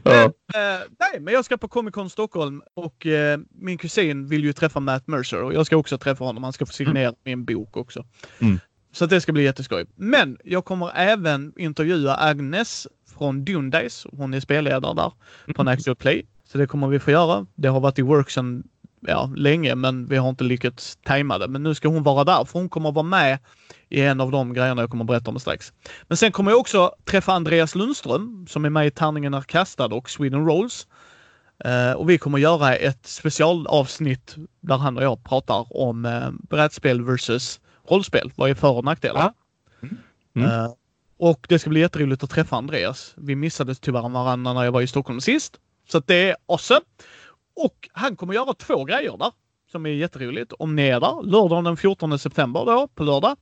[0.03, 0.31] men, eh,
[0.99, 4.79] nej, men jag ska på Comic Con Stockholm och eh, min kusin vill ju träffa
[4.79, 6.43] Matt Mercer och jag ska också träffa honom.
[6.43, 7.15] Han ska få signera mm.
[7.23, 8.05] min bok också.
[8.39, 8.59] Mm.
[8.91, 9.85] Så det ska bli jätteskoj.
[9.95, 14.07] Men jag kommer även intervjua Agnes från Dundays.
[14.11, 15.11] Hon är spelledare där
[15.53, 15.73] på mm.
[15.73, 16.25] Actual Play.
[16.53, 17.45] Så det kommer vi få göra.
[17.55, 18.63] Det har varit i worksen
[19.01, 21.47] ja, länge men vi har inte lyckats tajma det.
[21.47, 23.39] Men nu ska hon vara där för hon kommer vara med
[23.89, 25.73] i en av de grejerna jag kommer berätta om strax.
[26.07, 29.85] Men sen kommer jag också träffa Andreas Lundström som är med i Tärningen är kastad
[29.85, 30.87] och Sweden Rolls.
[31.65, 37.01] Uh, och vi kommer göra ett specialavsnitt där han och jag pratar om uh, brädspel
[37.01, 37.59] versus
[37.89, 38.31] rollspel.
[38.35, 39.33] Vad är för och nackdelar?
[39.81, 39.87] Ja.
[40.35, 40.49] Mm.
[40.49, 40.73] Uh,
[41.17, 43.13] och det ska bli jätteroligt att träffa Andreas.
[43.17, 45.59] Vi missade tyvärr varandra när jag var i Stockholm sist.
[45.89, 46.81] Så det är awesome.
[47.55, 49.31] Och han kommer göra två grejer där
[49.71, 50.53] som är jätteroligt.
[50.59, 53.37] Om ni är där, lördagen den 14 september då, på lördag.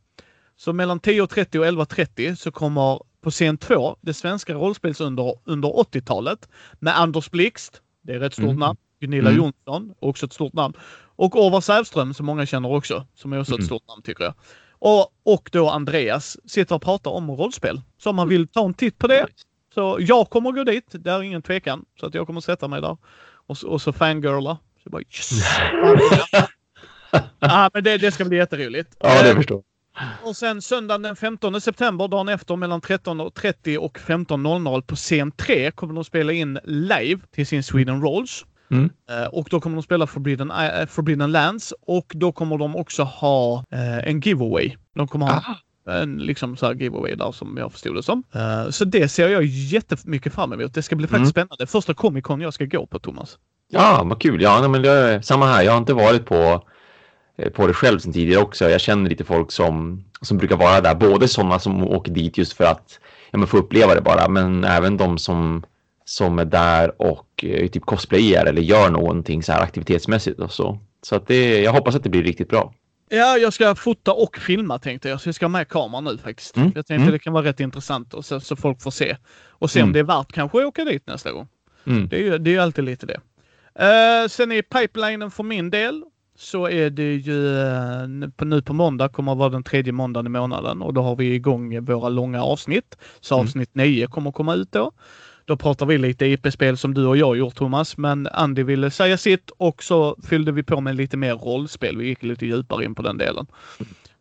[0.55, 6.49] Så mellan 10.30 och 11.30 så kommer på scen 2, det svenska rollspelsunder under 80-talet
[6.79, 8.59] med Anders Blixt, det är ett stort mm.
[8.59, 9.43] namn, Gunilla mm.
[9.43, 10.73] Jonsson, också ett stort namn,
[11.15, 13.59] och Orvar Sävström som många känner också, som är också mm.
[13.59, 14.33] ett stort namn tycker jag.
[14.79, 17.81] Och, och då Andreas sitter och pratar om rollspel.
[17.97, 19.27] Så om man vill ta en titt på det.
[19.73, 21.85] Så jag kommer gå dit, det är ingen tvekan.
[21.99, 22.97] Så att jag kommer sätta mig där
[23.47, 24.57] och, och så fangirla.
[24.83, 25.31] Så bara yes!
[27.39, 28.95] ah, men det, det ska bli jätteroligt.
[28.99, 29.63] Ja, det förstår
[30.23, 35.71] och sen söndagen den 15 september, dagen efter mellan 13.30 och 15.00 på scen 3
[35.71, 38.45] kommer de spela in live till sin Sweden Rolls.
[38.71, 38.83] Mm.
[38.83, 43.03] Uh, och då kommer de spela Forbidden, uh, Forbidden Lands och då kommer de också
[43.03, 43.65] ha
[44.03, 44.75] en giveaway.
[44.95, 45.55] De kommer ha ah.
[45.85, 48.23] En liksom så här giveaway där som jag förstod det som.
[48.69, 50.73] så det ser jag jättemycket fram emot.
[50.73, 51.47] Det ska bli faktiskt mm.
[51.47, 51.67] spännande.
[51.67, 53.37] Första Comic Con jag ska gå på, Thomas.
[53.69, 54.41] Ja, vad kul.
[54.41, 55.63] Ja, men det är samma här.
[55.63, 56.63] Jag har inte varit på
[57.41, 58.69] Eh, på det själv sen tidigare också.
[58.69, 62.53] Jag känner lite folk som, som brukar vara där, både sådana som åker dit just
[62.53, 62.99] för att
[63.31, 65.63] ja, men få uppleva det bara, men även de som,
[66.05, 70.79] som är där och eh, typ cosplayar eller gör någonting så här aktivitetsmässigt och så.
[71.01, 72.73] Så att det, jag hoppas att det blir riktigt bra.
[73.13, 76.17] Ja, jag ska fota och filma tänkte jag, så jag ska ha med kameran nu
[76.17, 76.57] faktiskt.
[76.57, 76.71] Mm.
[76.75, 77.11] Jag tänkte mm.
[77.11, 79.17] det kan vara rätt intressant och så, så folk får se.
[79.49, 79.89] Och se mm.
[79.89, 81.47] om det är värt kanske att åka dit nästa gång.
[81.85, 82.07] Mm.
[82.07, 83.19] Det är ju det är alltid lite det.
[83.79, 86.03] Uh, sen är pipelinen för min del
[86.35, 90.29] så är det ju eh, nu på måndag kommer att vara den tredje måndagen i
[90.29, 92.97] månaden och då har vi igång våra långa avsnitt.
[93.19, 93.45] Så mm.
[93.45, 94.91] avsnitt 9 kommer komma ut då.
[95.51, 99.17] Då pratar vi lite IP-spel som du och jag gjort Thomas, men Andy ville säga
[99.17, 101.97] sitt och så fyllde vi på med lite mer rollspel.
[101.97, 103.47] Vi gick lite djupare in på den delen.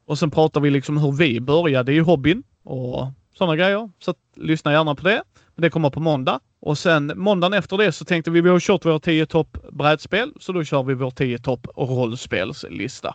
[0.06, 3.06] Och sen pratar vi liksom hur vi började i hobbyn och
[3.38, 3.90] sådana grejer.
[3.98, 5.22] Så att, lyssna gärna på det.
[5.56, 6.40] Det kommer på måndag.
[6.60, 10.32] Och sen måndagen efter det så tänkte vi, vi har kört våra 10 topp brädspel,
[10.40, 13.14] så då kör vi vår 10 topp rollspelslista.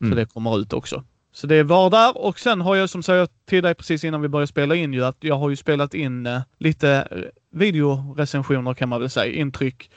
[0.00, 0.12] Mm.
[0.12, 1.04] Så det kommer ut också.
[1.34, 4.28] Så det var där och sen har jag som sagt till dig precis innan vi
[4.28, 7.08] började spela in ju att jag har ju spelat in eh, lite
[7.50, 9.90] videorecensioner kan man väl säga, intryck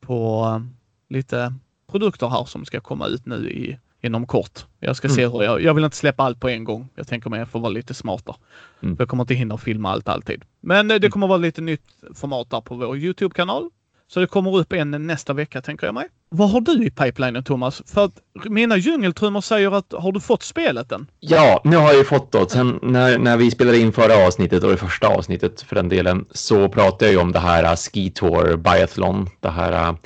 [0.00, 0.62] på eh,
[1.08, 1.54] lite
[1.90, 4.66] produkter här som ska komma ut nu i inom kort.
[4.80, 5.16] Jag ska mm.
[5.16, 6.88] se hur jag, jag vill inte släppa allt på en gång.
[6.94, 8.36] Jag tänker mig att jag får vara lite smartare.
[8.82, 8.96] Mm.
[8.98, 10.44] Jag kommer inte hinna filma allt alltid.
[10.60, 11.10] Men eh, det mm.
[11.10, 11.84] kommer vara lite nytt
[12.14, 13.70] format där på vår Youtube-kanal.
[14.10, 16.06] Så det kommer upp en nästa vecka tänker jag mig.
[16.30, 17.82] Vad har du i pipelinen Thomas?
[17.86, 18.12] För att
[18.44, 21.06] mina djungeltrummor säger att har du fått spelet än?
[21.20, 22.50] Ja, nu har jag ju fått det.
[22.50, 26.26] Sen när, när vi spelade in förra avsnittet och det första avsnittet för den delen
[26.30, 29.28] så pratade jag ju om det här uh, Ski Tour Biathlon.
[29.40, 29.96] Det här uh,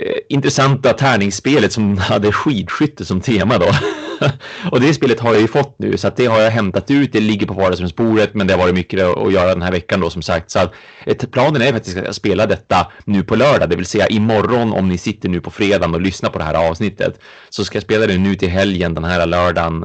[0.00, 3.66] Eh, intressanta tärningsspelet som hade skidskytte som tema då.
[4.70, 7.12] och det spelet har jag ju fått nu så att det har jag hämtat ut.
[7.12, 10.10] Det ligger på vardagsrumsbordet men det har varit mycket att göra den här veckan då
[10.10, 10.50] som sagt.
[10.50, 10.72] Så att,
[11.06, 14.88] ett, planen är faktiskt att spela detta nu på lördag, det vill säga imorgon om
[14.88, 17.20] ni sitter nu på fredagen och lyssnar på det här avsnittet.
[17.48, 19.84] Så ska jag spela det nu till helgen den här lördagen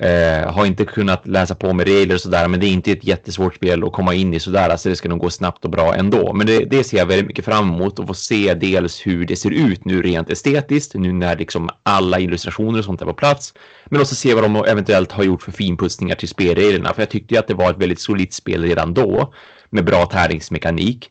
[0.00, 3.04] Eh, har inte kunnat läsa på med regler och sådär, men det är inte ett
[3.04, 5.94] jättesvårt spel att komma in i sådär, alltså det ska nog gå snabbt och bra
[5.94, 6.32] ändå.
[6.32, 9.36] Men det, det ser jag väldigt mycket fram emot och få se dels hur det
[9.36, 13.54] ser ut nu rent estetiskt, nu när liksom alla illustrationer och sånt är på plats,
[13.86, 17.34] men också se vad de eventuellt har gjort för finputsningar till spelreglerna, för jag tyckte
[17.34, 19.34] ju att det var ett väldigt solitt spel redan då
[19.70, 21.10] med bra tärningsmekanik.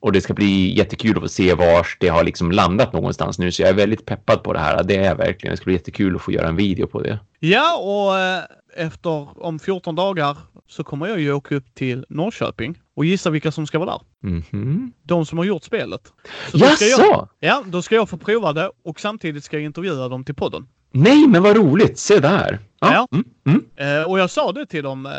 [0.00, 3.52] Och det ska bli jättekul att få se var det har liksom landat någonstans nu.
[3.52, 4.82] Så jag är väldigt peppad på det här.
[4.82, 5.52] Det är verkligen.
[5.52, 7.18] Det ska bli jättekul att få göra en video på det.
[7.38, 8.42] Ja, och eh,
[8.76, 10.36] efter om 14 dagar
[10.68, 14.28] så kommer jag ju åka upp till Norrköping och gissa vilka som ska vara där.
[14.28, 14.92] Mm -hmm.
[15.02, 16.12] De som har gjort spelet.
[16.50, 19.64] Så då ska jag, ja, då ska jag få prova det och samtidigt ska jag
[19.64, 20.66] intervjua dem till podden.
[20.92, 21.98] Nej, men vad roligt!
[21.98, 22.58] Se där!
[22.80, 22.92] Ja.
[22.92, 23.08] ja.
[23.12, 24.00] Mm, mm.
[24.00, 25.06] Eh, och jag sa det till dem.
[25.06, 25.12] Eh,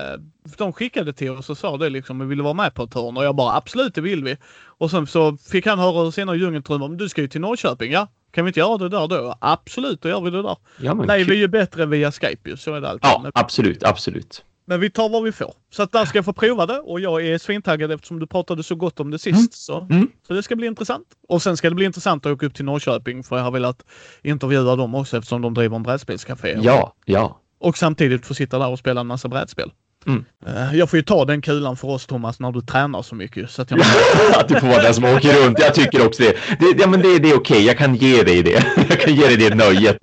[0.57, 3.17] de skickade till oss och sa det liksom, vi ville vara med på ett hörn
[3.17, 4.37] och jag bara absolut, det vill vi.
[4.65, 8.07] Och sen så fick han höra senare djungeltrumman, men du ska ju till Norrköping, ja?
[8.31, 9.35] Kan vi inte göra det där då?
[9.41, 10.57] Absolut, då gör vi det där.
[10.77, 13.09] Ja, Nej, vi är ju bättre via Skype ju, så är det alltid.
[13.09, 14.43] Ja, absolut, absolut.
[14.71, 15.53] Men vi tar vad vi får.
[15.69, 18.63] Så att där ska jag få prova det och jag är svintaggad eftersom du pratade
[18.63, 19.35] så gott om det sist.
[19.35, 19.49] Mm.
[19.51, 19.81] Så.
[19.81, 20.09] Mm.
[20.27, 21.07] så det ska bli intressant.
[21.27, 23.85] Och sen ska det bli intressant att åka upp till Norrköping för jag har velat
[24.23, 26.57] intervjua dem också eftersom de driver en brädspelscafé.
[26.61, 27.39] Ja, ja.
[27.59, 29.71] Och samtidigt få sitta där och spela en massa brädspel.
[30.07, 30.25] Mm.
[30.47, 33.51] Eh, jag får ju ta den kulan för oss Thomas när du tränar så mycket.
[33.51, 33.79] Så att, jag...
[34.35, 35.59] att du får vara den som åker runt.
[35.59, 36.35] Jag tycker också det.
[36.59, 37.37] det ja, men det, det är okej.
[37.37, 37.61] Okay.
[37.61, 38.63] Jag kan ge dig det.
[38.89, 39.97] Jag kan ge dig det nöjet.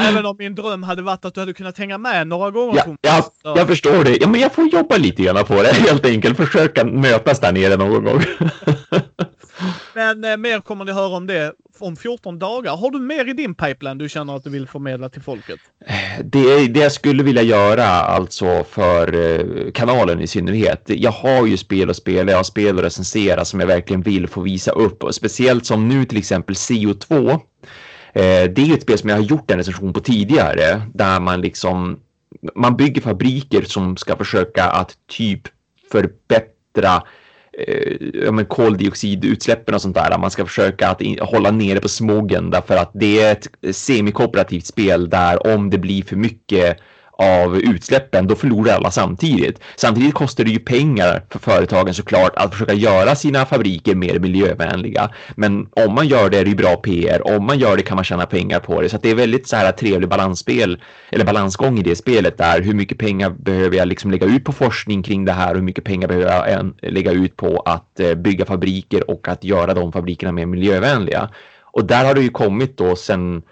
[0.00, 2.76] Även om min dröm hade varit att du hade kunnat hänga med några gånger.
[2.76, 4.16] Ja, Thomas, ja jag förstår det.
[4.20, 6.36] Ja, men jag får jobba lite grann på det helt enkelt.
[6.36, 8.22] Försöka mötas där nere någon gång.
[9.94, 12.76] Men eh, mer kommer ni höra om det om 14 dagar.
[12.76, 15.60] Har du mer i din pipeline du känner att du vill förmedla till folket?
[16.24, 20.82] Det, det jag skulle vilja göra alltså för eh, kanalen i synnerhet.
[20.86, 24.28] Jag har ju spel att spela, jag har spel att recensera som jag verkligen vill
[24.28, 27.30] få visa upp och speciellt som nu till exempel CO2.
[27.30, 27.38] Eh,
[28.50, 31.40] det är ju ett spel som jag har gjort en recension på tidigare där man
[31.40, 32.00] liksom
[32.54, 35.40] man bygger fabriker som ska försöka att typ
[35.92, 37.02] förbättra
[37.58, 40.18] eh, men koldioxidutsläppen och sånt där.
[40.18, 43.72] Man ska försöka att in, hålla nere på smogen därför att det är ett eh,
[43.72, 46.78] semikooperativt spel där om det blir för mycket
[47.22, 49.60] av utsläppen, då förlorar alla samtidigt.
[49.76, 55.10] Samtidigt kostar det ju pengar för företagen såklart att försöka göra sina fabriker mer miljövänliga.
[55.36, 57.36] Men om man gör det är det ju bra PR.
[57.36, 58.88] Om man gör det kan man tjäna pengar på det.
[58.88, 62.60] Så det är väldigt så här trevlig balansspel eller balansgång i det spelet där.
[62.62, 65.50] Hur mycket pengar behöver jag liksom lägga ut på forskning kring det här?
[65.50, 69.44] och Hur mycket pengar behöver jag lägga ut på att eh, bygga fabriker och att
[69.44, 71.28] göra de fabrikerna mer miljövänliga?
[71.60, 73.42] Och där har det ju kommit då sen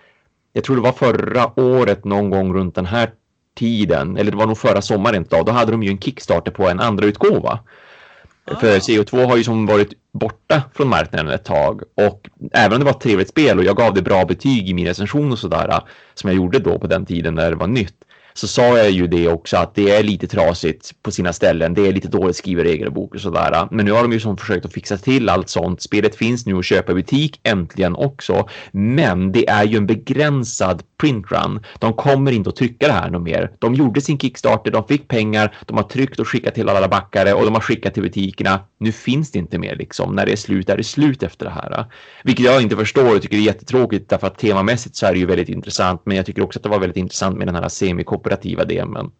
[0.52, 3.10] jag tror det var förra året någon gång runt den här
[3.56, 6.68] tiden, eller det var nog förra sommaren då, då hade de ju en Kickstarter på
[6.68, 7.58] en andra utgåva.
[8.44, 8.56] Ah.
[8.56, 12.84] För CO2 har ju som varit borta från marknaden ett tag och även om det
[12.84, 15.80] var ett trevligt spel och jag gav det bra betyg i min recension och sådär
[16.14, 17.94] som jag gjorde då på den tiden när det var nytt
[18.34, 21.74] så sa jag ju det också att det är lite trasigt på sina ställen.
[21.74, 23.68] Det är lite dåligt skriven regelbok och sådär.
[23.70, 25.82] Men nu har de ju som försökt att fixa till allt sånt.
[25.82, 28.48] Spelet finns nu att köpa i butik äntligen också.
[28.72, 31.60] Men det är ju en begränsad printrun.
[31.78, 33.50] De kommer inte att trycka det här något mer.
[33.58, 37.32] De gjorde sin Kickstarter, de fick pengar, de har tryckt och skickat till alla backare
[37.32, 38.60] och de har skickat till butikerna.
[38.78, 40.14] Nu finns det inte mer liksom.
[40.14, 41.84] När det är slut är det slut efter det här.
[42.24, 45.26] Vilket jag inte förstår och tycker är jättetråkigt därför att temamässigt så är det ju
[45.26, 46.02] väldigt intressant.
[46.04, 48.62] Men jag tycker också att det var väldigt intressant med den här semikooperativa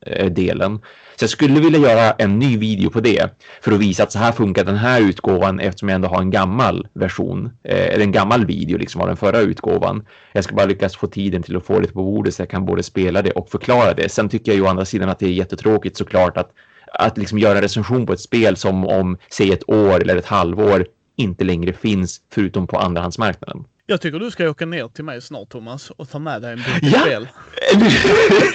[0.06, 0.80] eh, delen.
[1.20, 3.30] Så jag skulle vilja göra en ny video på det
[3.60, 6.30] för att visa att så här funkar den här utgåvan eftersom jag ändå har en
[6.30, 10.06] gammal version eh, eller en gammal video liksom av den förra utgåvan.
[10.32, 12.64] Jag ska bara lyckas få tiden till att få det på bordet så jag kan
[12.64, 14.08] både spela det och förklara det.
[14.08, 16.50] Sen tycker jag ju å andra sidan att det är jättetråkigt såklart att
[16.92, 20.26] att liksom göra en recension på ett spel som om säg ett år eller ett
[20.26, 20.86] halvår
[21.16, 23.64] inte längre finns förutom på andrahandsmarknaden.
[23.86, 26.58] Jag tycker du ska åka ner till mig snart Thomas och ta med dig en
[26.58, 27.00] bit ja.
[27.00, 27.28] spel.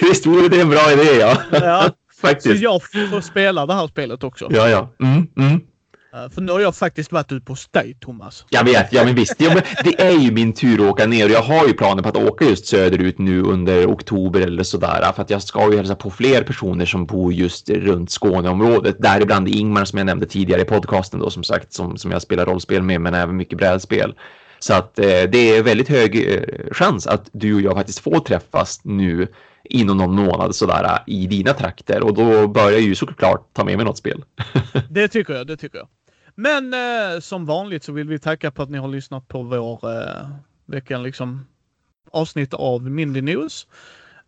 [0.00, 1.36] Visst vore det en bra idé ja.
[1.50, 1.90] ja.
[2.20, 2.58] Faktiskt.
[2.58, 4.48] Så jag får spela det här spelet också.
[4.50, 4.88] Ja, ja.
[5.00, 5.60] Mm, mm.
[6.34, 8.44] För nu har jag faktiskt varit ute på dig, Thomas.
[8.50, 9.34] Jag vet, ja men visst.
[9.38, 12.02] Ja, men det är ju min tur att åka ner och jag har ju planer
[12.02, 15.12] på att åka just söderut nu under oktober eller sådär.
[15.12, 18.96] För att jag ska ju hälsa på fler personer som bor just runt Skåneområdet.
[18.98, 22.46] Däribland Ingmar som jag nämnde tidigare i podcasten då som sagt som, som jag spelar
[22.46, 24.14] rollspel med men även mycket brädspel.
[24.58, 28.20] Så att eh, det är väldigt hög eh, chans att du och jag faktiskt får
[28.20, 29.28] träffas nu
[29.64, 33.76] inom någon månad sådär i dina trakter och då bör jag ju såklart ta med
[33.76, 34.24] mig något spel.
[34.90, 35.88] det tycker jag, det tycker jag.
[36.36, 39.92] Men eh, som vanligt så vill vi tacka på att ni har lyssnat på vår
[39.92, 40.28] eh,
[40.66, 41.46] veckan liksom
[42.10, 43.66] avsnitt av Mindy News.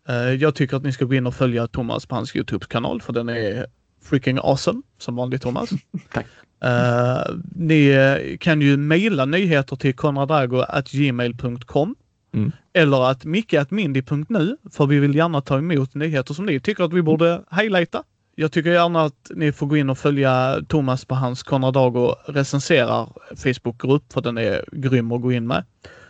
[0.07, 3.13] Eh, jag tycker att ni ska gå in och följa Thomas på hans Youtube-kanal för
[3.13, 3.65] den är
[4.01, 5.69] freaking awesome som vanligt Thomas.
[6.13, 6.25] Tack.
[6.65, 7.23] Uh,
[7.55, 11.95] ni eh, kan ju mejla nyheter till konradrago.gmail.com
[12.33, 12.51] mm.
[12.73, 17.01] eller att micke.mindy.nu för vi vill gärna ta emot nyheter som ni tycker att vi
[17.01, 18.03] borde highlighta.
[18.39, 22.15] Jag tycker gärna att ni får gå in och följa Thomas på hans Konrad Dago
[22.25, 25.65] recenserar Facebookgrupp för den är grym att gå in med.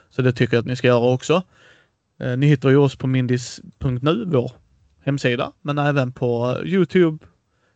[0.10, 1.44] Så det tycker jag att ni ska göra också.
[2.20, 4.52] Eh, ni hittar ju oss på mindis.nu, vår
[5.06, 7.26] hemsida, men även på Youtube,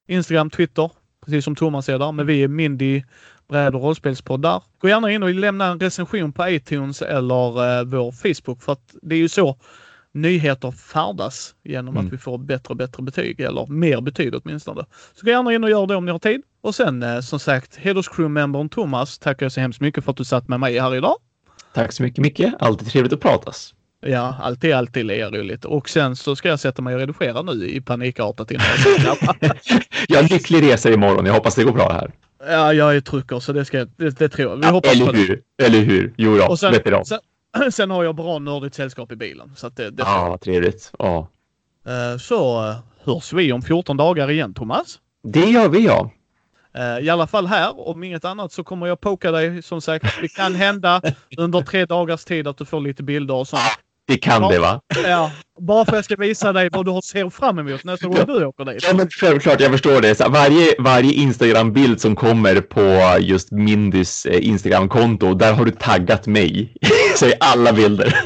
[0.07, 0.91] Instagram, Twitter,
[1.25, 2.11] precis som Thomas är där.
[2.11, 3.03] Men vi är Mindy
[3.49, 4.63] bräd och rollspelspoddar.
[4.79, 8.95] Gå gärna in och lämna en recension på iTunes eller eh, vår Facebook för att
[9.01, 9.57] det är ju så
[10.13, 12.07] nyheter färdas genom mm.
[12.07, 14.85] att vi får bättre och bättre betyg eller mer betyg åtminstone.
[15.15, 16.41] Så gå gärna in och gör det om ni har tid.
[16.61, 20.25] Och sen eh, som sagt, hederscrewmembern Thomas tackar jag så hemskt mycket för att du
[20.25, 21.15] satt med mig här idag.
[21.73, 23.73] Tack så mycket Micke, alltid trevligt att pratas.
[24.05, 25.65] Ja, alltid, alltid roligt.
[25.65, 28.65] Och sen så ska jag sätta mig och redigera nu i panikartat innan
[29.05, 29.17] jag
[30.07, 31.25] Jag har en lycklig resa imorgon.
[31.25, 32.11] Jag hoppas det går bra här.
[32.47, 34.57] Ja, jag är trucker så det, ska, det, det tror jag.
[34.57, 35.41] Vi ja, hoppas eller hur?
[35.57, 35.65] Det.
[35.65, 36.13] Eller hur?
[36.17, 36.73] Jo då, och sen,
[37.05, 37.19] sen,
[37.71, 39.51] sen, har jag bra nördigt sällskap i bilen.
[39.55, 40.91] Så att det, det ja, vad trevligt.
[40.99, 41.27] Ja.
[41.87, 44.99] Uh, så uh, hörs vi om 14 dagar igen, Thomas.
[45.23, 46.11] Det gör vi, ja.
[46.77, 50.21] Uh, I alla fall här, om inget annat så kommer jag poka dig som sagt.
[50.21, 51.01] Det kan hända
[51.37, 53.61] under tre dagars tid att du får lite bilder och sånt.
[54.07, 54.81] Det kan ja, det va?
[55.03, 58.07] Ja, bara för att jag ska visa dig vad du har ser fram emot nästa
[58.07, 58.83] gång du åker dit.
[58.87, 60.15] Ja, men självklart, jag förstår det.
[60.15, 66.27] Så varje, varje Instagram-bild som kommer på just Mindys eh, Instagram-konto, där har du taggat
[66.27, 66.75] mig.
[67.15, 68.05] så i alla bilder.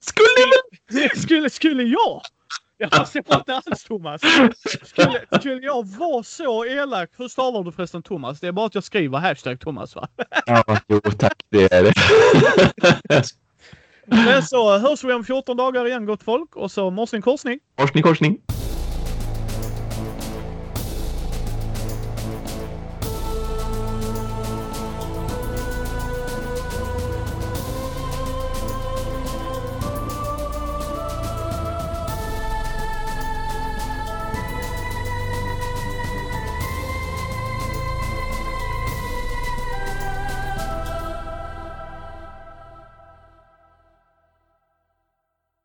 [0.00, 2.22] skulle, skulle, skulle jag?
[2.78, 4.20] Jag förstår inte alls Thomas.
[4.84, 7.10] Skulle, skulle jag vara så elak?
[7.16, 8.40] Hur stavar du förresten Thomas?
[8.40, 10.08] Det är bara att jag skriver hashtag Thomas va?
[10.46, 11.36] Ja, jo tack.
[11.50, 11.92] Det är det.
[14.10, 17.58] Men så hörs vi om 14 dagar igen gott folk och så morsning korsning.
[17.80, 18.38] Morsning korsning.